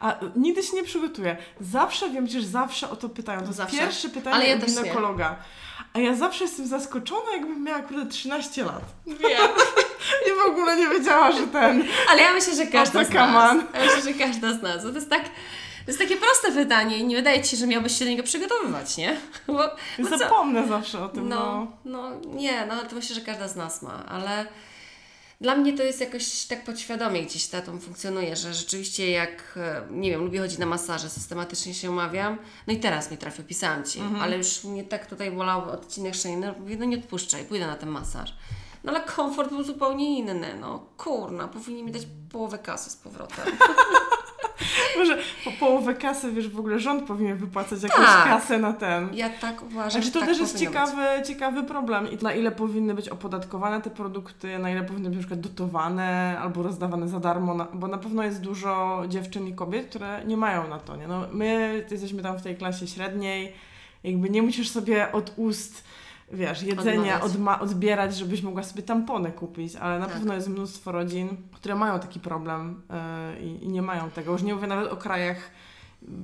a 0.00 0.14
nigdy 0.36 0.62
się 0.62 0.76
nie 0.76 0.84
przygotuję. 0.84 1.36
Zawsze 1.60 2.10
wiem, 2.10 2.24
przecież 2.24 2.44
zawsze 2.44 2.90
o 2.90 2.96
to 2.96 3.08
pytają. 3.08 3.40
To 3.40 3.46
jest 3.46 3.56
Zawsze. 3.56 3.76
pierwsze 3.76 4.08
pytanie 4.08 4.36
Ale 4.36 4.46
ja 4.46 4.56
od 4.56 4.64
ginekologa. 4.64 5.36
A 5.94 5.98
ja 5.98 6.14
zawsze 6.14 6.44
jestem 6.44 6.66
zaskoczona, 6.66 7.32
jakbym 7.32 7.64
miała 7.64 7.80
kurde 7.82 8.06
13 8.06 8.64
lat. 8.64 8.82
Wiem. 9.06 9.48
I 10.26 10.30
w 10.46 10.50
ogóle 10.50 10.76
nie 10.76 10.88
wiedziała, 10.88 11.32
że 11.32 11.46
ten... 11.46 11.84
Ale 12.10 12.22
ja 12.22 12.32
myślę, 12.32 12.54
że 12.56 12.66
każda 12.78 13.04
z 13.04 13.10
nas. 13.10 13.56
Ja 13.74 13.80
myślę, 13.84 14.12
że 14.12 14.18
każda 14.18 14.52
z 14.52 14.62
nas. 14.62 14.82
To 14.82 14.88
jest 14.88 15.10
tak... 15.10 15.24
To 15.24 15.90
jest 15.92 15.98
takie 15.98 16.16
proste 16.16 16.52
pytanie 16.52 16.98
i 16.98 17.04
nie 17.04 17.16
wydaje 17.16 17.42
Ci 17.42 17.50
się, 17.50 17.56
że 17.56 17.66
miałbyś 17.66 17.98
się 17.98 18.04
do 18.04 18.10
niego 18.10 18.22
przygotowywać, 18.22 18.96
nie? 18.96 19.16
Bo? 19.46 19.70
Zapomnę 20.18 20.68
zawsze 20.68 21.04
o 21.04 21.08
tym, 21.08 21.28
No, 21.28 21.66
no. 21.84 22.10
no 22.10 22.20
nie, 22.34 22.66
no 22.66 22.74
to 22.76 22.94
myślę, 22.96 23.14
że 23.14 23.20
każda 23.20 23.48
z 23.48 23.56
nas 23.56 23.82
ma, 23.82 24.04
ale 24.08 24.46
dla 25.40 25.56
mnie 25.56 25.72
to 25.72 25.82
jest 25.82 26.00
jakoś 26.00 26.46
tak 26.46 26.64
podświadomie 26.64 27.22
gdzieś 27.22 27.46
ta 27.46 27.62
to 27.62 27.78
funkcjonuje, 27.78 28.36
że 28.36 28.54
rzeczywiście 28.54 29.10
jak, 29.10 29.54
e, 29.56 29.82
nie 29.90 30.10
wiem, 30.10 30.24
lubię 30.24 30.40
chodzić 30.40 30.58
na 30.58 30.66
masaże, 30.66 31.10
systematycznie 31.10 31.74
się 31.74 31.90
umawiam, 31.90 32.38
no 32.66 32.72
i 32.72 32.80
teraz 32.80 33.10
mi 33.10 33.18
trafił, 33.18 33.44
pisałam 33.44 33.84
Ci, 33.84 34.00
ale 34.20 34.36
już 34.36 34.64
mnie 34.64 34.84
tak 34.84 35.06
tutaj 35.06 35.30
bolały 35.30 35.72
odcinek 35.72 36.14
szyjny, 36.14 36.54
mówię, 36.60 36.76
no 36.76 36.84
nie 36.84 36.96
odpuszczaj, 36.96 37.44
pójdę 37.44 37.66
na 37.66 37.76
ten 37.76 37.88
masaż. 37.88 38.34
No 38.84 38.92
ale 38.92 39.00
komfort 39.00 39.50
był 39.50 39.62
zupełnie 39.62 40.18
inny, 40.18 40.54
no 40.60 40.86
kurna, 40.96 41.48
powinni 41.48 41.82
mi 41.82 41.92
dać 41.92 42.02
połowę 42.32 42.58
kasy 42.58 42.90
z 42.90 42.96
powrotem. 42.96 43.46
Może 44.98 45.18
po 45.44 45.50
połowę 45.50 45.94
kasy, 45.94 46.32
wiesz, 46.32 46.48
w 46.48 46.58
ogóle 46.58 46.78
rząd 46.78 47.04
powinien 47.04 47.36
wypłacać 47.36 47.82
jakąś 47.82 48.06
Tak. 48.06 48.24
kasę 48.24 48.58
na 48.58 48.72
ten. 48.72 49.08
Ja 49.14 49.30
tak 49.30 49.62
uważam, 49.62 49.90
Znaczy 49.90 50.10
to 50.10 50.20
tak 50.20 50.28
też 50.28 50.38
jest 50.38 50.58
ciekawy, 50.58 51.02
ciekawy 51.26 51.62
problem. 51.62 52.10
I 52.10 52.16
na 52.22 52.32
ile 52.32 52.50
powinny 52.50 52.94
być 52.94 53.08
opodatkowane 53.08 53.80
te 53.82 53.90
produkty, 53.90 54.58
na 54.58 54.70
ile 54.70 54.84
powinny 54.84 55.08
być 55.08 55.16
na 55.18 55.20
przykład 55.20 55.40
dotowane 55.40 56.38
albo 56.42 56.62
rozdawane 56.62 57.08
za 57.08 57.20
darmo, 57.20 57.54
na, 57.54 57.64
bo 57.74 57.88
na 57.88 57.98
pewno 57.98 58.22
jest 58.22 58.40
dużo 58.40 59.02
dziewczyn 59.08 59.46
i 59.46 59.54
kobiet, 59.54 59.88
które 59.88 60.22
nie 60.26 60.36
mają 60.36 60.68
na 60.68 60.78
to. 60.78 60.96
Nie? 60.96 61.08
No, 61.08 61.22
my 61.32 61.84
jesteśmy 61.90 62.22
tam 62.22 62.38
w 62.38 62.42
tej 62.42 62.56
klasie 62.56 62.86
średniej, 62.86 63.52
jakby 64.04 64.30
nie 64.30 64.42
musisz 64.42 64.70
sobie 64.70 65.12
od 65.12 65.32
ust 65.36 65.84
wiesz, 66.32 66.62
jedzenia 66.62 67.20
odma- 67.20 67.60
odbierać, 67.60 68.16
żebyś 68.16 68.42
mogła 68.42 68.62
sobie 68.62 68.82
tampony 68.82 69.32
kupić, 69.32 69.76
ale 69.76 69.98
na 69.98 70.06
Tak. 70.06 70.14
pewno 70.14 70.34
jest 70.34 70.48
mnóstwo 70.48 70.92
rodzin, 70.92 71.28
które 71.52 71.74
mają 71.74 72.00
taki 72.00 72.20
problem 72.20 72.82
yy, 73.34 73.46
i, 73.46 73.68
nie 73.68 73.82
mają 73.82 74.10
tego. 74.10 74.32
Już 74.32 74.42
nie 74.42 74.54
mówię 74.54 74.66
nawet 74.66 74.92
o 74.92 74.96
krajach, 74.96 75.50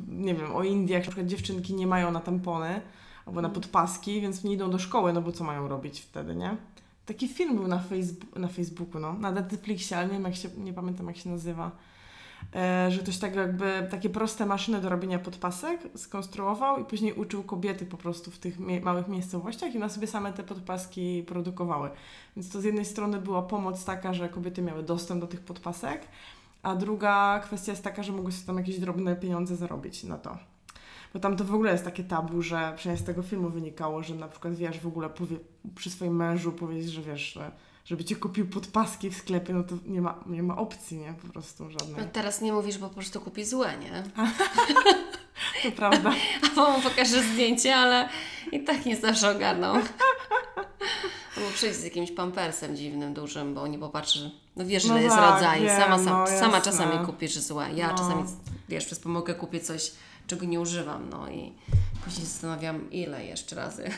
nie 0.09 0.35
wiem, 0.35 0.57
o 0.57 0.63
Indiach, 0.63 1.03
na 1.03 1.07
przykład 1.07 1.27
dziewczynki 1.27 1.75
nie 1.75 1.87
mają 1.87 2.11
na 2.11 2.21
tampony 2.21 2.81
albo 3.27 3.43
na 3.43 3.49
podpaski, 3.49 4.21
więc 4.21 4.45
nie 4.45 4.53
idą 4.53 4.71
do 4.71 4.79
szkoły, 4.79 5.13
no 5.13 5.23
bo 5.23 5.33
co 5.33 5.45
mają 5.45 5.69
robić 5.69 6.01
wtedy, 6.01 6.37
nie? 6.37 6.57
Taki 7.07 7.29
film 7.29 7.57
był 7.57 7.69
na, 7.69 7.79
Facebooku, 7.79 8.41
na 8.41 8.49
Facebooku, 8.49 9.01
no, 9.01 9.13
na 9.13 9.31
Netflixie, 9.31 9.97
ale 9.97 10.07
nie 10.07 10.13
wiem 10.13 10.25
jak 10.25 10.35
się, 10.37 10.49
nie 10.59 10.73
pamiętam 10.73 11.07
jak 11.07 11.17
się 11.17 11.31
nazywa. 11.31 11.71
E, 12.55 12.91
że 12.91 12.99
ktoś 12.99 13.19
tak 13.19 13.37
jakby 13.37 13.87
takie 13.91 14.11
proste 14.11 14.47
maszyny 14.47 14.81
do 14.81 14.89
robienia 14.89 15.19
podpasek 15.19 15.81
skonstruował 15.97 16.81
i 16.81 16.85
później 16.85 17.13
uczył 17.13 17.43
kobiety 17.43 17.87
po 17.87 17.97
prostu 17.97 18.31
w 18.31 18.39
tych 18.39 18.59
małych 18.83 19.09
miejscowościach 19.09 19.75
i 19.75 19.77
one 19.77 19.91
sobie 19.91 20.07
same 20.07 20.33
te 20.33 20.43
podpaski 20.43 21.25
produkowały. 21.27 21.91
Więc 22.37 22.51
to 22.51 22.61
z 22.61 22.65
jednej 22.65 22.85
strony 22.85 23.21
była 23.21 23.43
pomoc 23.43 23.85
taka, 23.85 24.15
że 24.15 24.29
kobiety 24.29 24.63
miały 24.63 24.83
dostęp 24.83 25.21
do 25.21 25.27
tych 25.27 25.41
podpasek, 25.41 26.09
a 26.63 26.75
druga 26.75 27.41
kwestia 27.45 27.73
jest 27.73 27.85
taka, 27.85 28.03
że 28.03 28.13
mogły 28.13 28.33
sobie 28.33 28.47
tam 28.47 28.57
jakieś 28.59 28.79
drobne 28.79 29.17
pieniądze 29.17 29.57
zarobić 29.57 30.05
na 30.05 30.19
to. 30.19 30.39
Bo 31.15 31.21
tam 31.21 31.37
to 31.37 31.45
w 31.45 31.55
ogóle 31.55 31.73
jest 31.73 31.85
takie 31.85 32.05
tabu, 32.05 32.43
że 32.43 32.73
przynajmniej 32.77 33.05
z 33.05 33.07
tego 33.07 33.23
filmu 33.23 33.51
wynikało, 33.51 34.03
że 34.03 34.15
na 34.15 34.29
przykład 34.29 34.55
wiesz, 34.55 34.81
w 34.81 34.87
ogóle 34.87 35.11
powie, 35.11 35.37
przy 35.75 35.91
swoim 35.91 36.17
mężu 36.17 36.53
powiedzieć, 36.53 36.93
że 36.93 37.03
wiesz, 37.03 37.33
że 37.33 37.51
żeby 37.85 38.05
ci 38.05 38.17
kupił 38.17 38.47
podpaski 38.49 39.11
w 39.11 39.17
sklepie, 39.17 39.53
no 39.55 39.63
to 39.63 39.75
nie 39.87 40.01
ma, 40.01 40.25
nie 40.27 40.43
ma 40.43 40.57
opcji, 40.57 40.97
nie? 40.97 41.15
Po 41.23 41.29
prostu 41.33 41.71
żadnej. 41.71 41.97
No 41.99 42.05
teraz 42.13 42.41
nie 42.41 42.53
mówisz, 42.53 42.79
bo 42.79 42.89
po 42.89 42.95
prostu 42.95 43.21
kupi 43.21 43.45
złe, 43.45 43.75
nie? 43.79 44.03
To 45.63 45.73
prawda. 45.73 46.13
A 46.57 46.71
mu 46.71 46.81
pokażę 46.83 47.23
zdjęcie, 47.23 47.77
ale 47.77 48.09
i 48.53 48.65
tak 48.65 48.87
nie 48.87 48.97
zawsze 48.97 49.31
ogarną. 49.31 49.73
Albo 51.37 51.51
przyjść 51.55 51.79
z 51.79 51.85
jakimś 51.85 52.11
pampersem 52.13 52.77
dziwnym, 52.77 53.15
dużym, 53.15 53.55
bo 53.55 53.67
nie 53.67 53.79
popatrzy. 53.79 54.31
No 54.57 54.65
wiesz, 54.67 54.85
No 54.85 54.95
ile 54.95 55.03
jest 55.03 55.17
tak, 55.17 55.35
rodzaj. 55.35 55.61
wiem, 55.63 55.81
sama, 55.81 55.99
sam, 55.99 56.07
no 56.21 56.27
sama 56.41 56.61
czasami 56.61 57.07
kupisz 57.07 57.39
złe. 57.39 57.69
Ja 57.75 57.89
No. 57.93 57.99
czasami, 57.99 58.23
wiesz, 58.69 58.87
przez 58.87 59.01
pomogę 59.01 59.35
kupię 59.35 59.61
coś, 59.61 59.93
czego 60.27 60.47
nie 60.47 60.61
używam, 60.61 61.09
no 61.11 61.31
i 61.31 61.53
później 62.05 62.27
zastanawiam, 62.27 62.91
ile 62.91 63.25
jeszcze 63.27 63.57
razy. 63.57 63.91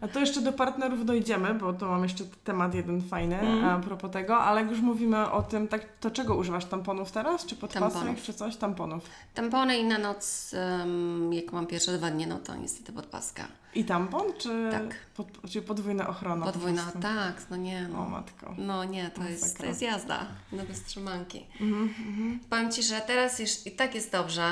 A 0.00 0.08
to 0.08 0.20
jeszcze 0.20 0.40
do 0.40 0.52
partnerów 0.52 1.04
dojdziemy, 1.06 1.54
bo 1.54 1.72
to 1.72 1.86
mam 1.88 2.02
jeszcze 2.02 2.24
temat 2.44 2.74
jeden 2.74 3.02
fajny 3.02 3.38
Mm. 3.40 3.64
a 3.64 3.78
propos 3.78 4.10
tego, 4.10 4.36
ale 4.38 4.60
jak 4.60 4.70
już 4.70 4.80
mówimy 4.80 5.30
o 5.30 5.42
tym, 5.42 5.68
tak, 5.68 5.82
to 6.00 6.10
czego 6.10 6.34
używasz? 6.36 6.64
Tamponów 6.64 7.12
teraz? 7.12 7.46
Czy 7.46 7.56
podpasek? 7.56 8.22
Czy 8.22 8.34
coś? 8.34 8.56
Tamponów. 8.56 9.04
Tampony 9.34 9.78
i 9.78 9.84
na 9.84 9.98
noc, 9.98 10.54
em, 10.54 11.32
jak 11.32 11.52
mam 11.52 11.66
pierwsze 11.66 11.98
dwa 11.98 12.10
dni, 12.10 12.26
no 12.26 12.38
to 12.38 12.56
niestety 12.56 12.92
podpaska. 12.92 13.44
I 13.74 13.84
tampon? 13.84 14.22
Czy, 14.38 14.68
Tak. 14.70 14.82
pod, 15.16 15.26
czy 15.50 15.62
podwójna 15.62 16.08
ochrona? 16.08 16.46
po 16.46 16.52
Podwójna, 16.52 16.82
prostu? 16.82 17.00
tak, 17.00 17.34
no 17.50 17.56
nie, 17.56 17.88
O 17.90 17.96
no. 17.96 18.08
matko. 18.08 18.54
No 18.58 18.84
nie, 18.84 19.10
to 19.10 19.22
jest, 19.24 19.58
to 19.58 19.66
jest 19.66 19.82
jazda 19.82 20.26
no 20.52 20.62
bez 20.64 20.82
trzymanki. 20.84 21.46
Mhm, 21.60 21.82
mhm. 22.08 22.40
Powiem 22.50 22.72
Ci, 22.72 22.82
że 22.82 23.00
teraz 23.00 23.38
już 23.38 23.66
i 23.66 23.70
tak 23.70 23.94
jest 23.94 24.12
dobrze, 24.12 24.42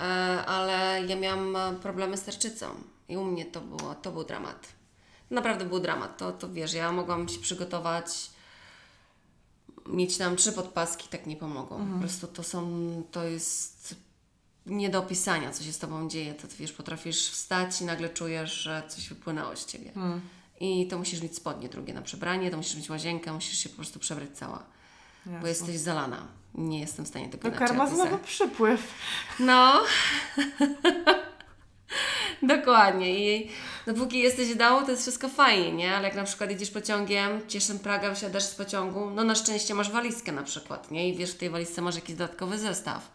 e, 0.00 0.04
ale 0.46 1.02
ja 1.06 1.16
miałam 1.16 1.56
problemy 1.82 2.16
z 2.16 2.22
tarczycą 2.42 2.66
i 3.08 3.16
u 3.16 3.24
mnie 3.24 3.44
to 3.44 3.60
było, 3.60 3.94
to 3.94 4.12
był 4.12 4.24
dramat. 4.24 4.68
Naprawdę 5.30 5.64
był 5.64 5.80
dramat. 5.80 6.18
To, 6.18 6.32
to 6.32 6.52
wiesz, 6.52 6.72
ja 6.72 6.92
mogłam 6.92 7.28
się 7.28 7.38
przygotować, 7.38 8.30
mieć 9.86 10.18
tam 10.18 10.36
trzy 10.36 10.52
podpaski, 10.52 11.08
tak 11.08 11.26
nie 11.26 11.36
pomogą. 11.36 11.76
Mhm. 11.76 11.92
Po 11.92 11.98
prostu 11.98 12.26
to 12.26 12.42
są, 12.42 13.02
to 13.10 13.24
jest 13.24 13.94
nie 14.66 14.90
do 14.90 14.98
opisania, 14.98 15.52
co 15.52 15.64
się 15.64 15.72
z 15.72 15.78
Tobą 15.78 16.08
dzieje. 16.08 16.34
To 16.34 16.48
wiesz, 16.58 16.72
potrafisz 16.72 17.30
wstać 17.30 17.80
i 17.80 17.84
nagle 17.84 18.08
czujesz, 18.08 18.52
że 18.52 18.82
coś 18.88 19.08
wypłynęło 19.08 19.56
z 19.56 19.66
Ciebie. 19.66 19.92
Mm. 19.96 20.20
I 20.60 20.86
to 20.86 20.98
musisz 20.98 21.22
mieć 21.22 21.36
spodnie 21.36 21.68
drugie 21.68 21.94
na 21.94 22.02
przebranie, 22.02 22.50
to 22.50 22.56
musisz 22.56 22.76
mieć 22.76 22.90
łazienkę, 22.90 23.32
musisz 23.32 23.58
się 23.58 23.68
po 23.68 23.76
prostu 23.76 23.98
przebrać 23.98 24.30
cała, 24.34 24.62
bo 25.26 25.32
Jasne. 25.32 25.48
jesteś 25.48 25.78
zalana. 25.78 26.26
Nie 26.54 26.80
jestem 26.80 27.04
w 27.04 27.08
stanie 27.08 27.28
tego 27.28 27.42
To 27.42 27.48
inaczej 27.48 27.68
karma 27.68 27.86
znowu 27.86 28.18
przypływ. 28.18 28.94
No. 29.40 29.82
Dokładnie. 32.42 33.34
I 33.34 33.50
dopóki 33.86 34.18
jesteś 34.18 34.54
domu, 34.54 34.84
to 34.84 34.90
jest 34.90 35.02
wszystko 35.02 35.28
fajnie, 35.28 35.72
nie? 35.72 35.96
Ale 35.96 36.08
jak 36.08 36.16
na 36.16 36.24
przykład 36.24 36.50
jedziesz 36.50 36.70
pociągiem, 36.70 37.48
cieszem 37.48 37.78
Praga, 37.78 38.14
wsiadasz 38.14 38.42
z 38.42 38.54
pociągu, 38.54 39.10
no 39.10 39.24
na 39.24 39.34
szczęście 39.34 39.74
masz 39.74 39.90
walizkę 39.90 40.32
na 40.32 40.42
przykład, 40.42 40.90
nie? 40.90 41.08
I 41.08 41.16
wiesz, 41.16 41.30
w 41.30 41.38
tej 41.38 41.50
walizce 41.50 41.82
masz 41.82 41.94
jakiś 41.94 42.14
dodatkowy 42.14 42.58
zestaw. 42.58 43.10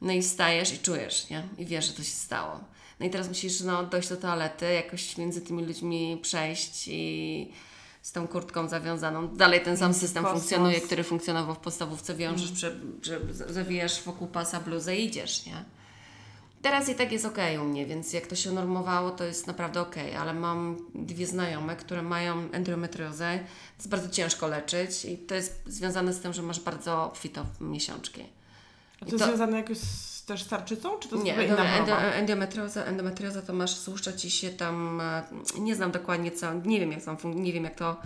No 0.00 0.12
i 0.12 0.22
wstajesz 0.22 0.74
i 0.74 0.78
czujesz, 0.78 1.30
nie? 1.30 1.42
I 1.58 1.66
wiesz, 1.66 1.86
że 1.86 1.92
to 1.92 2.02
się 2.02 2.10
stało. 2.10 2.60
No 3.00 3.06
i 3.06 3.10
teraz 3.10 3.28
musisz 3.28 3.60
no, 3.60 3.82
dojść 3.82 4.08
do 4.08 4.16
toalety, 4.16 4.72
jakoś 4.72 5.16
między 5.16 5.40
tymi 5.40 5.64
ludźmi 5.66 6.18
przejść 6.22 6.88
i 6.88 7.50
z 8.02 8.12
tą 8.12 8.28
kurtką 8.28 8.68
zawiązaną. 8.68 9.28
Dalej 9.28 9.60
ten 9.60 9.76
sam 9.76 9.94
system 9.94 10.24
Kosmos. 10.24 10.40
funkcjonuje, 10.40 10.80
który 10.80 11.04
funkcjonował 11.04 11.54
w 11.54 11.58
podstawówce. 11.58 12.14
Wiążesz, 12.14 12.52
prze, 12.52 12.76
że 13.02 13.20
zawijasz 13.30 14.02
wokół 14.02 14.28
pasa 14.28 14.60
bluzę 14.60 14.96
i 14.96 15.04
idziesz, 15.04 15.46
nie? 15.46 15.64
Teraz 16.66 16.88
i 16.88 16.94
tak 16.94 17.12
jest 17.12 17.24
okej 17.24 17.58
u 17.58 17.64
mnie, 17.64 17.86
więc 17.86 18.12
jak 18.12 18.26
to 18.26 18.36
się 18.36 18.52
normowało, 18.52 19.10
to 19.10 19.24
jest 19.24 19.46
naprawdę 19.46 19.80
okej, 19.80 20.16
ale 20.16 20.34
mam 20.34 20.76
dwie 20.94 21.26
znajome, 21.26 21.76
które 21.76 22.02
mają 22.02 22.50
endometriozę. 22.52 23.38
To 23.38 23.78
jest 23.78 23.88
bardzo 23.88 24.08
ciężko 24.08 24.46
leczyć 24.48 25.04
i 25.04 25.18
to 25.18 25.34
jest 25.34 25.62
związane 25.66 26.12
z 26.12 26.20
tym, 26.20 26.32
że 26.32 26.42
masz 26.42 26.60
bardzo 26.60 27.04
obfitą 27.04 27.44
miesiączkę. 27.60 28.20
A 29.00 29.04
to 29.04 29.10
to- 29.10 29.18
związane 29.26 29.56
jakoś 29.56 29.78
z, 29.78 30.24
też 30.24 30.42
z 30.42 30.48
tarczycą, 30.48 30.98
czy 30.98 31.08
to 31.08 31.14
jest 31.16 31.26
Nie, 31.26 31.44
inna 31.46 31.76
endo, 31.78 31.98
endometrioza, 32.00 32.84
endometrioza 32.84 33.42
to 33.42 33.52
masz, 33.52 33.74
złuszcza 33.78 34.12
Ci 34.12 34.30
się 34.30 34.50
tam, 34.50 35.00
e, 35.00 35.22
nie 35.58 35.74
znam 35.76 35.90
dokładnie 35.90 36.30
co, 36.30 36.54
nie 36.54 36.80
wiem 36.80 36.92
jak 36.92 37.04
tam, 37.04 37.16
nie 37.24 37.52
wiem 37.52 37.64
jak 37.64 37.74
to, 37.74 37.96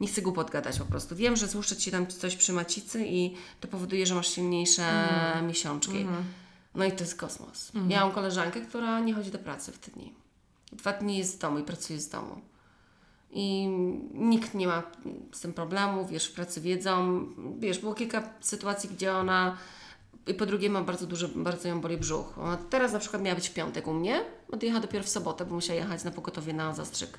nie 0.00 0.08
chcę 0.08 0.22
głupot 0.22 0.50
gadać 0.50 0.78
po 0.78 0.84
prostu. 0.84 1.16
Wiem, 1.16 1.36
że 1.36 1.48
złuszcza 1.48 1.76
Ci 1.76 1.82
się 1.82 1.90
tam 1.90 2.06
coś 2.06 2.36
przy 2.36 2.52
macicy 2.52 3.06
i 3.06 3.34
to 3.60 3.68
powoduje, 3.68 4.06
że 4.06 4.14
masz 4.14 4.28
silniejsze 4.28 4.82
Mhm. 4.82 5.46
miesiączki. 5.46 6.06
No 6.78 6.84
i 6.84 6.92
to 6.92 7.04
jest 7.04 7.16
kosmos. 7.16 7.72
Ja 7.88 8.00
mam 8.00 8.12
koleżankę, 8.12 8.60
która 8.60 9.00
nie 9.00 9.14
chodzi 9.14 9.30
do 9.30 9.38
pracy 9.38 9.72
w 9.72 9.78
te 9.78 9.90
dni. 9.90 10.14
Dwa 10.72 10.92
dni 10.92 11.18
jest 11.18 11.36
w 11.36 11.38
domu 11.38 11.58
i 11.58 11.62
pracuje 11.62 12.00
z 12.00 12.08
domu. 12.08 12.40
I 13.30 13.66
nikt 14.14 14.54
nie 14.54 14.66
ma 14.66 14.82
z 15.32 15.40
tym 15.40 15.52
problemu, 15.52 16.06
wiesz, 16.06 16.26
w 16.26 16.32
pracy 16.32 16.60
wiedzą. 16.60 17.26
Wiesz, 17.58 17.78
było 17.78 17.94
kilka 17.94 18.22
sytuacji, 18.40 18.90
gdzie 18.90 19.14
ona 19.14 19.56
i 20.26 20.34
po 20.34 20.46
drugie 20.46 20.70
ma 20.70 20.82
bardzo 20.82 21.06
dużo, 21.06 21.28
bardzo 21.28 21.68
ją 21.68 21.80
boli 21.80 21.96
brzuch. 21.96 22.38
Ona 22.38 22.56
teraz 22.56 22.92
na 22.92 22.98
przykład 22.98 23.22
miała 23.22 23.34
być 23.34 23.48
w 23.48 23.54
piątek 23.54 23.86
u 23.86 23.94
mnie, 23.94 24.24
odjechała 24.52 24.80
dopiero 24.80 25.04
w 25.04 25.08
sobotę, 25.08 25.44
bo 25.44 25.54
musiała 25.54 25.80
jechać 25.80 26.04
na 26.04 26.10
pogotowie 26.10 26.52
na 26.52 26.74
zastrzyk 26.74 27.18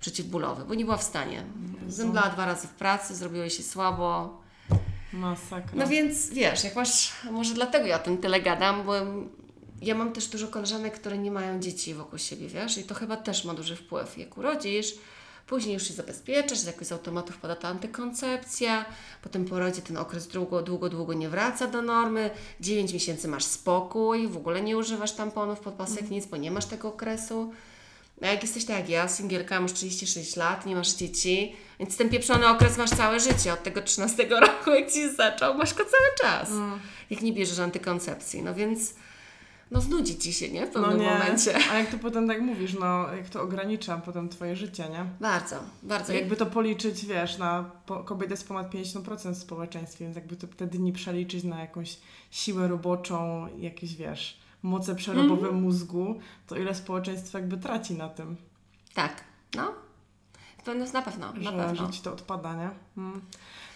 przeciwbólowy, 0.00 0.64
bo 0.64 0.74
nie 0.74 0.84
była 0.84 0.96
w 0.96 1.02
stanie. 1.02 1.44
Zemdlała 1.88 2.28
dwa 2.28 2.46
razy 2.46 2.66
w 2.66 2.70
pracy, 2.70 3.14
zrobiło 3.14 3.40
jej 3.40 3.50
się 3.50 3.62
słabo. 3.62 4.40
Masakra. 5.12 5.72
No 5.74 5.86
więc 5.86 6.30
wiesz, 6.30 6.64
jak 6.64 6.76
masz, 6.76 7.12
może 7.30 7.54
dlatego 7.54 7.86
ja 7.86 7.96
o 7.96 8.04
tym 8.04 8.18
tyle 8.18 8.40
gadam, 8.40 8.86
bo 8.86 8.94
ja 9.82 9.94
mam 9.94 10.12
też 10.12 10.26
dużo 10.28 10.48
koleżanek, 10.48 10.94
które 10.94 11.18
nie 11.18 11.30
mają 11.30 11.60
dzieci 11.60 11.94
wokół 11.94 12.18
siebie, 12.18 12.48
wiesz, 12.48 12.78
i 12.78 12.84
to 12.84 12.94
chyba 12.94 13.16
też 13.16 13.44
ma 13.44 13.54
duży 13.54 13.76
wpływ. 13.76 14.18
Jak 14.18 14.38
urodzisz, 14.38 14.94
później 15.46 15.74
już 15.74 15.88
się 15.88 15.94
zabezpieczasz, 15.94 16.58
z 16.58 16.92
automatu 16.92 17.32
wpada 17.32 17.56
ta 17.56 17.68
antykoncepcja, 17.68 18.84
potem 19.22 19.44
po 19.44 19.50
porodzie 19.50 19.82
ten 19.82 19.96
okres 19.96 20.28
długo, 20.28 20.62
długo, 20.62 20.88
długo 20.88 21.14
nie 21.14 21.28
wraca 21.28 21.66
do 21.66 21.82
normy, 21.82 22.30
9 22.60 22.92
miesięcy 22.92 23.28
masz 23.28 23.44
spokój, 23.44 24.28
w 24.28 24.36
ogóle 24.36 24.60
nie 24.60 24.76
używasz 24.76 25.12
tamponów, 25.12 25.60
podpasek, 25.60 26.10
nic, 26.10 26.26
bo 26.26 26.36
nie 26.36 26.50
masz 26.50 26.66
tego 26.66 26.88
okresu. 26.88 27.52
A 28.22 28.26
jak 28.26 28.42
jesteś 28.42 28.64
tak 28.64 28.76
jak 28.76 28.88
ja, 28.88 29.08
singielka, 29.08 29.60
masz 29.60 29.72
36 29.72 30.36
lat, 30.36 30.66
nie 30.66 30.76
masz 30.76 30.94
dzieci, 30.94 31.56
więc 31.78 31.96
ten 31.96 32.10
pieprzony 32.10 32.48
okres 32.48 32.78
masz 32.78 32.90
całe 32.90 33.20
życie. 33.20 33.52
Od 33.52 33.62
tego 33.62 33.82
13 33.82 34.28
roku, 34.40 34.70
jak 34.70 34.92
Ci 34.92 35.14
zaczął, 35.14 35.54
masz 35.58 35.74
go 35.74 35.84
cały 35.84 36.08
czas. 36.20 36.50
Jak 37.10 37.22
nie 37.22 37.32
bierzesz 37.32 37.58
antykoncepcji. 37.58 38.42
No 38.42 38.54
więc, 38.54 38.94
no 39.70 39.80
znudzi 39.80 40.18
Ci 40.18 40.32
się, 40.32 40.50
nie? 40.50 40.66
W 40.66 40.74
no 40.74 40.80
pewnym 40.82 41.00
nie. 41.00 41.10
momencie. 41.10 41.54
A 41.70 41.78
jak 41.78 41.90
to 41.90 41.98
potem 41.98 42.28
tak 42.28 42.40
mówisz, 42.40 42.74
no 42.80 43.14
jak 43.14 43.28
to 43.28 43.42
ogranicza 43.42 43.96
potem 43.96 44.28
Twoje 44.28 44.56
życie, 44.56 44.88
nie? 44.88 45.04
Bardzo, 45.20 45.56
bardzo. 45.82 46.12
Jakby 46.12 46.36
to 46.36 46.46
policzyć, 46.46 47.06
wiesz, 47.06 47.38
na 47.38 47.70
po, 47.86 48.04
kobiety 48.04 48.32
jest 48.32 48.48
ponad 48.48 48.70
50% 48.70 49.34
w 49.34 49.38
społeczeństwie, 49.38 50.04
więc 50.04 50.16
jakby 50.16 50.36
to 50.36 50.46
te 50.46 50.66
dni 50.66 50.92
przeliczyć 50.92 51.44
na 51.44 51.60
jakąś 51.60 51.96
siłę 52.30 52.68
roboczą, 52.68 53.46
jakieś, 53.58 53.96
wiesz, 53.96 54.38
moce 54.62 54.94
przerobowe 54.94 55.46
Mhm. 55.46 55.62
mózgu, 55.62 56.18
to 56.46 56.56
ile 56.56 56.74
społeczeństwo 56.74 57.38
jakby 57.38 57.58
traci 57.58 57.94
na 57.94 58.08
tym, 58.08 58.36
Tak, 58.94 59.24
no. 59.56 59.72
To 60.72 60.74
jest 60.74 60.94
na 60.94 61.02
pewno, 61.02 61.32
na 61.32 61.50
że, 61.50 61.52
pewno. 61.52 61.86
że 61.86 61.92
ci 61.92 62.02
to 62.02 62.12
odpada, 62.12 62.54
nie? 62.54 62.70
Mm. 62.96 63.20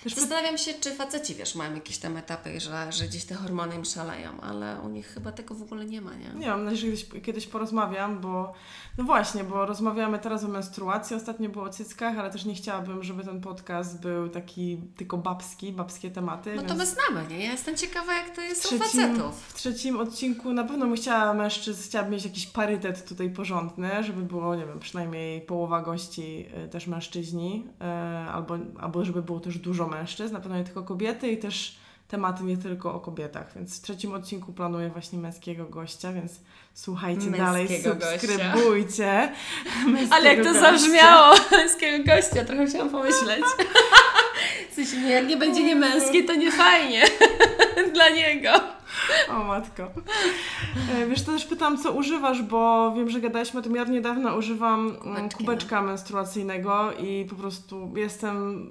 Też 0.02 0.14
Zastanawiam 0.14 0.58
się, 0.58 0.74
czy 0.74 0.94
faceci, 0.94 1.34
wiesz, 1.34 1.54
mają 1.54 1.74
jakieś 1.74 1.98
tam 1.98 2.16
etapy, 2.16 2.60
że, 2.60 2.92
że 2.92 3.04
gdzieś 3.04 3.24
te 3.24 3.34
hormony 3.34 3.76
im 3.76 3.84
szaleją, 3.84 4.40
ale 4.40 4.80
u 4.84 4.88
nich 4.88 5.06
chyba 5.06 5.32
tego 5.32 5.54
w 5.54 5.62
ogóle 5.62 5.84
nie 5.84 6.00
ma, 6.00 6.14
nie? 6.14 6.28
Nie, 6.34 6.48
mam 6.48 6.64
nadzieję, 6.64 6.96
że 6.96 7.04
kiedyś, 7.04 7.22
kiedyś 7.22 7.46
porozmawiam, 7.46 8.20
bo 8.20 8.52
no 8.98 9.04
właśnie, 9.04 9.44
bo 9.44 9.66
rozmawiamy 9.66 10.18
teraz 10.18 10.44
o 10.44 10.48
menstruacji, 10.48 11.16
ostatnio 11.16 11.48
było 11.48 11.64
o 11.64 11.68
cyckach, 11.68 12.18
ale 12.18 12.30
też 12.30 12.44
nie 12.44 12.54
chciałabym, 12.54 13.02
żeby 13.02 13.24
ten 13.24 13.40
podcast 13.40 14.00
był 14.00 14.28
taki 14.28 14.78
tylko 14.96 15.18
babski, 15.18 15.72
babskie 15.72 16.10
tematy. 16.10 16.54
No 16.56 16.62
to 16.62 16.74
my 16.74 16.86
znamy, 16.86 17.28
nie? 17.30 17.44
Ja 17.44 17.52
jestem 17.52 17.76
ciekawa, 17.76 18.14
jak 18.14 18.36
to 18.36 18.40
jest 18.40 18.64
u 18.64 18.68
trzecim, 18.68 18.84
facetów. 18.84 19.42
w 19.48 19.54
trzecim 19.54 20.00
odcinku 20.00 20.52
na 20.52 20.64
pewno 20.64 20.86
bym 20.86 20.96
chciała 20.96 21.34
mężczyzn, 21.34 21.82
chciałabym 21.84 22.12
mieć 22.12 22.24
jakiś 22.24 22.46
parytet 22.46 23.08
tutaj 23.08 23.30
porządny, 23.30 24.04
żeby 24.04 24.22
było, 24.22 24.56
nie 24.56 24.66
wiem, 24.66 24.80
przynajmniej 24.80 25.40
połowa 25.40 25.80
gości 25.80 26.46
y, 26.64 26.68
też 26.82 26.88
mężczyźni, 26.88 27.66
y, 27.82 28.28
albo, 28.30 28.58
albo 28.80 29.04
żeby 29.04 29.22
było 29.22 29.40
też 29.40 29.58
dużo 29.58 29.86
mężczyzn, 29.88 30.34
na 30.34 30.40
pewno 30.40 30.56
nie 30.58 30.64
tylko 30.64 30.82
kobiety 30.82 31.28
i 31.32 31.38
też 31.38 31.76
tematy 32.08 32.44
nie 32.44 32.56
tylko 32.56 32.94
o 32.94 33.00
kobietach, 33.00 33.54
więc 33.56 33.78
w 33.78 33.82
trzecim 33.82 34.12
odcinku 34.14 34.52
planuję 34.52 34.88
właśnie 34.88 35.18
męskiego 35.18 35.64
gościa, 35.64 36.12
więc 36.12 36.32
słuchajcie 36.74 37.30
dalej, 37.30 37.68
Męskiego 37.68 37.94
gościa. 37.94 38.18
subskrybujcie. 38.18 39.32
Ale 40.14 40.34
jak 40.34 40.44
to 40.44 40.52
gościa. 40.52 40.60
zabrzmiało 40.60 41.34
męskiego 41.58 42.04
gościa, 42.04 42.44
trochę 42.44 42.66
chciałam 42.66 42.90
pomyśleć. 42.90 43.42
W 44.70 44.74
sensie, 44.74 44.96
nie, 44.96 45.10
jak 45.10 45.26
nie 45.26 45.36
będzie 45.36 45.64
nie 45.64 45.76
męskie, 45.76 46.24
to 46.24 46.34
nie 46.34 46.52
fajnie 46.52 47.04
dla 47.94 48.08
niego. 48.08 48.50
O 49.30 49.44
matko. 49.44 49.82
E, 50.94 51.06
Wiesz, 51.06 51.22
to 51.22 51.32
też 51.32 51.44
pytam, 51.44 51.78
co 51.78 51.92
używasz, 51.92 52.42
bo 52.42 52.92
wiem, 52.96 53.10
że 53.10 53.20
gadaliśmy 53.20 53.60
o 53.60 53.62
tym. 53.62 53.74
Ja 53.74 53.82
od 53.82 53.88
niedawna 53.88 54.34
używam 54.34 54.80
mm, 54.80 54.98
Kubeczki, 55.00 55.36
kubeczka 55.38 55.82
menstruacyjnego 55.82 56.92
i 56.92 57.26
po 57.30 57.34
prostu 57.36 57.92
jestem, 57.96 58.68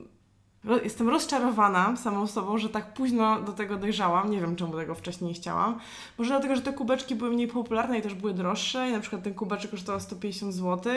jestem 0.83 1.09
rozczarowana 1.09 1.95
samą 1.95 2.27
sobą, 2.27 2.57
że 2.57 2.69
tak 2.69 2.93
późno 2.93 3.41
do 3.41 3.51
tego 3.51 3.77
dojrzałam. 3.77 4.31
Nie 4.31 4.41
wiem, 4.41 4.55
czemu 4.55 4.73
tego 4.73 4.95
wcześniej 4.95 5.27
nie 5.27 5.33
chciałam. 5.33 5.79
Może 6.17 6.29
dlatego, 6.29 6.55
że 6.55 6.61
te 6.61 6.73
kubeczki 6.73 7.15
były 7.15 7.29
mniej 7.31 7.47
popularne 7.47 7.99
i 7.99 8.01
też 8.01 8.13
były 8.13 8.33
droższe 8.33 8.89
i 8.89 8.91
na 8.91 8.99
przykład 8.99 9.23
ten 9.23 9.33
kubeczek 9.33 9.71
kosztował 9.71 9.99
150 10.01 10.53
zł, 10.53 10.93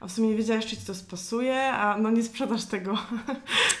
a 0.00 0.06
w 0.06 0.12
sumie 0.12 0.28
nie 0.28 0.36
wiedziałaś, 0.36 0.66
czy 0.66 0.76
Ci 0.76 0.86
to 0.86 0.94
spasuje, 0.94 1.72
a 1.72 1.98
no 1.98 2.10
nie 2.10 2.22
sprzedasz 2.22 2.64
tego 2.64 2.98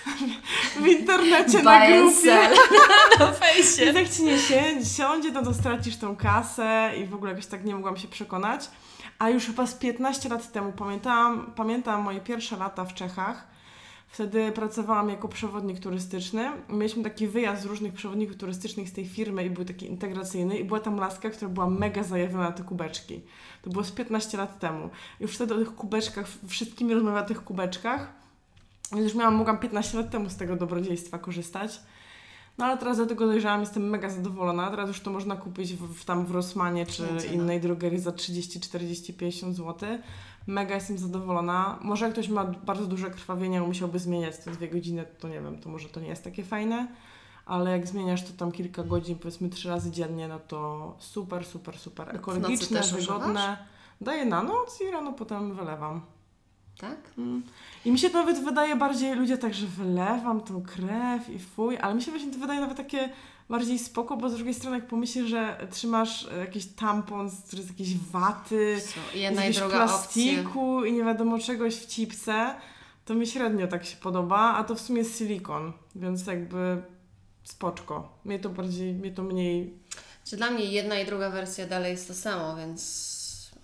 w 0.82 0.86
internecie 0.86 1.62
na 1.62 1.78
Buy 1.78 2.02
grupie. 2.02 2.38
na 3.18 3.32
fejsie. 3.32 3.84
Więc 3.84 3.96
jak 3.96 4.08
ci 4.08 4.22
nie 4.24 4.38
si- 4.38 4.96
siądzie, 4.96 5.32
no 5.32 5.42
to 5.42 5.54
stracisz 5.54 5.96
tą 5.96 6.16
kasę 6.16 6.92
i 7.00 7.06
w 7.06 7.14
ogóle 7.14 7.30
jakoś 7.30 7.46
tak 7.46 7.64
nie 7.64 7.74
mogłam 7.74 7.96
się 7.96 8.08
przekonać. 8.08 8.70
A 9.18 9.30
już 9.30 9.46
chyba 9.46 9.66
z 9.66 9.74
15 9.74 10.28
lat 10.28 10.52
temu 10.52 10.72
pamiętałam, 10.72 11.52
pamiętam 11.56 12.02
moje 12.02 12.20
pierwsze 12.20 12.56
lata 12.56 12.84
w 12.84 12.94
Czechach. 12.94 13.56
Wtedy 14.08 14.52
pracowałam 14.52 15.08
jako 15.08 15.28
przewodnik 15.28 15.80
turystyczny. 15.80 16.50
Mieliśmy 16.68 17.02
taki 17.02 17.28
wyjazd 17.28 17.62
z 17.62 17.64
różnych 17.64 17.92
przewodników 17.92 18.36
turystycznych 18.36 18.88
z 18.88 18.92
tej 18.92 19.06
firmy 19.06 19.44
i 19.44 19.50
był 19.50 19.64
taki 19.64 19.86
integracyjny 19.86 20.58
i 20.58 20.64
była 20.64 20.80
tam 20.80 20.96
laska, 20.96 21.30
która 21.30 21.50
była 21.50 21.70
mega 21.70 22.02
zajawiona 22.02 22.42
na 22.42 22.52
te 22.52 22.62
kubeczki. 22.62 23.20
To 23.62 23.70
było 23.70 23.84
z 23.84 23.92
15 23.92 24.38
lat 24.38 24.58
temu. 24.58 24.90
Już 25.20 25.34
wtedy 25.34 25.54
o 25.54 25.58
tych 25.58 25.74
kubeczkach, 25.74 26.26
wszystkimi 26.48 26.94
rozmawiała 26.94 27.24
o 27.24 27.28
tych 27.28 27.44
kubeczkach. 27.44 28.12
Już 28.92 29.14
miałam, 29.14 29.34
mogłam 29.34 29.58
15 29.58 29.98
lat 29.98 30.10
temu 30.10 30.30
z 30.30 30.36
tego 30.36 30.56
dobrodziejstwa 30.56 31.18
korzystać. 31.18 31.80
No 32.58 32.64
ale 32.64 32.78
teraz 32.78 32.98
do 32.98 33.06
tego 33.06 33.26
dojrzałam, 33.26 33.60
jestem 33.60 33.90
mega 33.90 34.10
zadowolona. 34.10 34.70
Teraz 34.70 34.88
już 34.88 35.00
to 35.00 35.10
można 35.10 35.36
kupić 35.36 35.74
w, 35.74 35.94
w 35.94 36.04
tam 36.04 36.26
w 36.26 36.30
Rossmanie 36.30 36.86
czy 36.86 37.02
no. 37.02 37.32
innej 37.32 37.60
drogerii 37.60 37.98
za 37.98 38.12
30, 38.12 38.60
40, 38.60 39.14
50 39.14 39.56
zł. 39.56 39.88
Mega 40.46 40.74
jestem 40.74 40.98
zadowolona. 40.98 41.78
Może 41.82 42.04
jak 42.04 42.12
ktoś 42.12 42.28
ma 42.28 42.44
bardzo 42.44 42.86
duże 42.86 43.10
krwawienie, 43.10 43.60
musiałby 43.60 43.98
zmieniać 43.98 44.38
te 44.38 44.50
dwie 44.50 44.68
godziny, 44.68 45.04
to 45.18 45.28
nie 45.28 45.40
wiem, 45.40 45.58
to 45.58 45.68
może 45.68 45.88
to 45.88 46.00
nie 46.00 46.08
jest 46.08 46.24
takie 46.24 46.44
fajne. 46.44 46.88
Ale 47.46 47.70
jak 47.70 47.86
zmieniasz 47.86 48.22
to 48.22 48.32
tam 48.32 48.52
kilka 48.52 48.82
godzin, 48.82 49.18
powiedzmy 49.18 49.48
trzy 49.48 49.68
razy 49.68 49.90
dziennie, 49.90 50.28
no 50.28 50.38
to 50.38 50.94
super, 50.98 51.46
super, 51.46 51.78
super. 51.78 52.16
Ekologiczne, 52.16 52.80
wygodne. 52.80 52.98
używasz? 52.98 53.58
Daję 54.00 54.24
na 54.24 54.42
noc 54.42 54.80
i 54.80 54.90
rano 54.90 55.12
potem 55.12 55.54
wylewam. 55.54 56.00
Tak? 56.80 56.96
Mm. 57.18 57.42
I 57.84 57.92
mi 57.92 57.98
się 57.98 58.10
to 58.10 58.18
nawet 58.18 58.44
wydaje 58.44 58.76
bardziej, 58.76 59.14
ludzie 59.14 59.38
tak, 59.38 59.54
że 59.54 59.66
wylewam 59.66 60.40
tą 60.40 60.62
krew 60.62 61.28
i 61.30 61.38
fuj, 61.38 61.78
ale 61.78 61.94
mi 61.94 62.02
się 62.02 62.10
właśnie 62.10 62.32
to 62.32 62.38
wydaje 62.38 62.60
nawet 62.60 62.76
takie 62.76 63.08
bardziej 63.48 63.78
spoko, 63.78 64.16
bo 64.16 64.30
z 64.30 64.34
drugiej 64.34 64.54
strony 64.54 64.76
jak 64.76 64.86
pomyślisz, 64.86 65.26
że 65.28 65.66
trzymasz 65.70 66.28
e, 66.32 66.38
jakiś 66.38 66.66
tampon, 66.66 67.30
z- 67.30 67.42
który 67.46 67.62
z 67.62 67.68
jakiejś 67.68 67.96
waty, 67.98 68.80
z 68.80 69.14
jedna 69.14 69.44
i 69.44 69.46
jakiegoś 69.46 69.56
druga 69.70 69.84
opcja. 69.84 69.96
plastiku 69.98 70.84
i 70.84 70.92
nie 70.92 71.04
wiadomo 71.04 71.38
czegoś 71.38 71.74
w 71.76 71.86
cipce, 71.86 72.54
to 73.04 73.14
mi 73.14 73.26
średnio 73.26 73.66
tak 73.66 73.86
się 73.86 73.96
podoba, 73.96 74.38
a 74.54 74.64
to 74.64 74.74
w 74.74 74.80
sumie 74.80 74.98
jest 74.98 75.18
silikon, 75.18 75.72
więc 75.94 76.26
jakby 76.26 76.82
spoczko. 77.44 78.18
Mnie 78.24 78.38
to 78.38 78.48
bardziej, 78.50 78.92
mnie 78.94 79.10
to 79.10 79.22
mniej... 79.22 79.74
Czy 80.24 80.36
dla 80.36 80.50
mnie 80.50 80.64
jedna 80.64 80.98
i 81.00 81.06
druga 81.06 81.30
wersja 81.30 81.66
dalej 81.66 81.90
jest 81.92 82.08
to 82.08 82.14
samo, 82.14 82.56
więc 82.56 83.15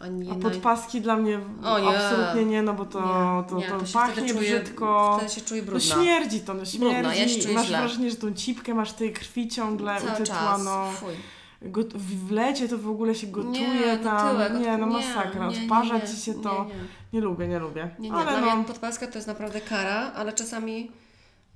ani 0.03 0.31
A 0.31 0.35
podpaski 0.35 1.01
dla 1.01 1.17
mnie 1.17 1.41
O 1.65 1.79
nie. 1.79 1.89
absolutnie 1.89 2.45
nie, 2.45 2.63
no 2.63 2.75
bo 2.75 2.85
to, 2.85 3.01
nie, 3.01 3.49
to, 3.51 3.57
nie, 3.57 3.67
to, 3.81 3.87
się 3.87 3.93
pachnie 3.93 4.13
wtedy 4.23 4.29
czuję, 4.39 4.61
brzydko. 4.61 5.15
Wtedy 5.19 5.35
się 5.35 5.41
czuję 5.41 5.63
No 5.63 5.67
brudno. 5.67 5.95
śmierdzi 5.95 6.41
to, 6.41 6.55
no 6.55 6.65
śmierdzi. 6.65 6.95
Brudno, 6.95 7.15
ja 7.15 7.29
się 7.29 7.41
czuję 7.43 7.55
Masz 7.55 7.67
źle. 7.67 7.79
wrażenie, 7.79 8.11
że 8.11 8.17
tą 8.17 8.35
cipkę 8.35 8.75
masz 8.75 8.93
tej 8.93 9.13
krwi 9.13 9.49
ciągle 9.49 9.97
Cały 10.01 10.11
utytła, 10.13 10.37
czas. 10.37 10.65
no. 10.65 10.91
Fuj. 10.93 11.15
Got- 11.63 11.97
w 11.97 12.31
lecie 12.31 12.69
to 12.69 12.79
w 12.79 12.89
ogóle 12.89 13.15
się 13.15 13.27
gotuje 13.27 13.69
nie, 13.69 13.99
tam. 13.99 14.27
No 14.39 14.45
tyłek, 14.45 14.61
nie, 14.67 14.77
no 14.77 14.87
masakra. 14.87 15.49
nie, 15.49 15.63
Odparza 15.63 15.95
nie, 15.99 16.09
ci 16.09 16.17
się 16.17 16.35
to. 16.35 16.67
Nie, 17.13 17.21
lubię, 17.21 17.49
nie 17.49 17.59
lubię. 17.59 17.91
nie, 17.99 18.11
nie. 18.11 18.17
Ale 18.17 18.41
Dla 18.41 18.57
no. 18.57 18.65
podpaska 18.65 19.07
to 19.07 19.19
jest 19.19 19.29
naprawdę 19.29 19.61
kara, 19.61 20.13
ale 20.15 20.33
czasami 20.33 20.91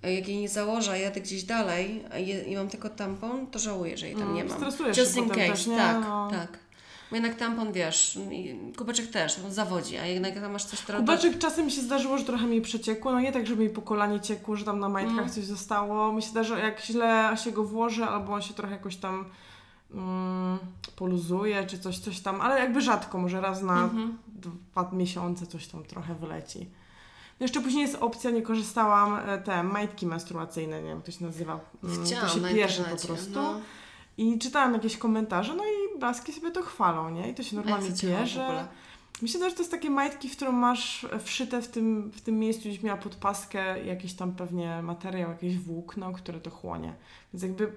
e, 0.02 0.14
jak 0.14 0.28
jej 0.28 0.36
nie 0.38 0.48
założę, 0.48 1.00
jadę 1.00 1.20
gdzieś 1.20 1.42
dalej 1.44 2.04
i 2.46 2.56
mam 2.56 2.68
tylko 2.68 2.88
tampon, 2.90 3.46
to 3.46 3.58
żałuję, 3.58 3.96
że 3.98 4.06
jej 4.06 4.14
tam 4.14 4.22
Mm, 4.22 4.34
nie 4.34 4.44
mam. 4.44 4.56
stresujesz 4.56 4.96
Just 4.98 5.14
się 5.14 5.20
in 5.20 5.28
case, 5.28 5.46
też, 5.46 5.66
nie? 5.66 5.76
tak, 5.76 5.96
No. 6.00 6.28
tak. 6.30 6.58
Jednak 7.12 7.34
tampon, 7.34 7.72
wiesz, 7.72 8.18
kubeczek 8.76 9.06
też, 9.10 9.38
on 9.44 9.52
zawodzi, 9.52 9.96
a 9.96 10.06
jednak 10.06 10.34
tam 10.34 10.52
masz 10.52 10.64
coś 10.64 10.80
trochę... 10.80 11.00
Kubeczek 11.00 11.38
czasem 11.38 11.64
mi 11.66 11.72
się 11.72 11.80
zdarzyło, 11.82 12.18
że 12.18 12.24
trochę 12.24 12.46
mi 12.46 12.60
przeciekło, 12.60 13.12
no 13.12 13.20
nie 13.20 13.32
tak, 13.32 13.46
żeby 13.46 13.62
mi 13.62 13.70
po 13.70 13.82
kolanie 13.82 14.20
ciekło, 14.20 14.56
że 14.56 14.64
tam 14.64 14.78
na 14.80 14.88
majtkach 14.88 15.18
Mm. 15.18 15.30
coś 15.30 15.44
zostało. 15.44 16.12
Mi 16.12 16.22
się 16.22 16.28
zdarza, 16.28 16.58
jak 16.58 16.80
źle 16.80 17.36
się 17.44 17.52
go 17.52 17.64
włoży, 17.64 18.04
albo 18.04 18.32
on 18.32 18.42
się 18.42 18.54
trochę 18.54 18.72
jakoś 18.74 18.96
tam 18.96 19.24
mm, 19.94 20.58
poluzuje, 20.96 21.66
czy 21.66 21.78
coś, 21.78 21.98
coś 21.98 22.20
tam, 22.20 22.40
ale 22.40 22.60
jakby 22.60 22.80
rzadko, 22.80 23.18
może 23.18 23.40
raz 23.40 23.62
na 23.62 23.82
Mhm. 23.82 24.18
dwa 24.28 24.90
miesiące 24.92 25.46
coś 25.46 25.66
tam 25.66 25.84
trochę 25.84 26.14
wyleci. 26.14 26.58
No 27.40 27.44
jeszcze 27.44 27.60
później 27.60 27.82
jest 27.82 27.96
opcja, 28.00 28.30
nie 28.30 28.42
korzystałam, 28.42 29.16
e, 29.28 29.38
te 29.38 29.62
majtki 29.62 30.06
menstruacyjne, 30.06 30.82
nie 30.82 30.88
wiem, 30.88 30.96
jak 30.96 31.06
to 31.06 31.12
się 31.12 31.24
nazywa. 31.24 31.60
Mm, 31.84 32.02
Widziałam 32.04 32.28
to 32.28 32.68
się 32.68 32.82
po 32.84 33.06
prostu. 33.06 33.32
no. 33.34 33.60
I 34.18 34.38
czytałam 34.38 34.74
jakieś 34.74 34.96
komentarze, 34.96 35.54
no 35.54 35.64
i 35.64 36.00
laski 36.00 36.32
sobie 36.32 36.50
to 36.50 36.62
chwalą, 36.62 37.10
nie? 37.10 37.30
I 37.30 37.34
to 37.34 37.42
się 37.42 37.56
normalnie 37.56 37.88
ogóle? 38.44 38.68
Myślę 39.22 39.50
że 39.50 39.56
to 39.56 39.62
jest 39.62 39.70
takie 39.70 39.90
majtki, 39.90 40.28
w 40.28 40.36
którą 40.36 40.52
masz 40.52 41.06
wszyte 41.24 41.62
w 41.62 41.68
tym, 41.68 42.10
w 42.10 42.20
tym 42.20 42.38
miejscu, 42.38 42.68
gdzieś 42.68 42.82
miała 42.82 42.98
podpaskę, 42.98 43.84
jakiś 43.84 44.14
tam 44.14 44.32
pewnie 44.32 44.82
materiał, 44.82 45.30
jakieś 45.30 45.58
włókno, 45.58 46.12
które 46.12 46.40
to 46.40 46.50
chłonie. 46.50 46.94
Więc 47.32 47.42
jakby 47.42 47.72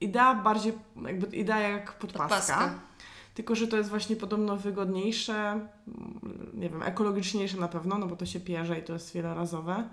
idea 0.00 0.34
bardziej, 0.34 0.72
jakby 1.06 1.36
idea 1.36 1.58
jak 1.58 1.92
podpaska, 1.92 2.36
Podpaska. 2.36 2.78
tylko 3.34 3.54
że 3.54 3.68
to 3.68 3.76
jest 3.76 3.90
właśnie 3.90 4.16
podobno 4.16 4.56
wygodniejsze, 4.56 5.34
mm, 5.34 5.70
nie 6.54 6.70
wiem, 6.70 6.82
ekologiczniejsze 6.82 7.56
na 7.56 7.68
pewno, 7.68 7.98
no 7.98 8.06
bo 8.06 8.16
to 8.16 8.26
się 8.26 8.40
pierze 8.40 8.78
i 8.78 8.82
to 8.82 8.92
jest 8.92 9.12
wielorazowe. 9.12 9.88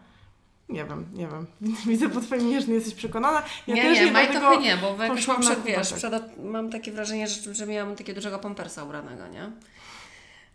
Nie 0.71 0.85
wiem, 0.85 1.05
nie 1.13 1.27
wiem. 1.27 1.45
Widzę 1.87 2.09
po 2.09 2.21
Twoim 2.21 2.49
mierze, 2.49 2.67
nie 2.67 2.73
jesteś 2.73 2.93
przekonana. 2.93 3.43
Ja 3.67 3.75
nie, 3.75 3.81
też 3.81 3.99
nie, 3.99 4.05
nie, 4.05 4.11
majtochy 4.11 4.57
nie, 4.61 4.77
bo 4.77 4.97
na 4.97 5.39
przed, 5.39 5.63
wiesz, 5.63 5.93
przed, 5.93 6.37
mam 6.43 6.69
takie 6.71 6.91
wrażenie, 6.91 7.27
że, 7.27 7.53
że 7.53 7.65
miałam 7.65 7.95
takiego 7.95 8.15
dużego 8.15 8.39
pampersa 8.39 8.83
ubranego, 8.83 9.27
nie? 9.27 9.51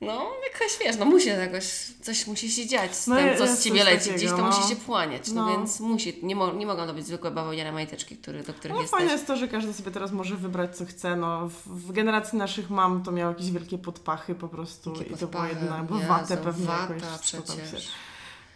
No, 0.01 0.33
jakaś, 0.53 0.79
wiesz, 0.85 0.97
no 0.97 1.05
musi 1.05 1.29
jakoś, 1.29 1.65
coś 2.03 2.27
musi 2.27 2.51
się 2.53 2.67
dziać 2.67 2.97
z 2.97 3.07
No 3.07 3.17
tym, 3.17 3.27
jest 3.27 3.39
co 3.39 3.57
z 3.57 3.65
Ciebie 3.65 3.85
leci, 3.85 3.99
takiego, 3.99 4.17
gdzieś 4.17 4.31
to 4.31 4.37
no. 4.37 4.47
musi 4.47 4.69
się 4.69 4.77
wchłaniać, 4.77 5.29
no, 5.31 5.47
No. 5.47 5.57
więc 5.59 5.81
musi, 5.81 6.19
nie, 6.23 6.37
mo, 6.37 6.53
nie 6.53 6.67
mogą 6.67 6.87
to 6.87 6.95
być 6.95 7.07
zwykłe 7.07 7.31
bawełniane 7.31 7.73
majteczki, 7.73 8.17
które, 8.17 8.43
do 8.43 8.55
których 8.55 8.75
No 8.75 8.83
jesteś. 8.83 8.99
fajne 8.99 9.13
jest 9.13 9.27
to, 9.27 9.37
że 9.37 9.49
każdy 9.49 9.73
sobie 9.73 9.91
teraz 9.91 10.13
może 10.13 10.37
wybrać 10.37 10.77
co 10.77 10.85
chce. 10.85 11.17
No, 11.17 11.49
w, 11.49 11.69
w 11.69 11.93
generacji 11.93 12.39
naszych 12.39 12.71
mam 12.71 13.03
to 13.03 13.13
miało 13.13 13.33
jakieś 13.33 13.51
wielkie 13.51 13.79
podpachy 13.79 14.35
po 14.35 14.49
prostu 14.49 14.91
Jakie 14.91 15.05
i 15.05 15.17
to 15.17 15.27
była 15.27 15.43
podpachy, 15.43 15.65
jedna, 15.65 15.83
bo 15.85 15.97
Jezu, 15.97 16.09
watę 16.09 16.37
pewnie 16.37 16.67
wata 16.67 16.95
jakoś. 16.95 17.21
przecież. 17.21 17.89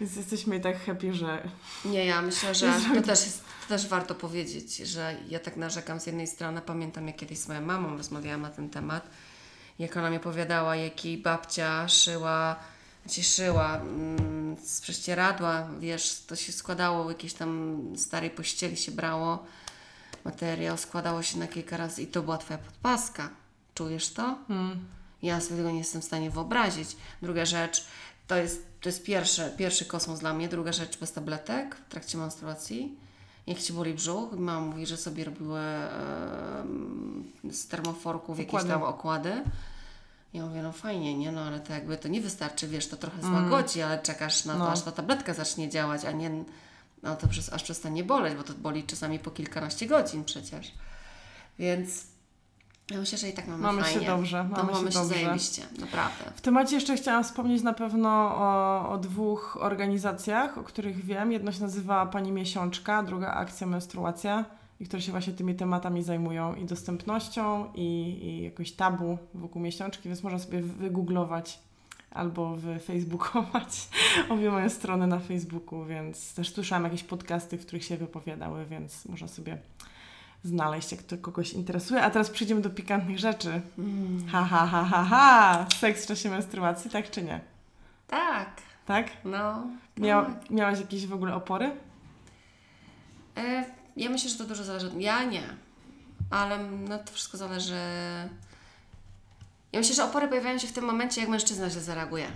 Więc 0.01 0.17
jesteśmy 0.17 0.57
i 0.57 0.61
tak 0.61 0.85
happy, 0.85 1.15
że 1.15 1.49
Nie, 1.85 2.05
ja 2.07 2.23
myślę, 2.23 2.55
że 2.61 2.73
to 2.95 3.03
też, 3.03 3.25
jest, 3.25 3.45
to 3.63 3.69
też 3.69 3.89
warto 3.89 4.15
powiedzieć, 4.15 4.77
że 4.77 5.17
ja 5.29 5.39
tak 5.39 5.57
narzekam 5.57 6.01
z 6.01 6.07
jednej 6.07 6.27
strony. 6.27 6.61
Pamiętam, 6.61 7.07
jak 7.07 7.17
kiedyś 7.17 7.39
z 7.39 7.49
moją 7.49 7.61
mamą 7.61 7.97
rozmawiałam 7.97 8.43
na 8.43 8.51
ten 8.51 8.71
temat, 8.71 9.11
jak 9.79 9.97
ona 9.97 10.11
mi 10.11 10.17
opowiadała, 10.17 10.77
jak 10.77 11.05
jej 11.05 11.19
babcia 11.19 11.89
szyła, 11.89 12.57
znaczy 13.07 13.23
szyła 13.23 13.77
mm, 13.77 14.57
z 14.65 14.81
prześcieradła, 14.81 15.69
wiesz, 15.81 16.21
to 16.27 16.37
się 16.37 16.53
składało, 16.53 17.09
jakieś 17.11 17.35
tam 17.35 17.81
starej 17.97 18.31
pościeli 18.31 18.77
się 18.77 18.93
brało, 18.93 19.45
materiał 20.25 20.77
składało 20.77 21.23
się 21.23 21.39
na 21.39 21.47
kilka 21.49 21.77
razy 21.77 22.03
i 22.03 22.07
to 22.07 22.23
była 22.23 22.39
Twoja 22.39 22.59
podpaska. 22.59 23.31
Czujesz 23.75 24.09
to? 24.13 24.39
hmm, 24.49 24.87
Ja 25.23 25.41
sobie 25.41 25.57
tego 25.57 25.71
nie 25.71 25.79
jestem 25.79 26.01
w 26.03 26.05
stanie 26.05 26.31
wyobrazić. 26.31 26.97
Druga 27.23 27.45
rzecz, 27.45 27.85
to 28.31 28.37
jest, 28.37 28.67
to 28.81 28.89
jest 28.89 29.05
pierwszy, 29.05 29.53
pierwszy 29.57 29.85
kosmos 29.85 30.21
dla 30.21 30.35
mnie. 30.35 30.49
Druga 30.49 30.73
rzecz, 30.73 30.99
bez 30.99 31.13
tabletek 31.13 31.75
w 31.77 31.89
trakcie 31.89 32.19
menstruacji. 32.19 32.97
Jak 33.47 33.59
Ci 33.59 33.73
boli 33.73 33.95
brzuch, 33.95 34.33
mama 34.33 34.67
mówi, 34.67 34.87
że 34.87 34.97
sobie 34.97 35.25
robiły 35.25 35.61
z 37.51 37.67
termoforków 37.69 38.39
jakieś 38.39 38.55
Okłady. 38.55 38.69
tam 38.69 38.83
okłady. 38.83 39.45
Ja 40.35 40.47
mówię, 40.47 40.63
no 40.63 40.73
fajnie, 40.73 41.15
nie? 41.19 41.33
No 41.33 41.41
ale 41.41 41.61
to 41.61 41.73
jakby 41.73 41.97
to 41.97 42.09
nie 42.09 42.21
wystarczy, 42.21 42.69
wiesz, 42.69 42.87
to 42.89 42.97
trochę 42.97 43.19
Mm. 43.23 43.31
złagodzi, 43.31 43.83
ale 43.83 43.99
czekasz 44.03 44.45
na 44.45 44.53
to, 44.53 44.59
No. 44.59 44.71
aż 44.73 44.83
ta 44.83 44.93
tabletka 44.93 45.35
zacznie 45.35 45.69
działać, 45.69 46.05
a 46.05 46.11
nie 46.13 46.45
no 47.03 47.17
to 47.17 47.29
przez, 47.29 47.53
aż 47.53 47.63
przestanie 47.63 48.05
boleć, 48.05 48.35
bo 48.35 48.43
to 48.43 48.53
boli 48.55 48.85
czasami 48.85 49.19
po 49.19 49.31
kilkanaście 49.31 49.87
godzin 49.87 50.25
przecież. 50.25 50.73
Więc 51.59 52.05
ja 52.91 52.99
myślę, 52.99 53.19
że 53.19 53.29
i 53.29 53.33
tak 53.33 53.49
mamy, 53.49 53.63
mamy 53.63 53.83
fajnie. 53.83 54.01
się 54.01 54.07
dobrze. 54.07 54.47
To 54.51 54.57
Mamy, 54.57 54.73
mamy 54.73 54.87
się 54.93 54.99
się 54.99 54.99
dobrze. 55.05 55.15
zajebiście, 55.25 55.63
naprawdę. 55.81 56.25
W 56.35 56.41
temacie 56.41 56.75
jeszcze 56.75 56.97
chciałam 56.97 57.25
wspomnieć 57.25 57.63
na 57.63 57.73
pewno 57.73 58.09
o, 58.37 58.89
o 58.89 58.99
dwóch 58.99 59.59
organizacjach, 59.61 60.59
o 60.59 60.63
których 60.63 61.05
wiem. 61.05 61.33
Jedno 61.33 61.53
się 61.53 61.61
nazywa 61.63 62.07
Pani 62.07 62.33
Miesiączka, 62.33 63.03
druga 63.03 63.33
Akcja 63.33 63.67
Menstruacja, 63.67 64.45
i 64.81 64.85
które 64.87 65.03
się 65.03 65.13
właśnie 65.13 65.33
tymi 65.33 65.55
tematami 65.55 66.03
zajmują 66.03 66.55
i 66.55 66.65
dostępnością, 66.65 67.73
i, 67.75 68.19
i 68.23 68.43
jakoś 68.43 68.73
tabu 68.73 69.19
wokół 69.35 69.63
miesiączki, 69.63 70.09
więc 70.09 70.23
można 70.23 70.39
sobie 70.39 70.63
wygooglować 70.63 71.59
albo 72.11 72.57
wyfacebookować 72.57 73.89
obie 74.31 74.51
moje 74.51 74.71
strony 74.71 75.07
na 75.07 75.19
Facebooku, 75.19 75.85
więc 75.85 76.35
też 76.35 76.55
słyszałam 76.55 76.85
jakieś 76.85 77.03
podcasty, 77.03 77.59
w 77.59 77.67
których 77.67 77.85
się 77.85 77.97
wypowiadały, 77.97 78.67
więc 78.67 79.05
można 79.07 79.29
sobie 79.29 79.59
znaleźć, 80.45 80.93
jak 80.93 81.03
to 81.03 81.19
kogoś 81.19 81.53
interesuje. 81.53 82.03
A 82.03 82.11
teraz 82.11 82.31
przejdziemy 82.31 82.61
do 82.61 82.71
pikantnych 82.71 83.19
rzeczy. 83.19 83.61
Mm. 83.79 84.27
Ha, 84.29 84.45
ha, 84.45 84.67
ha, 84.67 84.85
ha, 84.85 85.05
ha. 85.05 85.67
Seks 85.81 86.05
w 86.05 86.09
czasie 86.09 86.31
menstruacji, 86.31 86.91
tak 86.91 87.11
czy 87.11 87.23
nie? 87.23 87.41
Tak, 88.07 88.49
Tak? 88.87 89.07
no. 89.25 89.67
Miał, 89.97 90.25
tak. 90.25 90.51
Miałaś 90.51 90.79
jakieś 90.81 91.07
w 91.07 91.13
ogóle 91.13 91.35
opory? 91.35 91.71
E, 93.37 93.65
ja 93.97 94.11
myślę, 94.11 94.31
że 94.31 94.39
to 94.39 94.45
dużo 94.45 94.65
zależy. 94.65 94.87
od- 94.87 95.01
Ja 95.01 95.25
nie, 95.25 95.43
ale 96.31 96.59
no 96.59 96.99
to 96.99 97.13
wszystko 97.13 97.37
zależy. 97.37 97.75
Ja 99.73 99.79
myślę, 99.81 99.95
że 99.95 100.05
opory 100.05 100.29
pojawiają 100.29 100.59
się 100.59 100.67
w 100.67 100.73
tym 100.73 100.85
momencie, 100.85 101.21
jak 101.21 101.31
mężczyzna 101.31 101.71
źle 101.71 101.81
zareaguje. 101.81 102.27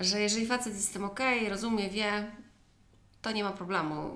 Że 0.00 0.20
jeżeli 0.20 0.46
facet 0.46 0.74
jest 0.74 0.88
z 0.88 0.90
tym 0.90 1.04
ok, 1.04 1.20
rozumie, 1.48 1.90
wie, 1.90 2.26
to 3.22 3.32
nie 3.32 3.44
ma 3.44 3.50
problemu. 3.50 4.10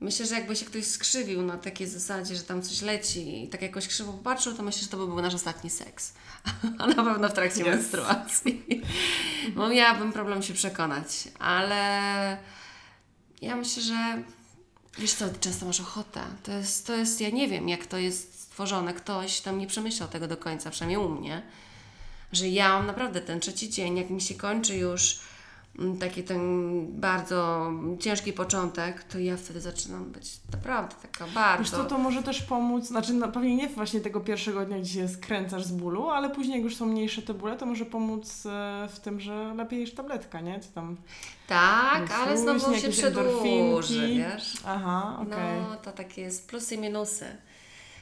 Myślę, 0.00 0.26
że 0.26 0.34
jakby 0.34 0.56
się 0.56 0.66
ktoś 0.66 0.84
skrzywił 0.84 1.42
na 1.42 1.56
takiej 1.56 1.86
zasadzie, 1.86 2.36
że 2.36 2.42
tam 2.42 2.62
coś 2.62 2.82
leci 2.82 3.44
i 3.44 3.48
tak 3.48 3.62
jakoś 3.62 3.88
krzywo 3.88 4.12
popatrzył, 4.12 4.54
to 4.54 4.62
myślę, 4.62 4.82
że 4.82 4.88
to 4.88 4.96
by 4.96 5.06
był 5.06 5.22
nasz 5.22 5.34
ostatni 5.34 5.70
seks. 5.70 6.12
A 6.78 6.86
na 6.96 7.04
pewno 7.04 7.28
w 7.28 7.32
trakcie 7.32 7.60
Yes. 7.60 7.66
menstruacji. 7.66 8.82
Bo 9.54 9.68
miałabym 9.68 10.12
problem 10.12 10.42
się 10.42 10.54
przekonać. 10.54 11.28
Ale 11.38 12.36
ja 13.42 13.56
myślę, 13.56 13.82
że 13.82 14.22
wiesz 14.98 15.12
co, 15.12 15.24
często 15.40 15.66
masz 15.66 15.80
ochotę. 15.80 16.20
To 16.42 16.52
jest, 16.52 16.86
to 16.86 16.96
jest, 16.96 17.20
ja 17.20 17.30
nie 17.30 17.48
wiem, 17.48 17.68
jak 17.68 17.86
to 17.86 17.98
jest 17.98 18.40
stworzone. 18.40 18.94
Ktoś 18.94 19.40
tam 19.40 19.58
nie 19.58 19.66
przemyślał 19.66 20.08
tego 20.08 20.28
do 20.28 20.36
końca, 20.36 20.70
przynajmniej 20.70 20.98
u 20.98 21.08
mnie. 21.08 21.42
Że 22.32 22.48
ja 22.48 22.68
mam 22.68 22.86
naprawdę 22.86 23.20
ten 23.20 23.40
trzeci 23.40 23.70
dzień, 23.70 23.96
jak 23.96 24.10
mi 24.10 24.20
się 24.20 24.34
kończy 24.34 24.76
już 24.76 25.18
taki 26.00 26.22
ten 26.22 26.40
bardzo 27.00 27.70
ciężki 28.00 28.32
początek, 28.32 29.04
to 29.04 29.18
ja 29.18 29.36
wtedy 29.36 29.60
zaczynam 29.60 30.04
być 30.04 30.40
naprawdę 30.52 30.94
taka 31.02 31.26
bardzo... 31.34 31.62
Wiesz 31.62 31.70
co, 31.70 31.84
to 31.84 31.98
może 31.98 32.22
też 32.22 32.42
pomóc, 32.42 32.86
znaczy 32.86 33.12
no, 33.12 33.28
pewnie 33.28 33.56
nie 33.56 33.68
właśnie 33.68 34.00
tego 34.00 34.20
pierwszego 34.20 34.66
dnia, 34.66 34.78
gdzie 34.78 34.92
się 34.92 35.08
skręcasz 35.08 35.64
z 35.64 35.72
bólu, 35.72 36.08
ale 36.08 36.30
później 36.30 36.56
jak 36.56 36.64
już 36.64 36.76
są 36.76 36.86
mniejsze 36.86 37.22
te 37.22 37.34
bóle, 37.34 37.56
to 37.56 37.66
może 37.66 37.84
pomóc 37.84 38.46
e, 38.46 38.88
w 38.92 39.00
tym, 39.00 39.20
że 39.20 39.54
lepiej 39.54 39.78
niż 39.80 39.94
tabletka, 39.94 40.40
nie? 40.40 40.60
Co 40.60 40.68
tam... 40.74 40.96
Tak, 41.46 42.08
No 42.08 42.14
ale 42.14 42.38
znowu 42.38 42.74
się 42.74 42.88
przedłuży, 42.88 44.08
wiesz? 44.08 44.56
Aha, 44.66 45.18
okej. 45.22 45.60
No, 45.60 45.76
to 45.76 45.92
takie 45.92 46.22
jest 46.22 46.48
plusy 46.48 46.74
i 46.74 46.78
minusy. 46.78 47.26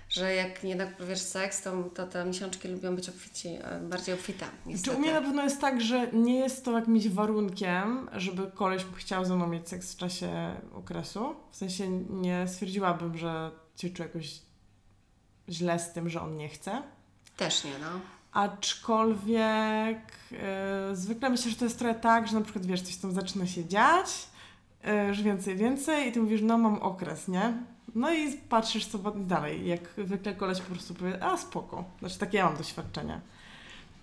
Że 0.09 0.34
jak 0.34 0.62
nie 0.64 0.76
wiesz 1.09 1.20
seks, 1.20 1.62
to, 1.62 1.82
to 1.82 2.07
te 2.07 2.24
miesiączki 2.24 2.68
lubią 2.68 2.96
być 2.96 3.09
obfici, 3.09 3.48
e, 3.48 3.80
bardziej 3.80 4.14
obfite. 4.14 4.46
Czy 4.46 4.68
Niestety. 4.68 4.96
u 4.96 5.00
mnie 5.00 5.12
na 5.12 5.20
pewno 5.20 5.42
jest 5.42 5.61
tak, 5.61 5.80
że 5.80 6.09
nie 6.12 6.38
jest 6.38 6.64
to 6.64 6.72
jakimś 6.78 7.09
warunkiem, 7.09 8.09
żeby 8.12 8.50
koleś 8.54 8.84
chciał 8.96 9.24
ze 9.24 9.36
mną 9.36 9.46
mieć 9.46 9.68
seks 9.68 9.94
w 9.94 9.96
czasie 9.96 10.57
okresu. 10.74 11.36
W 11.50 11.57
sensie 11.57 11.88
nie 12.11 12.48
stwierdziłabym, 12.48 13.18
że 13.18 13.50
się 13.76 13.90
czuję 13.90 14.09
jakoś 14.09 14.40
źle 15.48 15.78
z 15.78 15.92
tym, 15.92 16.09
że 16.09 16.20
on 16.22 16.36
nie 16.36 16.48
chce. 16.48 16.82
Też 17.36 17.64
nie, 17.64 17.78
no. 17.80 18.00
Aczkolwiek 18.32 19.98
e, 20.32 20.90
zwykle 20.92 21.30
myślę, 21.30 21.50
że 21.50 21.57
to 21.57 21.64
jest 21.64 21.78
trochę 21.78 21.94
tak, 21.94 22.28
że 22.28 22.34
na 22.34 22.40
przykład 22.40 22.66
wiesz, 22.66 22.82
coś 22.82 22.96
tam 22.96 23.12
zaczyna 23.12 23.46
się 23.46 23.64
dziać, 23.64 24.07
e, 24.86 25.14
że 25.14 25.22
więcej, 25.22 25.57
więcej 25.57 26.09
i 26.09 26.12
ty 26.12 26.20
mówisz, 26.20 26.40
no 26.42 26.59
mam 26.59 26.78
okres, 26.82 27.28
nie? 27.28 27.52
No 27.97 28.14
i 28.14 28.32
patrzysz 28.32 28.86
co 28.86 28.99
dalej. 29.16 29.66
Jak 29.66 29.80
zwykle 29.99 30.34
koleś 30.34 30.61
po 30.61 30.70
prostu 30.74 30.94
powie, 30.94 31.24
a 31.24 31.36
spoko. 31.36 31.84
Znaczy 31.99 32.18
takie 32.18 32.38
ja 32.38 32.44
mam 32.44 32.57
doświadczenia. 32.57 33.20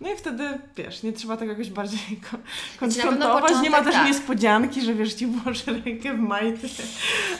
No 0.02 0.14
i 0.14 0.16
wtedy, 0.18 0.58
wiesz, 0.78 1.04
nie 1.04 1.14
trzeba 1.14 1.38
tego 1.38 1.52
jakoś 1.52 1.70
bardziej 1.70 2.00
ko- 2.32 2.38
konfrontować. 2.80 3.54
Nie 3.62 3.70
ma 3.70 3.84
też 3.84 3.94
tak. 3.94 4.08
niespodzianki, 4.08 4.82
że 4.82 4.94
wiesz, 4.94 5.14
ci 5.14 5.28
włożę 5.28 5.64
rękę 5.86 6.14
w 6.14 6.20
majty, 6.20 6.68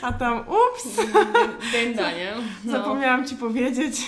a 0.02 0.14
tam 0.14 0.40
ups, 0.40 0.96
Dęda, 1.72 2.12
nie? 2.12 2.34
No, 2.66 2.72
zapomniałam 2.72 3.28
ci 3.28 3.36
powiedzieć. 3.36 4.02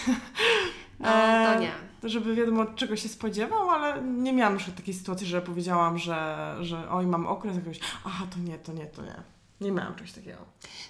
no 0.99 1.05
to 1.05 1.55
E, 1.55 1.59
nie. 1.59 1.71
żeby 2.03 2.35
wiadomo 2.35 2.65
czego 2.65 2.95
się 2.95 3.09
spodziewał, 3.09 3.69
ale 3.69 4.01
nie 4.01 4.33
miałam 4.33 4.53
już 4.53 4.63
takiej 4.65 4.93
sytuacji, 4.93 5.27
że 5.27 5.41
powiedziałam, 5.41 5.97
że, 5.97 6.55
że 6.61 6.89
oj, 6.91 7.07
mam 7.07 7.27
okres 7.27 7.55
jakoś, 7.55 7.79
aha, 8.05 8.25
to 8.33 8.39
nie, 8.39 8.57
to 8.57 8.73
nie, 8.73 8.85
to 8.85 9.01
nie. 9.01 9.34
Nie 9.61 9.71
miałam 9.71 9.95
czegoś 9.95 10.11
takiego. 10.11 10.37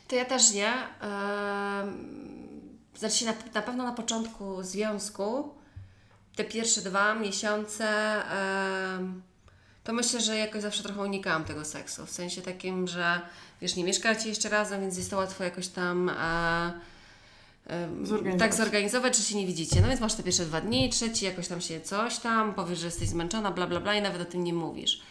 To 0.08 0.16
ja 0.16 0.26
też 0.26 0.52
nie. 0.52 0.74
Ehm, 1.02 2.46
Znaczy 2.96 3.26
na, 3.26 3.34
na 3.54 3.62
pewno 3.62 3.84
na 3.84 3.92
początku 3.92 4.64
związku 4.64 5.54
te 6.36 6.44
pierwsze 6.44 6.82
dwa 6.82 7.16
miesiące 7.16 7.88
em, 8.96 9.22
to 9.84 9.94
myślę, 9.94 10.22
że 10.22 10.38
jakoś 10.38 10.62
zawsze 10.62 10.84
trochę 10.84 11.02
unikałam 11.02 11.44
tego 11.44 11.66
seksu. 11.66 12.06
W 12.06 12.12
sensie 12.12 12.42
takim, 12.42 12.88
że 12.88 13.22
wiesz, 13.62 13.76
nie 13.76 13.84
mieszkacie 13.84 14.30
jeszcze 14.30 14.50
razem, 14.50 14.82
więc 14.82 14.98
jest 14.98 15.10
to 15.10 15.18
łatwo 15.18 15.44
jakoś 15.44 15.68
tam 15.68 16.10
em, 16.10 18.06
Zorganizować. 18.06 18.40
tak 18.40 18.54
zorganizować, 18.54 19.18
że 19.18 19.24
się 19.24 19.36
nie 19.38 19.48
widzicie. 19.48 19.82
No 19.82 19.88
więc 19.88 20.02
masz 20.02 20.14
te 20.14 20.24
pierwsze 20.24 20.46
dwa 20.46 20.62
dni, 20.62 20.90
trzeci 20.90 21.26
jakoś 21.26 21.48
tam 21.48 21.62
się 21.62 21.82
coś 21.82 22.20
tam, 22.20 22.54
powiesz, 22.54 22.80
że 22.80 22.86
jesteś 22.86 23.10
zmęczona, 23.10 23.52
bla 23.52 23.68
bla 23.68 23.80
bla 23.80 23.96
i 23.96 24.02
nawet 24.02 24.22
o 24.22 24.26
tym 24.26 24.44
nie 24.44 24.54
mówisz. 24.54 25.02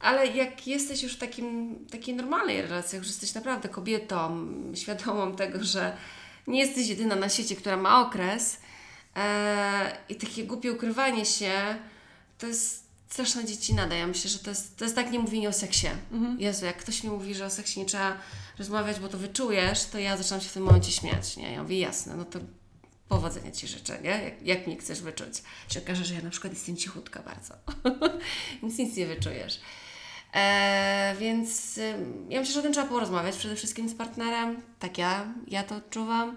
Ale 0.00 0.26
jak 0.26 0.66
jesteś 0.66 1.02
już 1.02 1.12
w 1.12 1.18
takim, 1.18 1.76
takiej 1.90 2.14
normalnej 2.14 2.62
relacji, 2.62 2.98
już 2.98 3.06
jesteś 3.06 3.34
naprawdę 3.34 3.68
kobietą, 3.68 4.48
świadomą 4.74 5.36
tego, 5.36 5.64
że 5.64 5.96
nie 6.46 6.60
jesteś 6.60 6.88
jedyna 6.88 7.16
na 7.16 7.28
świecie, 7.28 7.56
która 7.56 7.76
ma 7.76 8.00
okres 8.00 8.56
e, 9.16 9.96
i 10.08 10.14
takie 10.14 10.44
głupie 10.44 10.72
ukrywanie 10.72 11.24
się, 11.24 11.52
to 12.38 12.46
jest 12.46 12.88
straszna 13.08 13.42
dziecina, 13.42 13.94
ja 13.94 14.06
myślę, 14.06 14.30
że 14.30 14.38
to 14.38 14.50
jest, 14.50 14.76
to 14.76 14.84
jest 14.84 14.96
tak 14.96 15.10
nie 15.12 15.18
mówienie 15.18 15.48
o 15.48 15.52
seksie. 15.52 15.86
Jezu, 16.38 16.64
jak 16.64 16.76
ktoś 16.76 17.04
mi 17.04 17.10
mówi, 17.10 17.34
że 17.34 17.46
o 17.46 17.50
seksie 17.50 17.80
nie 17.80 17.86
trzeba 17.86 18.16
rozmawiać, 18.58 19.00
bo 19.00 19.08
to 19.08 19.18
wyczujesz, 19.18 19.84
to 19.84 19.98
ja 19.98 20.16
zaczynam 20.16 20.40
się 20.40 20.48
w 20.48 20.52
tym 20.52 20.62
momencie 20.62 20.92
śmiać, 20.92 21.36
nie? 21.36 21.52
Ja 21.52 21.62
mówię, 21.62 21.78
jasne, 21.78 22.16
no 22.16 22.24
to 22.24 22.38
powodzenia 23.08 23.52
Ci 23.52 23.68
życzę, 23.68 23.98
nie? 24.02 24.10
Jak, 24.10 24.42
jak 24.42 24.66
mnie 24.66 24.76
chcesz 24.76 25.00
wyczuć? 25.00 25.42
Się 25.70 25.80
okaże, 25.80 26.04
że 26.04 26.14
ja 26.14 26.22
na 26.22 26.30
przykład 26.30 26.52
jestem 26.52 26.76
cichutka 26.76 27.22
bardzo, 27.22 27.54
więc 28.62 28.78
nic 28.78 28.96
nie 28.96 29.06
wyczujesz. 29.06 29.60
E, 30.34 31.14
więc 31.18 31.78
ym, 31.78 32.26
ja 32.28 32.40
myślę, 32.40 32.54
że 32.54 32.60
o 32.60 32.62
tym 32.62 32.72
trzeba 32.72 32.86
porozmawiać 32.86 33.36
przede 33.36 33.56
wszystkim 33.56 33.88
z 33.88 33.94
partnerem. 33.94 34.62
Tak 34.78 34.98
ja, 34.98 35.26
ja 35.46 35.62
to 35.62 35.74
odczuwam. 35.76 36.36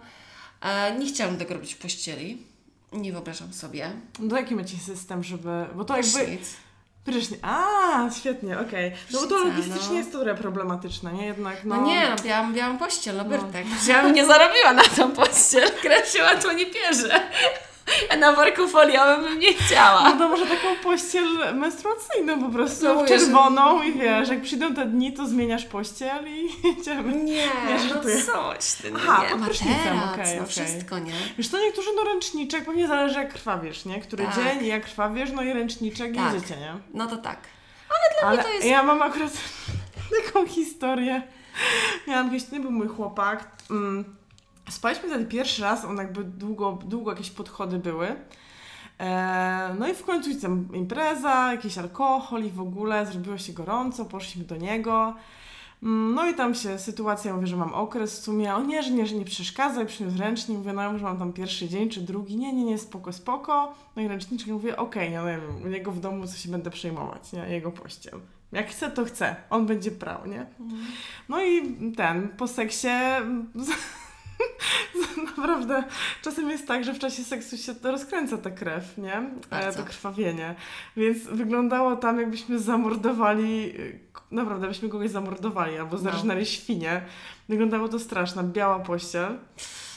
E, 0.61 0.95
nie 0.97 1.05
chciałabym 1.05 1.39
tego 1.39 1.53
robić 1.53 1.73
w 1.73 1.77
pościeli. 1.77 2.43
Nie 2.91 3.11
wyobrażam 3.11 3.53
sobie. 3.53 3.91
No 4.19 4.29
to 4.29 4.37
jaki 4.37 4.55
macie 4.55 4.77
system, 4.77 5.23
żeby... 5.23 5.65
Bo 5.75 5.85
to 5.85 5.97
jakby... 5.97 6.11
Prysznic. 6.11 6.55
Prysznic. 7.05 7.39
A, 7.41 8.09
świetnie, 8.19 8.59
okej. 8.59 8.91
No 9.13 9.21
bo 9.21 9.27
to 9.27 9.39
logistycznie 9.39 9.89
no. 9.89 9.93
jest 9.93 10.11
trochę 10.11 10.35
problematyczne, 10.35 11.13
nie? 11.13 11.25
Jednak 11.25 11.63
no... 11.63 11.75
No, 11.75 11.87
nie, 11.87 12.09
no, 12.09 12.23
białam, 12.23 12.53
białam 12.53 12.77
pościel, 12.77 13.17
no 13.17 13.25
Bertek. 13.25 13.65
Ja 13.87 14.03
bym 14.03 14.13
nie 14.13 14.25
zarobiła 14.25 14.73
na 14.73 14.83
tą 14.83 15.11
pościel. 15.11 15.71
Krew 15.81 16.07
się 16.09 16.23
łatwo 16.23 16.51
nie 16.53 16.65
pierze. 16.65 17.21
A 18.09 18.15
na 18.25 18.33
worku 18.33 18.67
foliowym 18.67 19.23
bym 19.23 19.39
nie 19.39 19.53
chciała. 19.53 20.03
No 20.03 20.17
to 20.19 20.29
może 20.29 20.45
taką 20.45 20.75
pościel 20.83 21.25
menstruacyjną 21.55 22.43
po 22.43 22.49
prostu, 22.49 22.85
No 22.85 23.05
czerwoną 23.05 23.83
i 23.83 23.93
wiesz, 23.93 24.29
jak 24.29 24.41
przyjdą 24.41 24.75
te 24.75 24.85
dni, 24.85 25.13
to 25.13 25.27
zmieniasz 25.27 25.65
pościel 25.65 26.25
i 26.27 26.49
jedziemy. 26.67 27.13
Nie, 27.13 27.23
Nie, 27.33 27.49
no 27.83 27.89
żartuję. 27.89 28.23
coś 28.23 28.71
ty, 28.81 28.91
no 28.91 28.99
Aha, 29.03 29.23
nie, 29.23 29.29
pod 29.29 29.45
prysznicem, 29.45 29.99
okej, 30.13 30.35
no 30.37 30.43
okej. 30.43 30.45
wszystko, 30.47 30.99
nie? 30.99 31.13
Wiesz 31.37 31.49
to 31.49 31.59
niektórzy 31.59 31.89
no 31.95 32.03
ręczniczek, 32.03 32.65
pewnie 32.65 32.87
zależy 32.87 33.15
jak 33.19 33.33
krwawisz, 33.33 33.85
nie? 33.85 34.01
Który 34.01 34.25
Tak. 34.25 34.35
dzień 34.35 34.63
i 34.63 34.67
jak 34.67 34.83
krwawisz, 34.85 35.31
no 35.31 35.41
i 35.43 35.53
ręczniczek 35.53 36.15
Tak. 36.15 36.33
jedziecie, 36.33 36.55
nie? 36.57 36.73
No 36.93 37.07
to 37.07 37.17
tak. 37.17 37.37
Ale 38.23 38.43
to 38.43 38.49
jest- 38.49 38.67
ja 38.67 38.83
mam 38.83 39.01
akurat 39.01 39.31
taką 40.25 40.47
historię. 40.47 41.21
Miałam 42.07 42.29
kiedyś, 42.31 42.49
to 42.49 42.55
nie 42.55 42.61
był 42.61 42.71
mój 42.71 42.87
chłopak. 42.87 43.47
Mm, 43.71 44.15
spaliśmy 44.69 45.09
wtedy 45.09 45.25
pierwszy 45.25 45.61
raz, 45.61 45.85
on 45.85 45.97
jakby 45.97 46.23
długo, 46.23 46.79
długo 46.85 47.11
jakieś 47.11 47.29
podchody 47.31 47.79
były. 47.79 48.15
E, 48.99 49.75
no 49.79 49.87
i 49.87 49.93
w 49.93 50.03
końcu 50.03 50.41
tam 50.41 50.67
impreza, 50.73 51.51
jakiś 51.51 51.77
alkohol 51.77 52.43
i 52.43 52.49
w 52.49 52.61
ogóle 52.61 53.05
zrobiło 53.05 53.37
się 53.37 53.53
gorąco, 53.53 54.05
poszliśmy 54.05 54.43
do 54.43 54.55
niego. 54.57 55.13
Mm, 55.83 56.13
No 56.15 56.27
i 56.29 56.33
tam 56.33 56.55
się 56.55 56.79
sytuacja, 56.79 57.33
mówię, 57.33 57.47
że 57.47 57.57
mam 57.57 57.73
okres 57.73 58.19
w 58.19 58.23
sumie, 58.23 58.55
o 58.55 58.61
nie, 58.63 58.83
że 58.83 58.91
nie, 58.91 59.05
że 59.07 59.15
nie 59.15 59.25
przeszkadza 59.25 59.81
i 59.81 59.85
przyniósł 59.85 60.17
ręcznik, 60.17 60.57
mówię, 60.57 60.73
no 60.73 60.97
że 60.97 61.03
mam 61.03 61.19
tam 61.19 61.33
pierwszy 61.33 61.69
dzień 61.69 61.89
czy 61.89 62.01
drugi, 62.01 62.37
nie, 62.37 62.53
nie, 62.53 62.63
nie, 62.63 62.77
spoko, 62.77 63.13
spoko. 63.13 63.73
No 63.95 64.01
i 64.01 64.07
ręczniczek 64.07 64.47
mówię, 64.47 64.77
okej, 64.77 65.13
ja 65.13 65.21
nie 65.21 65.27
wiem, 65.27 65.65
u 65.65 65.67
niego 65.67 65.91
w 65.91 65.99
domu 65.99 66.27
co 66.27 66.37
się 66.37 66.49
będę 66.49 66.69
przejmować, 66.69 67.31
nie, 67.33 67.49
jego 67.49 67.71
pościel. 67.71 68.19
Jak 68.51 68.69
chce, 68.69 68.91
to 68.91 69.05
chce, 69.05 69.35
on 69.49 69.65
będzie 69.65 69.91
prał, 69.91 70.25
nie? 70.25 70.45
No 71.29 71.43
i 71.43 71.77
ten, 71.95 72.29
po 72.29 72.47
seksie 72.47 72.87
naprawdę 75.37 75.83
czasem 76.21 76.49
jest 76.49 76.67
tak, 76.67 76.83
że 76.83 76.93
w 76.93 76.99
czasie 76.99 77.23
seksu 77.23 77.57
się 77.57 77.75
to 77.75 77.91
rozkręca 77.91 78.37
ta 78.37 78.49
krew, 78.51 78.97
nie? 78.97 79.13
E, 79.15 79.31
Bardzo. 79.51 79.79
To 79.79 79.85
krwawienie. 79.85 80.55
Więc 80.97 81.23
wyglądało 81.23 81.95
tam, 81.95 82.19
jakbyśmy 82.19 82.59
zamordowali, 82.59 83.73
k- 84.13 84.21
naprawdę, 84.31 84.67
byśmy 84.67 84.89
kogoś 84.89 85.09
zamordowali 85.11 85.77
albo 85.77 85.95
No. 85.97 86.03
zarżnęli 86.03 86.45
świnie. 86.45 87.01
Wyglądało 87.49 87.87
to 87.87 87.99
straszna, 87.99 88.43
biała 88.43 88.79
pościel. 88.79 89.37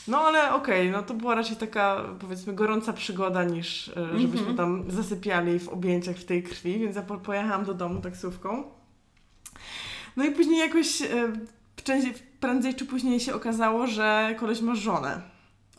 No 0.09 0.19
ale 0.21 0.53
okej, 0.55 0.91
no 0.91 1.03
to 1.03 1.15
była 1.15 1.35
raczej 1.35 1.57
taka, 1.57 2.01
powiedzmy, 2.21 2.53
gorąca 2.53 2.93
przygoda 2.93 3.45
niż, 3.45 3.89
y, 3.89 3.93
żebyśmy 4.19 4.49
Mhm. 4.49 4.57
tam 4.57 4.91
zasypiali 4.91 5.59
w 5.59 5.69
objęciach 5.69 6.17
w 6.17 6.25
tej 6.25 6.43
krwi, 6.43 6.79
więc 6.79 6.97
ja 6.97 7.03
po- 7.03 7.19
pojechałam 7.19 7.65
do 7.65 7.75
domu 7.75 8.01
taksówką. 8.01 8.65
No 10.17 10.25
i 10.25 10.31
później 10.31 10.59
jakoś 10.59 11.03
e, 11.89 12.15
prędzej, 12.41 12.75
czy 12.75 12.87
później 12.87 13.21
się 13.21 13.35
okazało, 13.35 13.87
że 13.87 14.35
koleś 14.39 14.61
ma 14.61 14.75
żonę, 14.75 15.21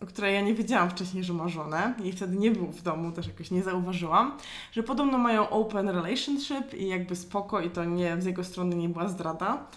o 0.02 0.06
której 0.06 0.36
ja 0.36 0.42
nie 0.42 0.54
wiedziałam 0.54 0.90
wcześniej, 0.90 1.24
że 1.24 1.34
ma 1.34 1.48
żonę 1.48 1.94
i 2.04 2.12
wtedy 2.12 2.38
nie 2.38 2.52
był 2.52 2.68
w 2.68 2.82
domu, 2.82 3.12
też 3.12 3.28
jakoś 3.28 3.52
nie 3.52 3.64
zauważyłam, 3.64 4.38
że 4.72 4.84
podobno 4.84 5.18
mają 5.18 5.50
open 5.50 5.90
relationship 5.90 6.74
i 6.74 6.88
jakby 6.88 7.16
spoko 7.16 7.62
i 7.62 7.70
to 7.70 7.86
nie, 7.86 8.22
z 8.22 8.26
jego 8.26 8.44
strony 8.44 8.76
nie 8.76 8.90
była 8.90 9.08
zdrada. 9.08 9.68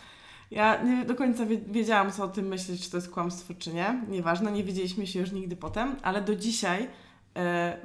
Ja 0.51 0.83
nie 0.83 1.05
do 1.05 1.15
końca 1.15 1.47
wie, 1.47 1.59
wiedziałam, 1.59 2.13
co 2.13 2.25
o 2.25 2.29
tym 2.29 2.47
myśleć, 2.47 2.85
czy 2.85 2.91
to 2.91 2.97
jest 2.97 3.11
kłamstwo, 3.11 3.55
czy 3.59 3.75
nie. 3.75 4.03
Nieważne, 4.09 4.53
nie 4.53 4.65
wiedzieliśmy 4.65 5.07
się 5.07 5.21
już 5.21 5.33
nigdy 5.33 5.57
potem, 5.57 5.97
ale 6.03 6.23
do 6.23 6.37
dzisiaj 6.37 6.89
e, 7.37 7.79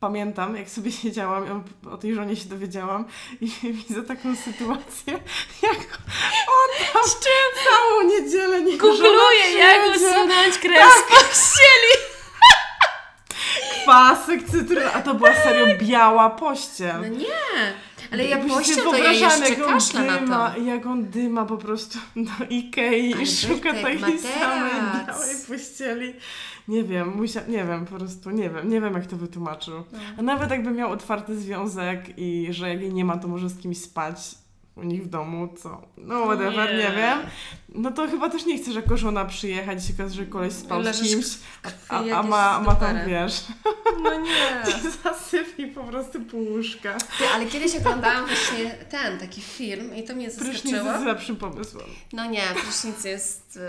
pamiętam, 0.00 0.56
jak 0.56 0.70
sobie 0.70 0.92
siedziałam, 1.02 1.64
o 1.90 1.96
tej 1.96 2.14
żonie 2.14 2.36
się 2.36 2.48
dowiedziałam 2.48 3.04
i 3.40 3.48
widzę 3.88 4.02
taką 4.02 4.36
sytuację, 4.36 5.12
jak 5.62 5.98
on 6.48 6.86
tam 6.92 7.02
całą 7.64 8.02
niedzielę 8.02 8.62
nie 8.62 8.76
Googluję, 8.78 9.52
jak 9.58 9.96
usunąć 9.96 10.58
krew 10.58 10.92
z 10.92 11.10
pościeli. 11.10 12.06
kwasek, 13.82 14.40
cytryn, 14.50 14.88
a 14.94 15.02
to 15.02 15.14
była 15.14 15.34
serio 15.34 15.66
biała 15.78 16.30
pościel. 16.30 17.00
No 17.00 17.08
nie, 17.08 17.74
ale 18.12 18.24
ja 18.24 18.48
sobie 18.48 18.82
to 18.82 18.96
ja 18.96 19.12
jeszcze 19.12 19.48
jak 19.48 19.58
on 19.66 19.74
kaszlę 19.74 20.02
na 20.02 20.18
dyma, 20.18 20.50
to. 20.50 20.60
Jak 20.60 20.86
on 20.86 21.04
dyma 21.04 21.44
po 21.44 21.56
prostu 21.56 21.98
do 22.16 22.44
Ikei 22.50 23.22
i 23.22 23.26
szuka 23.26 23.72
takiej 23.72 24.18
samej 24.18 25.06
białej 25.06 25.36
pościeli. 25.48 26.14
Nie 26.68 26.84
wiem, 26.84 27.16
musia, 27.16 27.40
nie 27.48 27.64
wiem, 27.64 27.86
po 27.86 27.96
prostu 27.96 28.30
nie 28.30 28.50
wiem, 28.50 28.70
nie 28.70 28.80
wiem 28.80 28.94
jak 28.94 29.06
to 29.06 29.16
wytłumaczył. 29.16 29.74
No. 29.92 29.98
A 30.18 30.22
nawet 30.22 30.50
jakby 30.50 30.70
miał 30.70 30.90
otwarty 30.90 31.40
związek 31.40 32.18
i 32.18 32.48
że 32.50 32.68
jak 32.68 32.80
jej 32.80 32.94
nie 32.94 33.04
ma, 33.04 33.16
to 33.16 33.28
może 33.28 33.48
z 33.48 33.58
kimś 33.58 33.78
spać 33.78 34.45
u 34.76 34.82
nich 34.82 35.04
w 35.04 35.08
domu, 35.08 35.48
co? 35.62 35.82
No 35.96 36.24
whatever, 36.24 36.70
nie, 36.70 36.76
Nie. 36.78 36.90
wiem. 36.96 37.18
No 37.68 37.90
to 37.90 38.08
chyba 38.08 38.30
też 38.30 38.46
nie 38.46 38.58
chcesz 38.58 38.74
jako 38.74 38.96
żona 38.96 39.24
przyjechać 39.24 39.84
i 39.84 39.86
się 39.88 39.94
okaże, 39.94 40.14
że 40.14 40.26
koleś 40.26 40.52
spał 40.52 40.82
z 40.82 40.84
Leżysz 40.84 41.08
kimś, 41.08 41.26
a, 41.88 42.00
a, 42.14 42.22
ma, 42.22 42.60
ma 42.60 42.74
tam, 42.74 42.96
wiesz, 43.06 43.44
No 44.02 44.20
nie. 44.20 44.62
zasypie 45.04 45.68
po 45.68 45.84
prostu 45.84 46.20
pół 46.20 46.44
łóżka. 46.52 46.94
Ty, 47.18 47.24
ale 47.34 47.46
kiedyś 47.46 47.76
oglądałam 47.76 48.26
właśnie 48.26 48.70
ten 48.70 49.18
taki 49.18 49.40
film 49.40 49.96
i 49.96 50.04
to 50.04 50.14
mnie 50.14 50.30
Prysznic 50.30 50.54
zaskoczyło. 50.54 50.92
jest 50.92 51.04
lepszym 51.04 51.36
pomysłem. 51.36 51.86
No 52.12 52.26
nie, 52.26 52.42
prysznic 52.62 53.04
jest... 53.04 53.56
y, 53.56 53.60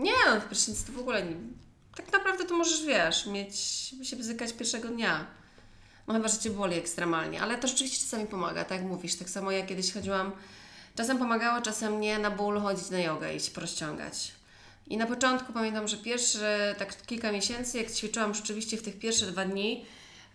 Nie, 0.00 0.12
no, 0.34 0.40
prysznic 0.40 0.84
to 0.84 0.92
w 0.92 0.98
ogóle 0.98 1.22
nie... 1.22 1.36
Tak 1.96 2.12
naprawdę 2.12 2.44
to 2.44 2.56
możesz, 2.56 2.86
wiesz, 2.86 3.26
mieć... 3.26 3.56
się 4.02 4.16
bzykać 4.16 4.52
pierwszego 4.52 4.88
dnia. 4.88 5.26
No 6.08 6.14
chyba, 6.14 6.28
że 6.28 6.38
Cię 6.38 6.50
boli 6.50 6.76
ekstremalnie, 6.76 7.40
ale 7.40 7.58
to 7.58 7.68
rzeczywiście 7.68 8.04
czasami 8.04 8.26
pomaga, 8.26 8.64
tak 8.64 8.78
jak 8.78 8.88
mówisz. 8.88 9.14
Tak 9.14 9.30
samo 9.30 9.50
jak 9.50 9.66
kiedyś 9.66 9.92
chodziłam... 9.92 10.32
Czasem 10.94 11.18
pomagało, 11.18 11.62
czasem 11.62 12.00
nie, 12.00 12.18
na 12.18 12.30
ból 12.30 12.60
chodzić 12.60 12.90
na 12.90 12.98
jogę 12.98 13.34
i 13.34 13.40
się 13.40 13.50
porozciągać. 13.50 14.32
I 14.86 14.96
na 14.96 15.06
początku 15.06 15.52
pamiętam, 15.52 15.88
że 15.88 15.96
pierwsze, 15.96 16.74
tak 16.78 17.06
kilka 17.06 17.32
miesięcy, 17.32 17.78
jak 17.78 17.90
ćwiczyłam 17.90 18.34
rzeczywiście 18.34 18.76
w 18.76 18.82
tych 18.82 18.98
pierwszych 18.98 19.30
dwa 19.30 19.44
dni, 19.44 19.84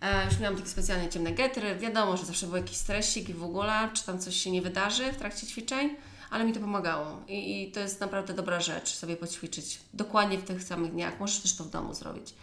e, 0.01 0.26
już 0.26 0.39
miałam 0.39 0.57
takie 0.57 0.69
specjalnie 0.69 1.09
ciemne 1.09 1.32
getry. 1.32 1.76
Wiadomo, 1.76 2.17
że 2.17 2.26
zawsze 2.26 2.47
był 2.47 2.55
jakiś 2.55 2.78
stresik 2.78 3.30
i 3.30 3.34
w 3.34 3.43
ogóle, 3.43 3.89
czy 3.93 4.05
tam 4.05 4.19
coś 4.19 4.36
się 4.36 4.51
nie 4.51 4.61
wydarzy 4.61 5.11
w 5.11 5.17
trakcie 5.17 5.47
ćwiczeń, 5.47 5.95
ale 6.34 6.46
mi 6.46 6.54
to 6.54 6.60
pomagało. 6.60 7.22
I, 7.28 7.62
I 7.62 7.72
to 7.72 7.80
jest 7.80 8.02
naprawdę 8.02 8.34
dobra 8.34 8.60
rzecz, 8.62 8.96
sobie 8.96 9.18
poćwiczyć 9.18 9.80
dokładnie 9.94 10.38
w 10.38 10.44
tych 10.44 10.64
samych 10.64 10.92
dniach. 10.92 11.20
Możesz 11.20 11.40
też 11.40 11.56
to 11.56 11.64
w 11.64 11.70
domu 11.70 11.94
zrobić. 11.94 12.34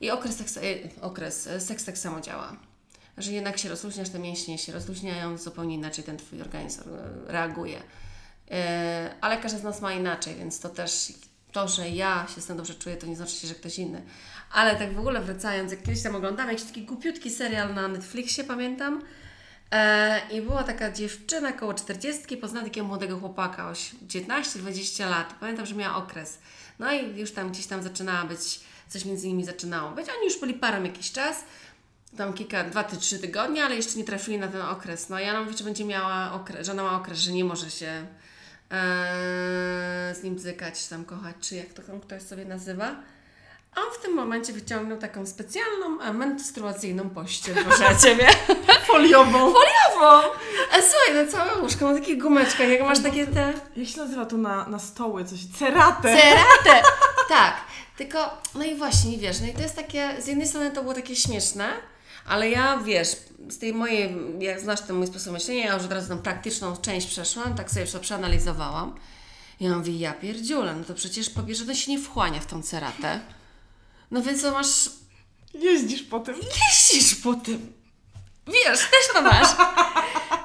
I 0.00 0.10
okres, 0.10 0.36
tak, 0.36 0.46
e, 0.64 1.02
okres, 1.02 1.46
e, 1.46 1.60
seks 1.60 1.84
tak 1.84 1.98
samo 1.98 2.20
działa. 2.20 2.56
Że 3.18 3.32
jednak 3.32 3.58
się 3.58 3.68
rozluźniasz, 3.68 4.08
te 4.08 4.18
mięśnie 4.18 4.58
się 4.58 4.72
rozluźniają, 4.72 5.38
zupełnie 5.38 5.74
inaczej 5.74 6.04
ten 6.04 6.16
Twój 6.16 6.42
organizm 6.42 6.80
e, 6.80 7.32
reaguje. 7.32 7.82
Ale 9.20 9.36
każdy 9.36 9.58
z 9.58 9.62
nas 9.62 9.80
ma 9.80 9.92
inaczej, 9.92 10.34
więc 10.34 10.60
to 10.60 10.68
też 10.68 11.12
to, 11.52 11.68
że 11.68 11.88
ja 11.88 12.26
się 12.34 12.40
z 12.40 12.46
tym 12.46 12.56
dobrze 12.56 12.74
czuję, 12.74 12.96
to 12.96 13.06
nie 13.06 13.16
znaczy, 13.16 13.46
że 13.46 13.54
ktoś 13.54 13.78
inny. 13.78 14.02
Ale 14.52 14.76
tak 14.76 14.94
w 14.94 14.98
ogóle 14.98 15.20
wracając, 15.20 15.70
jak 15.70 15.82
kiedyś 15.82 16.02
tam 16.02 16.16
oglądałam 16.16 16.52
jakiś 16.52 16.66
taki 16.66 16.82
głupiutki 16.82 17.30
serial 17.30 17.74
na 17.74 17.88
Netflixie, 17.88 18.44
pamiętam, 18.44 19.02
I 20.32 20.40
była 20.42 20.62
taka 20.62 20.90
dziewczyna 20.92 21.52
koło 21.52 21.74
40, 21.74 22.36
poznała 22.36 22.64
takiego 22.66 22.86
młodego 22.86 23.18
chłopaka, 23.20 23.70
oś- 23.70 23.94
19-20 24.06 25.10
lat. 25.10 25.34
Pamiętam, 25.40 25.66
że 25.66 25.74
miała 25.74 25.96
okres. 25.96 26.38
No 26.78 26.92
i 26.92 27.18
już 27.18 27.32
tam 27.32 27.50
gdzieś 27.50 27.66
tam 27.66 27.82
zaczynała 27.82 28.24
być, 28.24 28.60
coś 28.88 29.04
między 29.04 29.28
nimi 29.28 29.44
zaczynało 29.44 29.90
być. 29.90 30.06
Oni 30.08 30.24
już 30.24 30.40
byli 30.40 30.54
parą 30.54 30.82
jakiś 30.82 31.12
czas. 31.12 31.36
tam 32.16 32.32
kilka, 32.32 32.64
dwa, 32.64 32.84
trzy 32.84 33.18
tygodnie, 33.18 33.64
ale 33.64 33.76
jeszcze 33.76 33.98
nie 33.98 34.04
trafili 34.04 34.38
na 34.38 34.48
ten 34.48 34.62
okres. 34.62 35.08
No 35.08 35.18
ja 35.18 35.30
ona 35.30 35.42
mówi, 35.42 35.58
że 35.58 35.64
będzie 35.64 35.84
miała 35.84 36.32
okres, 36.32 36.66
że 36.66 36.72
ona 36.72 36.82
ma 36.82 36.96
okres, 36.96 37.18
że 37.18 37.32
nie 37.32 37.44
może 37.44 37.70
się 37.70 38.06
e, 38.70 40.14
z 40.14 40.22
nim 40.22 40.34
bzykać, 40.34 40.86
tam 40.88 41.04
kochać, 41.04 41.36
czy 41.40 41.54
jak 41.56 41.72
to 41.72 41.82
tam 41.82 42.00
ktoś 42.00 42.22
sobie 42.22 42.44
nazywa. 42.44 42.96
A 43.74 43.80
on 43.80 43.86
w 43.94 44.02
tym 44.02 44.14
momencie 44.14 44.52
wyciągnął 44.52 44.98
taką 44.98 45.26
specjalną 45.26 46.00
e, 46.00 46.12
menstruacyjną 46.12 47.10
pościel, 47.10 47.56
proszę 47.64 47.96
Ciebie. 48.02 48.28
Foliową. 48.86 49.38
Foliową! 49.52 50.28
E, 50.72 50.82
słuchaj, 50.82 51.14
na 51.14 51.32
całe 51.32 51.62
łóżko 51.62 51.84
ma 51.86 51.94
takie 51.94 52.16
gumeczka, 52.16 52.64
jak 52.64 52.82
masz 52.82 53.02
takie 53.02 53.26
te... 53.26 53.52
Jak 53.76 53.88
się 53.88 53.98
nazywa 53.98 54.26
to 54.26 54.36
na, 54.36 54.66
na 54.66 54.78
stoły? 54.78 55.24
Coś? 55.24 55.38
Ceratę. 55.58 56.16
Ceratę! 56.18 56.82
Tak, 57.28 57.56
tylko, 57.96 58.30
no 58.54 58.64
i 58.64 58.74
właśnie, 58.74 59.18
wiesz, 59.18 59.40
no 59.40 59.46
i 59.46 59.52
to 59.52 59.62
jest 59.62 59.76
takie, 59.76 60.22
z 60.22 60.26
jednej 60.26 60.46
strony 60.46 60.70
to 60.70 60.82
było 60.82 60.94
takie 60.94 61.16
śmieszne, 61.16 61.68
ale 62.26 62.50
ja, 62.50 62.76
wiesz, 62.76 63.08
z 63.48 63.58
tej 63.58 63.74
mojej, 63.74 64.16
jak 64.38 64.60
znasz 64.60 64.80
ten 64.80 64.96
mój 64.96 65.06
sposób 65.06 65.32
myślenia, 65.32 65.64
ja 65.64 65.74
już 65.74 65.84
od 65.84 65.92
razu 65.92 66.08
tą 66.08 66.18
praktyczną 66.18 66.76
część 66.76 67.06
przeszłam, 67.06 67.54
tak 67.54 67.70
sobie 67.70 67.86
to 67.86 67.98
przeanalizowałam. 67.98 68.94
I 69.60 69.64
ja 69.64 69.76
mówię, 69.76 69.96
ja 69.98 70.12
pierdziule, 70.12 70.74
no 70.74 70.84
to 70.84 70.94
przecież 70.94 71.30
po 71.30 71.42
pierwsze 71.42 71.64
to 71.64 71.74
się 71.74 71.90
nie 71.92 71.98
wchłania 71.98 72.40
w 72.40 72.46
tą 72.46 72.62
ceratę. 72.62 73.20
No 74.10 74.22
więc 74.22 74.42
to 74.42 74.52
masz, 74.52 74.90
Jeździsz 75.54 76.02
po 76.02 76.20
tym. 76.20 76.34
jeździsz 76.68 77.14
po 77.14 77.34
tym. 77.34 77.72
Wiesz, 78.46 78.78
też 78.78 79.12
to 79.14 79.22
masz. 79.22 79.48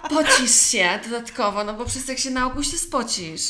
Pocisz 0.10 0.72
się 0.72 1.00
dodatkowo, 1.04 1.64
no 1.64 1.74
bo 1.74 1.86
przez 1.86 2.08
jak 2.08 2.18
się 2.18 2.32
na 2.32 2.46
ogół 2.46 2.64
się 2.64 2.78
spocisz. 2.78 3.42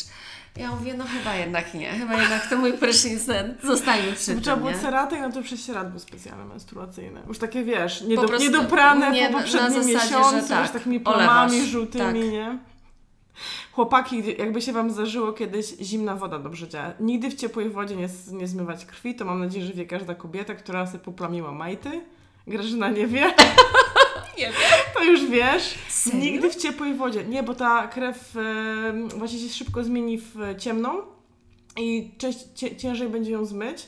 Ja 0.57 0.71
mówię, 0.71 0.93
no 0.93 1.05
chyba 1.05 1.35
jednak 1.35 1.73
nie, 1.73 1.91
chyba 1.91 2.21
jednak 2.21 2.49
to 2.49 2.57
mój 2.57 2.73
prysznic 2.73 3.23
zostańmy 3.63 4.13
przy 4.13 4.25
tym, 4.25 4.41
trzeba 4.41 4.57
było 4.57 4.73
ceraty, 4.73 5.21
no 5.21 5.31
to 5.31 5.41
prześcieradło 5.41 5.91
był 5.91 5.99
specjalne 5.99 6.45
menstruacyjne. 6.45 7.21
Już 7.27 7.37
takie, 7.37 7.63
wiesz, 7.63 8.01
nie 8.01 8.15
Po 8.15 8.21
do, 8.21 8.27
prostu 8.27 8.47
niedoprane 8.47 9.11
nie, 9.11 9.29
po 9.29 9.37
poprzednim 9.37 9.83
zasadzie, 9.83 10.15
miesiącu, 10.15 10.49
tak, 10.49 10.61
już 10.61 10.71
takimi 10.71 11.01
olewasz, 11.05 11.25
plamami 11.25 11.67
żółtymi, 11.67 12.21
tak. 12.21 12.31
nie? 12.31 12.57
Chłopaki, 13.71 14.23
jakby 14.37 14.61
się 14.61 14.73
Wam 14.73 14.91
zdarzyło 14.91 15.33
kiedyś, 15.33 15.65
zimna 15.81 16.15
woda 16.15 16.39
dobrze 16.39 16.67
działa. 16.67 16.93
Nigdy 16.99 17.29
w 17.29 17.35
ciepłej 17.35 17.69
wodzie 17.69 17.95
nie, 17.95 18.09
nie 18.31 18.47
zmywać 18.47 18.85
krwi, 18.85 19.15
to 19.15 19.25
mam 19.25 19.39
nadzieję, 19.39 19.65
że 19.65 19.73
wie 19.73 19.85
każda 19.85 20.15
kobieta, 20.15 20.55
która 20.55 20.87
sobie 20.87 20.99
poplamiła 20.99 21.51
majty. 21.51 22.01
Grażyna 22.47 22.89
nie 22.89 23.07
wie. 23.07 23.33
Nie 24.37 24.45
wiem. 24.45 24.53
To 24.93 25.03
już 25.03 25.25
wiesz. 25.25 25.75
Serio? 25.89 26.19
Nigdy 26.19 26.49
w 26.49 26.55
ciepłej 26.55 26.93
wodzie. 26.93 27.23
Nie, 27.23 27.43
bo 27.43 27.55
ta 27.55 27.87
krew 27.87 28.37
e, 28.37 29.17
właśnie 29.17 29.39
się 29.39 29.49
szybko 29.49 29.83
zmieni 29.83 30.17
w 30.17 30.35
ciemną 30.57 31.01
i 31.77 32.11
część, 32.17 32.39
ciężej 32.77 33.09
będzie 33.09 33.31
ją 33.31 33.45
zmyć. 33.45 33.87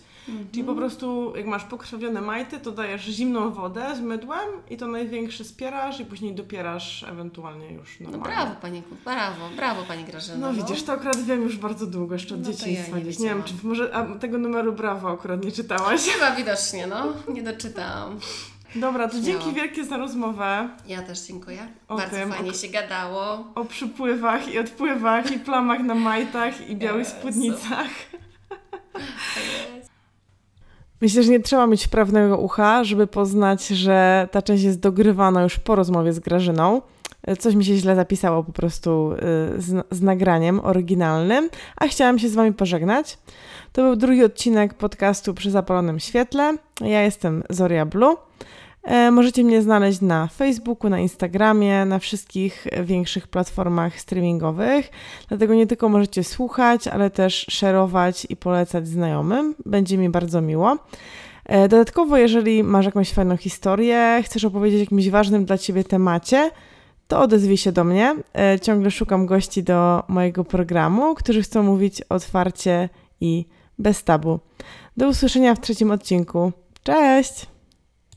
Czyli 0.51 0.63
po 0.63 0.75
prostu 0.75 1.34
jak 1.36 1.45
masz 1.45 1.63
pokrwawione 1.63 2.21
majty, 2.21 2.59
to 2.59 2.71
dajesz 2.71 3.01
zimną 3.05 3.51
wodę 3.51 3.95
z 3.95 3.99
mydłem 3.99 4.47
i 4.69 4.78
to 4.78 4.88
największy 4.88 5.43
spierasz 5.43 5.99
i 5.99 6.05
później 6.05 6.36
dopierasz 6.36 7.03
ewentualnie 7.03 7.71
już 7.71 7.99
No 7.99 8.09
normalnie. 8.09 8.36
brawo 8.36 8.55
Pani, 8.61 8.84
brawo, 9.05 9.49
brawo 9.55 9.84
Pani 9.84 10.03
Grażyna. 10.03 10.38
No 10.38 10.53
widzisz, 10.53 10.84
to 10.84 10.93
akurat 10.93 11.23
wiem 11.23 11.41
już 11.43 11.57
bardzo 11.57 11.86
długo, 11.88 12.13
jeszcze 12.15 12.36
od 12.36 12.41
No 12.41 12.51
dzieciństwa 12.51 12.97
ja 12.97 13.03
nie. 13.03 13.09
Nie 13.11 13.30
wiem, 13.30 13.43
czy 13.43 13.53
może 13.63 13.95
a, 13.95 14.05
tego 14.19 14.38
numeru 14.38 14.73
brawo 14.73 15.09
akurat 15.11 15.45
nie 15.45 15.51
czytałaś. 15.51 16.01
Chyba 16.13 16.36
widocznie, 16.36 16.88
no. 16.88 17.03
Nie 17.34 17.43
doczytałam. 17.43 18.19
Dobra, 18.75 19.07
to 19.07 19.21
dzięki 19.21 19.51
wielkie 19.53 19.84
za 19.86 19.97
rozmowę 19.97 20.69
Ja 20.88 21.01
też 21.01 21.19
dziękuję. 21.19 21.67
O 21.88 21.95
Bardzo 21.97 22.15
tym, 22.15 22.32
fajnie 22.32 22.51
o- 22.51 22.53
się 22.53 22.67
gadało. 22.67 23.47
o 23.55 23.65
przypływach 23.65 24.47
i 24.53 24.59
odpływach 24.59 25.32
i 25.32 25.39
plamach 25.39 25.80
na 25.80 25.95
majtach 25.95 26.69
i 26.69 26.75
białych 26.75 27.07
Jezu. 27.07 27.19
spódnicach. 27.19 27.88
Myślę, 31.02 31.24
że 31.24 31.32
nie 31.32 31.39
trzeba 31.39 31.68
mieć 31.68 31.86
wprawnego 31.86 32.38
ucha, 32.38 32.84
żeby 32.84 33.08
poznać, 33.08 33.68
że 33.68 34.28
ta 34.32 34.41
część 34.41 34.64
jest 34.64 34.80
dogrywana 34.80 35.43
już 35.43 35.60
po 35.60 35.76
rozmowie 35.76 36.14
z 36.14 36.20
Grażyną. 36.20 36.82
Coś 37.39 37.56
mi 37.56 37.66
się 37.66 37.76
źle 37.78 37.95
zapisało 37.95 38.43
po 38.43 38.52
prostu 38.52 39.12
y, 39.12 39.18
z, 39.62 39.86
z 39.91 40.02
nagraniem 40.02 40.60
oryginalnym, 40.60 41.50
a 41.76 41.88
chciałam 41.88 42.20
się 42.20 42.30
z 42.30 42.36
Wami 42.36 42.54
pożegnać. 42.54 43.18
To 43.74 43.82
był 43.82 43.95
drugi 43.95 44.24
odcinek 44.24 44.74
podcastu 44.74 45.34
Przy 45.34 45.52
Zapalonym 45.52 46.00
Świetle. 46.00 46.58
Ja 46.82 47.02
jestem 47.02 47.43
Zoria 47.50 47.86
Blue. 47.86 48.16
E, 48.88 49.11
Możecie 49.11 49.43
mnie 49.43 49.61
znaleźć 49.61 50.01
na 50.01 50.27
Facebooku, 50.27 50.89
na 50.89 50.99
Instagramie, 50.99 51.85
na 51.85 51.99
wszystkich 51.99 52.67
większych 52.83 53.27
platformach 53.27 53.99
streamingowych. 53.99 54.89
Dlatego 55.27 55.53
nie 55.53 55.67
tylko 55.67 55.89
możecie 55.89 56.23
słuchać, 56.23 56.88
ale 56.88 57.09
też 57.09 57.45
szerować 57.49 58.27
i 58.29 58.35
polecać 58.35 58.88
znajomym. 58.88 59.55
Będzie 59.65 59.97
mi 59.97 60.09
bardzo 60.09 60.41
miło. 60.41 60.77
E, 61.45 61.67
Dodatkowo, 61.67 62.17
jeżeli 62.17 62.63
masz 62.63 62.85
jakąś 62.85 63.13
fajną 63.13 63.38
historię, 63.38 64.21
chcesz 64.25 64.45
opowiedzieć 64.45 64.79
o 64.79 64.83
jakimś 64.83 65.09
ważnym 65.09 65.45
dla 65.45 65.57
Ciebie 65.57 65.83
temacie, 65.83 66.51
to 67.07 67.21
odezwij 67.21 67.57
się 67.57 67.71
do 67.71 67.83
mnie. 67.83 68.15
E, 68.38 68.59
Ciągle 68.59 68.91
szukam 68.91 69.25
gości 69.25 69.63
do 69.63 70.03
mojego 70.07 70.43
programu, 70.43 71.15
którzy 71.15 71.41
chcą 71.41 71.63
mówić 71.63 72.01
otwarcie 72.09 72.89
i 73.21 73.45
bez 73.79 74.03
tabu. 74.03 74.39
Do 74.97 75.07
usłyszenia 75.07 75.55
w 75.55 75.59
trzecim 75.59 75.91
odcinku. 75.91 76.51
Cześć! 76.83 77.57